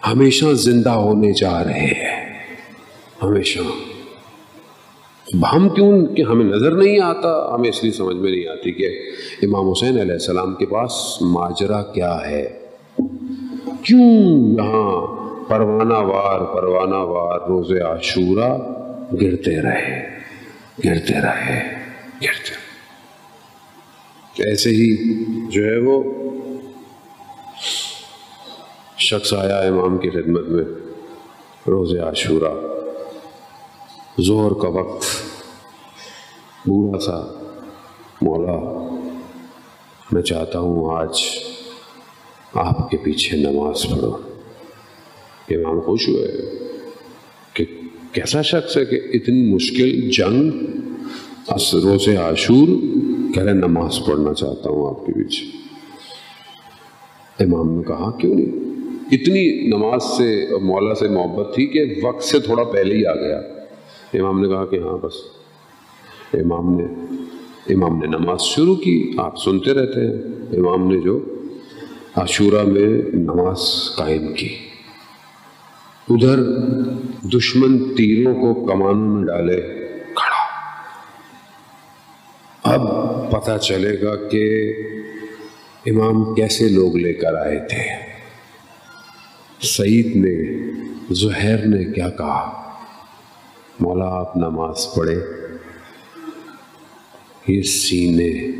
ہمیشہ 0.06 0.46
زندہ 0.52 0.90
ہونے 0.90 1.32
جا 1.32 1.64
رہے 1.64 1.86
ہیں۔ 1.86 2.38
ہمیشہ۔ 3.22 3.60
ہم 5.52 5.68
کیوں 5.68 6.06
کہ 6.06 6.22
ہمیں 6.22 6.44
نظر 6.44 6.70
نہیں 6.70 7.00
آتا؟ 7.00 7.54
ہمیں 7.54 7.68
اس 7.68 7.82
لیے 7.82 7.92
سمجھ 7.92 8.16
میں 8.16 8.30
نہیں 8.30 8.48
آتی 8.48 8.72
کہ 8.72 9.10
امام 9.42 9.70
حسین 9.70 10.00
علیہ 10.00 10.12
السلام 10.12 10.54
کے 10.54 10.66
پاس 10.66 11.22
ماجرا 11.22 11.82
کیا 11.82 12.18
ہے۔ 12.30 12.58
کیوں 13.82 14.52
یہاں 14.52 15.17
پروانہ 15.48 15.94
وار 15.94 16.54
پروانہ 16.54 16.94
وار 16.94 17.40
روز 17.40 17.72
عاشورہ 17.72 18.58
گرتے 19.12 19.62
رہے 19.62 20.18
گرتے 20.84 21.14
رہے 21.14 21.76
گرتے 22.22 22.50
رہے۔ 22.50 24.50
ایسے 24.50 24.70
ہی 24.70 24.96
جو 25.50 25.64
ہے 25.64 25.78
وہ 25.78 26.02
شخص 28.98 29.32
آیا 29.32 29.58
امام 29.58 29.98
کی 29.98 30.10
خدمت 30.10 30.48
میں 30.48 30.64
روز 31.68 31.98
عاشورہ۔ 31.98 32.54
زہر 34.18 34.62
کا 34.62 34.68
وقت، 34.68 35.04
بوڑھا 36.66 37.00
سا 37.00 37.22
مولا، 38.22 38.88
میں 40.12 40.22
چاہتا 40.22 40.58
ہوں 40.58 40.98
آج 40.98 41.20
آپ 42.54 42.90
کے 42.90 42.96
پیچھے 42.96 43.36
نماز 43.36 43.86
پڑھو۔ 43.90 44.27
امام 45.56 45.80
خوش 45.80 46.08
ہوئے 46.08 46.50
کہ 47.54 47.64
کیسا 48.12 48.42
شخص 48.42 48.76
ہے 48.76 48.84
کہ 48.84 49.00
اتنی 49.14 49.54
مشکل 49.54 50.10
جنگ 50.10 50.50
روز 51.72 52.08
عاشور، 52.08 52.68
کہہ 53.34 53.42
رہے 53.42 53.52
نماز 53.52 53.98
پڑھنا 54.06 54.34
چاہتا 54.34 54.70
ہوں 54.70 54.88
آپ 54.90 55.06
کے 55.06 55.12
پیچھے۔ 55.12 55.46
امام 57.44 57.76
نے 57.76 57.82
کہا، 57.82 58.10
کیوں 58.10 58.34
نہیں؟ 58.34 58.48
اتنی 59.12 59.66
نماز 59.66 60.02
سے 60.02 60.46
مولا 60.62 60.94
سے 60.94 61.08
محبت 61.08 61.54
تھی 61.54 61.66
کہ 61.66 62.00
وقت 62.02 62.22
سے 62.22 62.38
تھوڑا 62.38 62.64
پہلے 62.64 62.94
ہی 62.94 63.06
آ 63.06 63.14
گیا۔ 63.14 63.38
امام 64.14 64.40
نے 64.40 64.48
کہا 64.48 64.64
کہ 64.64 64.76
ہاں 64.76 64.98
بس۔ 64.98 65.14
امام 66.34 66.80
نے 66.80 66.84
امام 67.74 67.98
نے 67.98 68.06
نماز 68.06 68.40
شروع 68.40 68.74
کی، 68.74 69.12
آپ 69.16 69.38
سنتے 69.38 69.72
رہتے 69.72 70.00
ہیں۔ 70.00 70.22
امام 70.58 70.94
نے 70.94 71.00
جو 71.00 71.24
عاشورہ 72.16 72.62
میں 72.62 73.16
نماز 73.16 73.58
قائم 73.96 74.32
کی۔ 74.32 74.67
ادھر 76.10 76.38
دشمن 77.28 77.94
تیروں 77.94 78.34
کو 78.34 78.66
کمانوں 78.66 79.08
میں 79.08 79.24
ڈالے 79.24 79.60
کھڑا۔ 80.14 80.38
اب 82.62 82.82
پتہ 83.30 83.58
چلے 83.58 84.00
گا 84.02 84.28
کہ 84.28 84.72
امام 85.86 86.34
کیسے 86.34 86.68
لوگ 86.68 86.96
لے 86.96 87.12
کر 87.12 87.34
آئے 87.34 87.58
تھے۔ 87.68 88.08
سعید 89.62 90.16
نے، 90.16 90.58
زہیر 91.10 91.66
نے 91.66 91.92
کیا 91.92 92.10
کہا؟ 92.10 92.74
مولا 93.80 94.04
آپ 94.04 94.36
نماز 94.36 94.86
پڑھے 94.96 95.20
یہ 97.48 97.62
سینے 97.62 98.50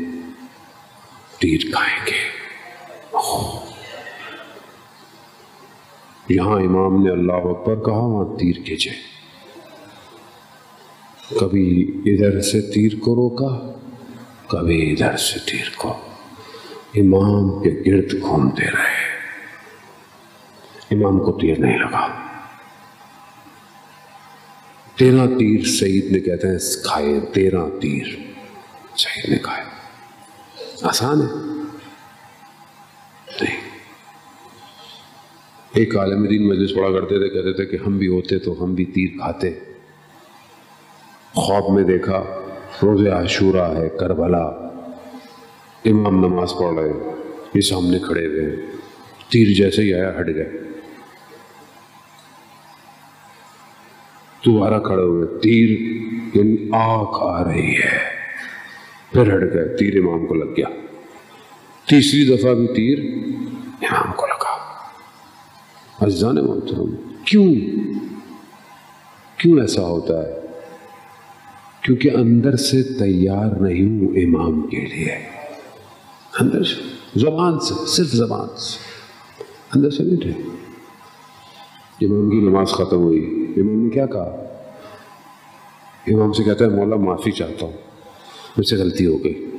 تیر 1.39 1.59
کھائیں 1.73 2.05
گے۔ 2.07 2.39
یہاں 6.29 6.59
امام 6.59 7.03
نے 7.03 7.09
اللہ 7.09 7.33
اکبر 7.33 7.75
کہا 7.75 7.97
وہاں 7.97 8.37
تیر 8.37 8.55
کھینچے؟ 8.65 8.89
کبھی 11.39 11.91
ادھر 12.05 12.41
سے 12.41 12.61
تیر 12.61 12.91
کو 12.99 13.15
روکا، 13.15 13.71
کبھی 14.47 14.91
ادھر 14.91 15.17
سے 15.17 15.39
تیر 15.51 15.69
کو۔ 15.77 15.89
امام 16.95 17.63
کے 17.63 17.69
گرد 17.69 18.21
گھومتے 18.21 18.63
رہے۔ 18.63 19.09
امام 20.91 21.19
کو 21.19 21.31
تیر 21.31 21.59
نہیں 21.59 21.77
لگا۔ 21.77 22.07
تیرہ 24.95 25.27
تیر 25.37 25.63
سعید 25.63 26.11
نے 26.11 26.19
کہتے 26.19 26.47
ہیں، 26.47 26.57
کھائے 26.83 27.19
تیرہ 27.19 27.69
تیر۔ 27.81 28.07
سعید 28.97 29.29
نے 29.29 29.37
کھائے۔ 29.37 29.63
آسان 30.81 31.21
ہے؟ 31.21 31.35
نہیں۔ 33.41 33.68
ایک 35.73 35.97
عالم 35.97 36.25
دین 36.25 36.47
مجلس 36.47 36.75
پڑھا 36.75 36.91
کرتے 36.91 37.19
تھے، 37.19 37.29
کہتے 37.29 37.53
تھے 37.53 37.65
کہ 37.65 37.77
ہم 37.87 37.97
بھی 37.97 38.07
ہوتے 38.07 38.39
تو 38.39 38.63
ہم 38.63 38.73
بھی 38.75 38.85
تیر 38.85 39.07
کھاتے۔ 39.07 39.59
خواب 41.33 41.69
میں 41.69 41.83
دیکھا 41.83 42.23
روز 42.83 43.07
عاشورہ 43.07 43.77
ہے، 43.77 43.89
کربلا۔ 43.99 44.43
امام 45.85 46.25
نماز 46.25 46.53
پڑھ 46.53 46.79
رہے 46.79 47.11
یہ 47.53 47.61
سامنے 47.61 47.99
کھڑے 47.99 48.27
ہوئے 48.27 48.41
ہیں۔ 48.41 48.55
تیر 49.29 49.47
جیسے 49.57 49.81
ہی 49.81 49.93
آیا، 49.93 50.19
ہٹ 50.19 50.27
گئے۔ 50.35 50.49
دوبارہ 54.45 54.79
کھڑے 54.79 55.03
ہوئے، 55.03 55.39
تیر 55.39 55.69
یعنی 56.37 56.69
آنکھ 56.71 57.19
آ 57.21 57.43
رہی 57.43 57.75
ہے۔ 57.75 58.19
پھر 59.11 59.35
ہٹ 59.35 59.53
گئے، 59.53 59.77
تیر 59.77 60.03
امام 60.03 60.25
کو 60.25 60.33
لگ 60.33 60.49
گیا۔ 60.57 60.67
تیسری 61.87 62.37
دفعہ 62.37 62.53
بھی 62.53 62.67
تیر 62.67 62.99
امام 63.81 64.13
کو 64.17 64.28
عزیزان 66.01 66.35
محترم، 66.35 66.95
کیوں؟ 67.25 67.55
کیوں 69.37 69.59
ایسا 69.59 69.81
ہوتا 69.81 70.27
ہے؟ 70.27 70.33
کیونکہ 71.81 72.09
اندر 72.15 72.55
سے 72.55 72.83
تیار 72.83 73.61
نہیں 73.61 73.85
ہوں 73.89 74.07
امام 74.07 74.61
کے 74.61 74.77
لیے۔ 74.77 75.15
اندر 76.39 76.63
سے، 76.63 76.81
زبان 77.15 77.59
سے، 77.59 77.73
صرف 77.87 78.07
زبان 78.07 78.47
سے۔ 78.57 78.77
اندر 79.75 79.89
سے 79.89 80.03
نہیں 80.03 80.17
تھے۔ 80.17 80.31
امام 82.05 82.29
کی 82.29 82.37
نماز 82.37 82.67
ختم 82.67 82.97
ہوئی۔ 82.97 83.45
امام 83.57 83.83
نے 83.83 83.89
کیا 83.89 84.05
کہا؟ 84.05 84.43
امام 86.07 86.33
سے 86.33 86.43
کہتا 86.43 86.65
ہے 86.65 86.69
مولا 86.69 86.95
معافی 86.95 87.31
چاہتا 87.31 87.65
ہوں۔ 87.65 87.73
مجھ 88.57 88.67
سے 88.67 88.75
غلطی 88.75 89.05
ہو 89.05 89.23
گئی۔ 89.23 89.51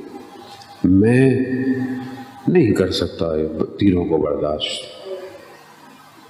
میں 0.83 1.39
نہیں 2.47 2.71
کر 2.71 2.91
سکتا 2.91 3.25
تینوں 3.79 4.05
کو 4.05 4.17
برداشت۔ 4.17 5.00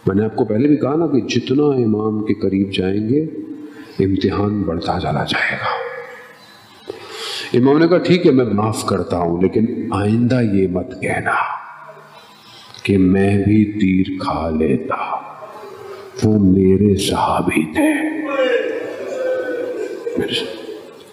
میں 0.08 0.16
نے 0.16 0.26
آپ 0.26 0.36
کو 0.36 0.46
پہلے 0.46 0.68
بھی 0.68 0.78
کہا 0.78 0.96
نا 0.96 1.08
کہ 1.08 1.22
جتنا 1.22 1.64
امام 1.64 2.26
کے 2.26 2.34
قریب 2.34 2.74
جائیں 2.74 3.10
گے، 3.10 3.22
امتحان 4.06 4.62
بڑھتا 4.62 4.98
چلا 5.02 5.24
جائے 5.24 5.52
گا۔ 5.52 5.82
امام 7.54 7.78
نے 7.78 7.88
کہا 7.88 7.98
ٹھیک 7.98 8.26
ہے، 8.26 8.32
میں 8.32 8.46
معاف 8.46 8.86
کرتا 8.86 9.18
ہوں، 9.18 9.42
لیکن 9.42 9.88
آئندہ 9.92 10.42
یہ 10.42 10.68
مت 10.68 11.02
کہنا 11.02 11.34
کہ 12.84 12.98
میں 12.98 13.38
بھی 13.38 13.66
تیر 13.66 14.18
کھا 14.20 14.50
لیتا۔ 14.50 15.16
وہ 16.24 16.40
میرے 16.40 16.98
صحابی 16.98 17.74
تھے۔ 17.74 17.92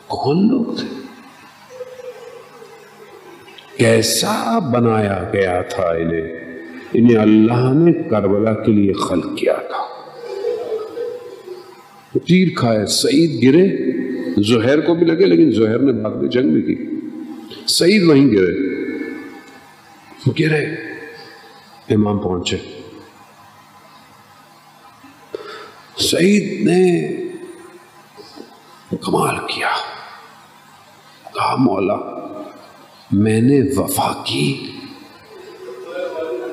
کون 0.07 0.49
لوگ 0.49 0.75
تھے؟ 0.77 0.99
کیسا 3.77 4.59
بنایا 4.59 5.25
گیا 5.33 5.63
تھا 5.63 5.83
انہیں؟ 5.83 6.48
انہیں 6.93 7.17
اللہ 7.17 7.75
نے 7.75 7.93
کربلا 7.93 8.55
کے 8.55 8.73
لیے 8.73 8.93
خلق 8.93 9.39
کیا 9.39 9.55
تھا۔ 9.55 9.89
تیر 12.27 12.49
کھائے، 12.57 12.87
سعید 12.87 13.43
گرے 13.43 13.93
زہر 14.43 14.81
کو 14.81 14.95
بھی 14.95 15.07
لگے، 15.07 15.27
لیکن 15.27 15.51
زہر 15.51 15.79
نے 15.79 15.93
بعد 15.93 16.11
میں 16.11 16.29
جنگ 16.29 16.51
بھی 16.51 16.63
کی۔ 16.63 16.85
سعید 17.67 18.03
وہیں 18.03 18.29
گرے۔ 18.29 18.79
گرے۔ 20.41 20.67
امام 21.95 22.19
پہنچے۔ 22.19 22.57
سعید 25.97 26.67
نے 26.67 27.09
کمال 29.01 29.37
کیا۔ 29.37 29.71
کہا، 31.35 31.57
مولا، 31.57 31.97
میں 33.13 33.41
نے 33.41 33.61
وفا 33.77 34.23
کی۔ 34.27 34.67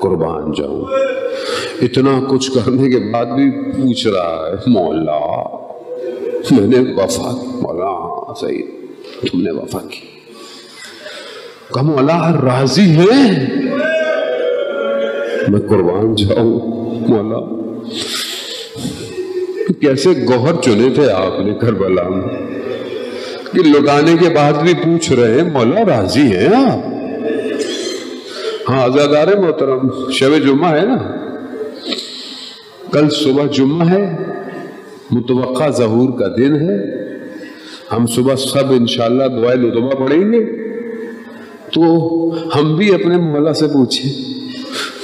قربان 0.05 0.51
جاؤں۔ 0.57 0.85
اتنا 1.81 2.19
کچھ 2.29 2.51
کرنے 2.51 2.89
کے 2.89 3.11
بعد 3.11 3.25
بھی 3.25 3.51
پوچھ 3.51 4.07
رہا 4.07 4.49
ہے، 4.49 4.69
مولا، 4.69 5.57
میں 6.51 6.67
نے 6.67 6.91
وفا 6.91 7.31
کی۔ 7.41 7.47
مولا، 7.47 8.33
صحیح۔ 8.33 8.61
تم 9.21 9.41
نے 9.41 9.51
وفا 9.51 9.79
کی۔ 9.79 10.07
کہا، 11.73 11.81
مولا، 11.81 12.31
راضی 12.31 12.81
ہے؟ 12.81 13.45
میں 15.47 15.59
قربان 15.69 16.15
جاؤں۔ 16.15 16.59
مولا، 17.07 17.71
کیسے 19.81 20.09
گوہر 20.09 20.61
چنے 20.61 20.89
تھے 20.95 21.11
آپ 21.11 21.39
نے 21.39 21.53
کربلا 21.53 22.03
میں؟ 22.03 22.37
کہ 23.53 23.59
لٹانے 23.59 24.15
کے 24.21 24.29
بعد 24.33 24.53
بھی 24.53 24.73
پوچھ 24.73 25.11
رہے 25.11 25.41
ہیں، 25.41 25.51
مولا، 25.51 25.81
راضی 25.87 26.21
ہیں 26.21 26.55
آپ؟ 26.55 26.94
ہاں 28.69 28.83
آزادار 28.83 29.27
محترم، 29.27 30.09
شب 30.11 30.37
جمعہ 30.45 30.75
ہے 30.75 30.85
نا؟ 30.85 31.15
کل 32.91 33.09
صبح 33.09 33.43
جمعہ 33.51 33.89
ہے، 33.89 34.15
متوقع 35.11 35.69
ظہور 35.69 36.19
کا 36.19 36.27
دن 36.37 36.55
ہے۔ 36.55 37.05
ہم 37.91 38.05
صبح 38.05 38.35
سب 38.35 38.71
انشاءاللہ 38.71 39.23
دعائیں 39.23 39.61
لطبہ 39.61 39.89
پڑھیں 39.89 40.33
گے۔ 40.33 40.45
تو 41.73 41.81
ہم 42.55 42.75
بھی 42.75 42.93
اپنے 42.93 43.17
مولا 43.17 43.53
سے 43.53 43.67
پوچھیں، 43.67 44.11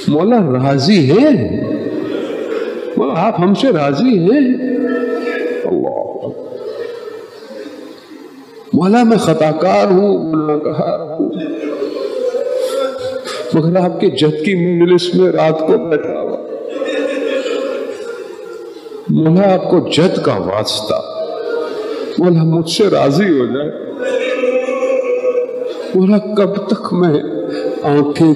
مولا 0.08 0.36
راضی 0.36 1.10
ہیں؟ 1.10 1.60
مولا، 2.96 3.26
آپ 3.26 3.40
ہم 3.40 3.54
سے 3.54 3.68
راضی 3.68 4.18
ہیں؟ 4.18 4.54
اللہ۔ 5.64 6.28
مولا 8.72 9.02
میں 9.02 9.16
خطا 9.16 9.50
کار 9.50 9.86
ہوں 9.86 10.32
گناہگار 10.32 11.00
ہوں۔ 11.00 11.30
مگر 13.54 13.76
آپ 13.76 14.00
کے 14.00 14.06
جد 14.06 14.44
کی 14.44 14.82
مجلس 14.82 15.14
میں 15.14 15.32
رات 15.32 15.58
کو 15.58 15.88
بیٹھا 15.88 16.20
ہوا۔ 16.20 16.36
مولا 19.10 19.54
آپ 19.54 19.70
کو 19.70 19.88
جد 19.92 20.22
کا 20.22 20.34
واسطہ۔ 20.34 20.94
مولا 22.18 22.42
مجھ 22.42 22.70
سے 22.70 22.84
راضی 22.90 23.40
ہو 23.40 23.46
جائے۔ 23.46 23.70
مولا 25.94 26.18
کب 26.18 26.66
تک 26.66 26.92
میں 26.92 27.14
آنکھیں 27.82 28.32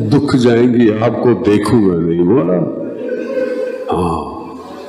دکھ 0.00 0.36
جائیں 0.36 0.74
گی؟ 0.74 0.90
آپ 1.00 1.22
کو 1.22 1.30
دیکھوں 1.32 1.88
گا 1.88 1.94
نہیں۔ 1.94 2.24
مولا 2.24 2.58
ہاں 3.92 4.40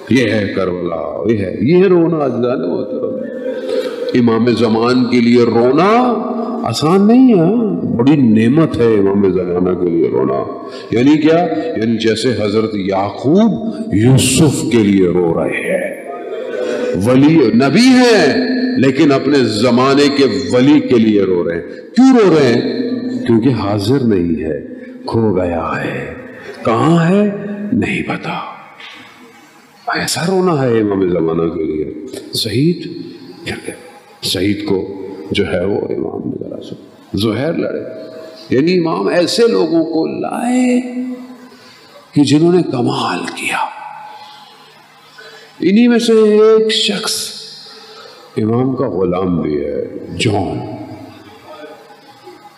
یہ 0.10 0.30
ہے 0.32 0.54
کربلا، 0.56 1.32
یہ 1.32 1.38
ہے۔ 1.38 1.56
یہ 1.62 1.84
رونا 1.84 2.18
اجزان 2.18 2.70
محترم 2.70 3.16
امام 4.14 4.48
زمان 4.48 5.06
کے 5.06 5.20
لیے 5.20 5.44
رونا۔ 5.44 6.28
آسان 6.64 7.08
نہیں 7.08 7.34
ہے۔ 7.34 7.82
بڑی 7.96 8.16
نعمت 8.16 8.78
ہے 8.78 8.86
امام 8.86 9.32
زمانہ 9.32 9.80
کے 9.80 9.90
لیے 9.90 10.10
رونا۔ 10.10 10.68
یعنی 10.92 11.18
کیا؟ 11.18 11.38
یعنی 11.78 11.98
جیسے 11.98 12.44
حضرت 12.44 12.76
یعقوب 12.76 13.74
یوسف 13.94 14.72
کے 14.72 14.78
لیے 14.78 15.08
رو 15.08 15.34
رہے 15.34 15.50
ہیں۔ 15.50 16.12
ولی 17.06 17.36
نبی 17.36 17.88
ہیں، 17.88 18.34
لیکن 18.78 19.12
اپنے 19.12 19.38
زمانے 19.38 20.08
کے 20.18 20.26
ولی 20.52 20.80
کے 20.80 20.96
لیے 20.96 21.22
رو 21.22 21.50
رہے 21.50 21.56
ہیں۔ 21.56 21.62
کیوں 21.96 22.30
رو 22.30 22.36
رہے 22.36 22.54
ہیں؟ 22.54 22.90
کیونکہ 23.26 23.50
حاضر 23.50 24.00
نہیں 24.00 24.44
ہے، 24.44 24.62
کھو 25.06 25.36
گیا 25.36 25.72
ہے۔ 25.84 26.14
کہاں 26.66 27.10
ہے؟ 27.10 27.30
نہیں 27.74 28.04
پتا۔ 28.04 28.40
ایسا 30.00 30.22
رونا 30.28 30.64
ہے 30.64 30.82
امام 30.82 31.10
زمانہ 31.10 31.50
کے 31.50 31.64
لیے۔ 31.64 31.94
شہید 32.34 32.88
شہید 34.22 34.66
کو 34.66 35.08
جو 35.32 35.54
ہے 35.54 35.66
وہ 35.66 35.82
امام 35.82 36.30
نے 36.30 36.50
ذرا 36.50 36.74
زہر 37.14 37.54
لڑے۔ 37.54 37.80
یعنی 38.50 38.78
امام 38.78 39.08
ایسے 39.08 39.48
لوگوں 39.48 39.86
کو 39.86 40.08
لائے 40.08 40.82
کہ 42.12 42.24
جنہوں 42.24 42.54
نے 42.54 42.64
کمال 42.64 43.20
کیا۔ 43.36 43.66
انہی 45.60 45.88
میں 45.88 46.00
سے 46.00 46.14
ایک 46.14 46.72
شخص 46.72 47.14
امام 48.38 48.76
کا 48.76 48.90
غلام 48.90 49.42
بھی 49.42 49.66
ہے 49.66 49.86
جون 50.18 50.60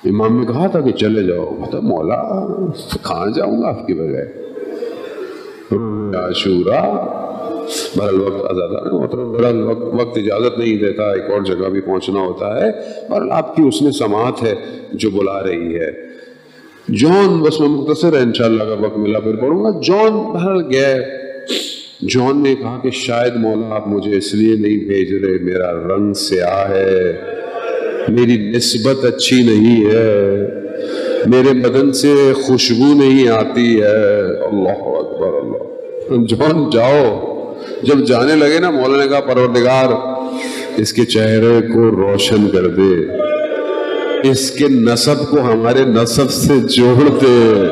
امام 0.05 0.39
نے 0.39 0.45
کہا 0.45 0.67
تھا 0.67 0.82
کہ 0.82 0.91
چلے 0.91 1.24
جاؤ۔ 1.24 1.45
کہتا 1.45 1.80
مولا، 1.80 2.24
کہاں 3.03 3.28
جاؤں 3.32 3.61
گا 3.61 3.67
آپ 3.67 3.88
کی 3.88 3.93
بغیر؟ 3.93 4.43
عاشورہ۔ 6.15 6.80
بہرحال 7.97 8.22
وقت 8.22 8.51
آزادہ 8.51 8.95
محترم 8.95 9.32
بہرحال 9.32 9.61
وقت, 9.64 9.82
وقت 9.82 10.18
اجازت 10.18 10.59
نہیں 10.59 10.78
دیتا 10.78 11.11
ایک 11.11 11.32
اور 11.32 11.41
جگہ 11.41 11.70
بھی 11.70 11.82
پہنچنا 11.82 12.20
ہوتا 12.20 12.61
ہے۔ 12.61 12.70
اور 13.09 13.22
آپ 13.32 13.55
کی 13.55 13.61
اس 13.68 13.82
میں 13.82 13.91
سماعت 13.91 14.43
ہے 14.43 14.55
جو 14.93 15.09
بلا 15.09 15.43
رہی 15.43 15.76
ہے۔ 15.76 16.14
جون 16.88 17.39
بس 17.41 17.59
میں 17.59 17.70
مختصر 17.70 18.14
ہے 18.14 18.18
انشاءاللہ 18.18 18.64
اگر 18.64 18.76
وقت 18.80 18.97
ملا 18.97 19.20
پھر 19.20 19.36
پڑھوں 19.36 19.64
گا۔ 19.64 19.80
جون 19.80 20.34
بہرحال 20.34 20.61
گئے 20.72 21.24
جون 22.01 22.43
نے 22.43 22.55
کہا 22.55 22.80
کہ 22.84 22.89
شاید 22.89 23.36
مولا 23.36 23.76
آپ 23.76 23.88
مجھے 23.88 24.18
اس 24.18 24.34
لیے 24.34 24.55
نہیں 24.55 24.78
بھیج 24.88 25.26
رہے 25.26 25.38
میرا 25.43 25.72
رنگ 25.72 26.14
سیاہ 26.14 26.70
ہے 26.70 27.11
میری 28.09 28.51
نسبت 28.51 29.05
اچھی 29.05 29.36
نہیں 29.36 29.86
ہے 29.86 30.47
میرے 31.26 31.53
بدن 31.53 31.93
سے 31.93 32.34
خوشبو 32.43 32.93
نہیں 32.93 33.28
آتی 33.28 33.82
ہے۔ 33.82 34.45
اللہ 34.45 34.84
اکبر 34.84 35.28
اللہ۔ 35.28 36.26
جون 36.26 36.70
جاؤ۔ 36.70 37.32
جب 37.84 38.05
جانے 38.05 38.36
لگے 38.36 38.59
نا 38.59 38.69
مولا 38.69 39.03
نے 39.03 39.09
کہا 39.09 39.19
پروردگار، 39.19 39.86
اس 40.77 40.93
کے 40.93 41.05
چہرے 41.05 41.59
کو 41.73 41.91
روشن 41.91 42.49
کر 42.49 42.67
دے۔ 42.67 43.23
اس 44.29 44.51
کے 44.51 44.67
نصب 44.67 45.29
کو 45.29 45.41
ہمارے 45.41 45.79
نصب 45.79 46.31
سے 46.31 46.53
جوڑ 46.59 47.09
دے۔ 47.09 47.67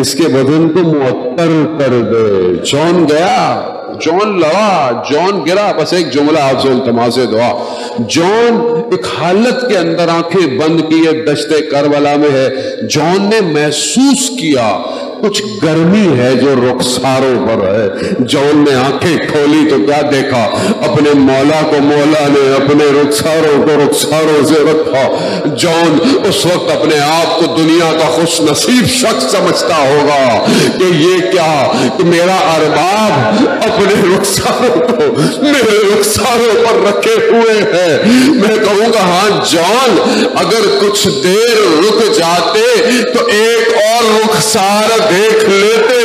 اس 0.00 0.14
کے 0.14 0.22
بدن 0.22 0.68
کو 0.68 0.78
معطر 0.78 1.78
کر 1.78 2.00
دے۔ 2.00 2.54
جون 2.64 3.06
گیا 3.10 3.60
جون 4.00 4.40
لڑا 4.40 5.02
جون 5.10 5.40
گرا۔ 5.46 5.72
بس 5.72 5.92
ایک 5.92 6.12
جملہ 6.12 6.38
آپ 6.38 6.62
سے 6.62 6.68
التماس 6.68 7.16
دعا۔ 7.16 7.64
جون 7.98 8.66
ایک 8.92 9.06
حالت 9.18 9.70
کے 9.70 9.78
اندر 9.78 10.08
آنکھیں 10.08 10.58
بند 10.58 10.80
کیے 10.80 11.24
دشت 11.24 11.52
کربلا 11.70 12.16
میں 12.16 12.30
ہے۔ 12.32 12.48
جون 12.86 13.22
نے 13.22 13.52
محسوس 13.52 14.30
کیا۔ 14.30 14.82
کچھ 15.24 15.42
گرمی 15.62 16.18
ہے 16.18 16.34
جو 16.34 16.54
رخساروں 16.54 17.46
پر 17.46 17.68
ہے۔ 17.68 17.88
جون 18.18 18.64
نے 18.68 18.74
آنکھیں 18.74 19.16
کھولی 19.18 19.70
تو 19.70 19.76
کیا 19.86 20.00
دیکھا؟ 20.10 20.44
اپنے 20.82 21.10
مولا 21.14 21.60
کو 21.70 21.76
مولا 21.82 22.28
نے 22.28 22.54
اپنے 22.54 22.84
رخساروں 22.84 23.66
کو 23.66 23.70
رخساروں 23.74 24.46
سے 24.46 24.54
رکھا۔ 24.54 25.02
جون 25.46 25.98
اس 26.28 26.46
وقت 26.46 26.76
اپنے 26.76 27.00
آپ 27.00 27.40
کو 27.40 27.46
دنیا 27.46 27.92
کا 27.92 28.10
خوش 28.10 28.40
نصیب 28.40 28.86
شخص 28.86 29.32
سمجھتا 29.32 29.76
ہوگا 29.76 30.44
کہ 30.78 30.84
یہ 30.84 31.32
کیا؟ 31.32 31.72
کہ 31.98 32.04
میرا 32.04 32.34
ارباب 32.34 33.34
اپنے 33.62 34.16
رخساروں 34.16 34.80
کو، 34.80 35.20
میرے 35.42 36.00
رخساروں 36.00 36.64
پر 36.64 36.88
رکھے 36.88 37.26
ہوئے 37.30 37.54
ہیں 37.58 37.98
میں 38.28 38.56
کہوں 38.56 38.92
گا 38.92 39.00
ہاں 39.00 39.44
جان 39.50 40.24
اگر 40.34 40.78
کچھ 40.80 41.08
دیر 41.08 41.80
رک 41.80 42.16
جاتے 42.16 42.84
تو 43.12 43.26
ایک 43.26 43.83
رخسار 44.08 44.98
دیکھ 45.10 45.44
لیتے۔ 45.48 46.00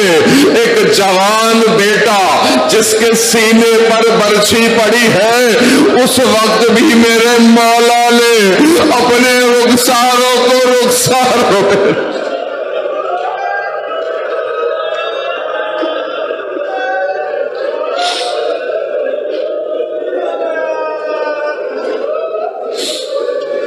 ایک 0.60 0.94
جوان 0.96 1.62
بیٹا 1.78 2.20
جس 2.70 2.96
کے 3.00 3.16
سینے 3.16 3.72
پر 3.90 4.10
برچھی 4.10 4.68
پڑی 4.78 5.08
ہے، 5.14 5.48
اس 6.04 6.20
وقت 6.20 6.70
بھی 6.72 6.94
میرے 6.94 7.38
مولا 7.40 8.10
نے 8.12 8.36
اپنے 8.92 9.40
رخساروں 9.40 10.36
کو 10.46 10.58
رخساروں 10.70 11.62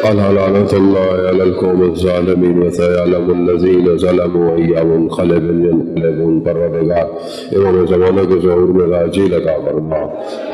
میں 0.04 0.72
الله 0.74 1.28
على 1.28 1.42
القوم 1.42 1.82
الظالمين 1.82 2.58
وسيعلم 2.62 3.26
الذين 3.30 3.96
ظلموا 3.98 4.56
أي 4.56 4.84
منقلب 4.84 5.44
ينقلبون 5.66 6.40
پروردگار 6.44 7.06
امام 7.56 7.86
زمانہ 7.86 8.24
کے 8.30 8.38
ظہور 8.46 8.72
میں 8.78 8.86
راجی 8.96 9.26
لگا 9.34 9.56
فرما 9.64 10.00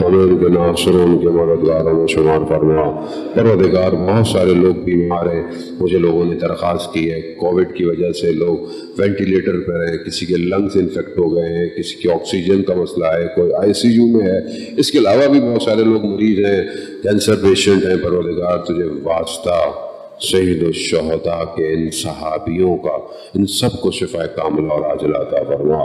ہمیں 0.00 0.18
ان 0.18 0.38
کے 0.38 0.48
ناصروں 0.48 1.02
ان 1.02 1.18
کے 1.18 1.28
مددگاروں 1.28 1.98
میں 1.98 2.06
شمار 2.06 2.38
فرما 2.48 2.90
پروردگار، 3.34 3.92
بہت 3.92 4.26
سارے 4.26 4.54
لوگ 4.54 4.74
بیمار 4.74 5.26
ہیں، 5.26 5.42
مجھے 5.80 5.98
لوگوں 5.98 6.24
نے 6.24 6.34
درخواست 6.34 6.92
کی 6.94 7.10
ہے، 7.12 7.20
کووڈ 7.20 7.74
کی 7.74 7.84
وجہ 7.84 8.12
سے 8.12 8.32
لوگ 8.32 8.56
وینٹیلیٹر 8.98 9.60
پر 9.60 9.86
ہیں 9.86 9.98
کسی 9.98 10.26
کے 10.26 10.36
لنگز 10.36 10.76
انفیکٹ 10.76 11.18
ہو 11.18 11.34
گئے 11.34 11.48
ہیں، 11.48 11.68
کسی 11.68 12.02
کے 12.02 12.12
آکسیجن 12.12 12.62
کا 12.62 12.74
مسئلہ 12.74 13.06
ہے، 13.06 13.26
کوئی 13.36 13.52
آئی 13.52 13.72
سی 13.72 13.88
یو 13.88 14.06
میں 14.06 14.26
ہے۔ 14.26 14.38
اس 14.76 14.90
کے 14.90 14.98
علاوہ 14.98 15.26
بھی 15.26 15.40
بہت 15.40 15.62
سارے 15.62 15.84
لوگ 15.84 16.04
مریض 16.04 16.44
ہیں، 16.44 16.62
کینسر 17.02 17.34
پیشنٹ 17.34 17.84
ہیں، 17.84 17.96
پروردگار، 18.02 18.58
تجھے 18.58 18.84
واسطہ 18.84 19.87
سید 20.20 20.62
الشہداء 20.62 21.44
کے 21.44 21.74
ان 21.74 21.90
صحابیوں 21.90 22.76
کا، 22.76 22.96
ان 23.34 23.46
سب 23.46 23.80
کو 23.80 23.90
شفا 23.90 24.26
کامل 24.26 24.70
اور 24.70 24.82
عاجل 24.82 25.16
عطا 25.16 25.42
فرما۔ 25.48 25.84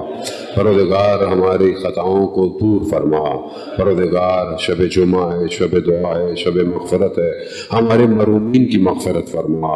پروردگار 0.56 1.20
ہماری 1.20 1.74
خطاؤں 1.74 2.28
کو 2.28 2.58
دور 2.62 2.82
فرما۔ 2.90 3.48
پروردگار 3.78 4.58
شب 4.60 4.92
جمعہ 4.92 5.40
ہے، 5.40 5.48
شب 5.52 5.72
دعا 5.72 6.20
ہے، 6.20 6.36
شب 6.36 6.56
مغفرت 6.56 7.20
ہے۔ 7.20 7.32
ہمارے 7.74 8.06
مرومین 8.06 8.66
کی 8.66 8.78
مغفرت 8.78 9.32
فرما۔ 9.32 9.76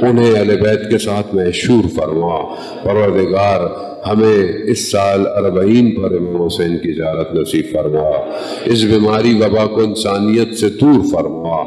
انہیں 0.00 0.32
اہل 0.32 0.60
بیت 0.60 0.90
کے 0.90 0.98
ساتھ 0.98 1.34
محشور 1.34 1.88
فرما۔ 1.96 2.54
پروردگار 2.82 3.91
ہمیں 4.06 4.70
اس 4.70 4.90
سال 4.90 5.26
اربعین 5.26 5.90
پر 5.90 6.10
امام 6.10 6.42
حسین 6.42 6.78
کی 6.78 6.92
زیارت 6.92 7.34
نصیب 7.34 7.64
فرما۔ 7.72 8.30
اس 8.64 8.84
بیماری 8.84 9.34
وبا 9.34 9.66
کو 9.66 9.80
انسانیت 9.80 10.54
سے 10.54 10.68
دور 10.68 11.00
فرما۔ 11.12 11.62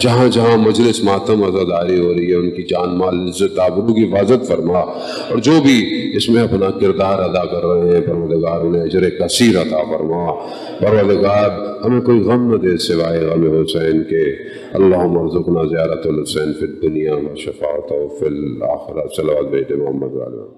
جہاں 0.00 0.28
جہاں 0.28 0.56
مجلس 0.56 1.04
ماتم 1.04 1.42
عزاداری 1.42 2.00
ہو 2.00 2.14
رہی 2.14 2.30
ہے، 2.30 2.34
ان 2.34 2.50
کی 2.50 2.62
جان 2.62 2.98
مال، 2.98 3.28
عزت 3.28 3.58
آبرو 3.58 3.94
کی 3.94 4.04
حفاظت 4.04 4.48
فرما۔ 4.48 4.78
اور 5.30 5.38
جو 5.38 5.52
بھی 5.62 6.10
اس 6.16 6.28
میں 6.28 6.42
اپنا 6.42 6.70
کردار 6.70 7.18
ادا 7.18 7.44
کر 7.44 7.66
رہے 7.66 7.94
ہیں، 7.94 8.00
پروردگار 8.00 8.60
انہیں 8.60 8.82
اجر 8.82 9.10
کثیر 9.10 9.60
عطا 9.60 9.78
فرما۔ 9.78 10.32
پروردگار، 10.80 11.50
ہمیں 11.84 12.00
کوئی 12.00 12.20
غم 12.20 12.52
نہ 12.52 12.56
دے 12.56 12.76
سوائے 12.76 13.20
غم 13.20 13.62
حسین 13.62 14.02
کے۔ 14.02 14.24
اللہم 14.72 15.18
ارزقنا 15.18 15.64
زیارت 15.64 16.06
الحسین 16.06 16.52
فی 16.52 16.64
الدنیا 16.64 17.14
و 17.14 17.34
شفاعت 17.36 17.92
و 17.92 18.08
فی 18.08 18.26
الاخرہ۔ 18.26 19.06
صلوات 19.16 19.50
بیت 19.50 19.72
محمد 19.72 20.12
علیہ 20.12 20.54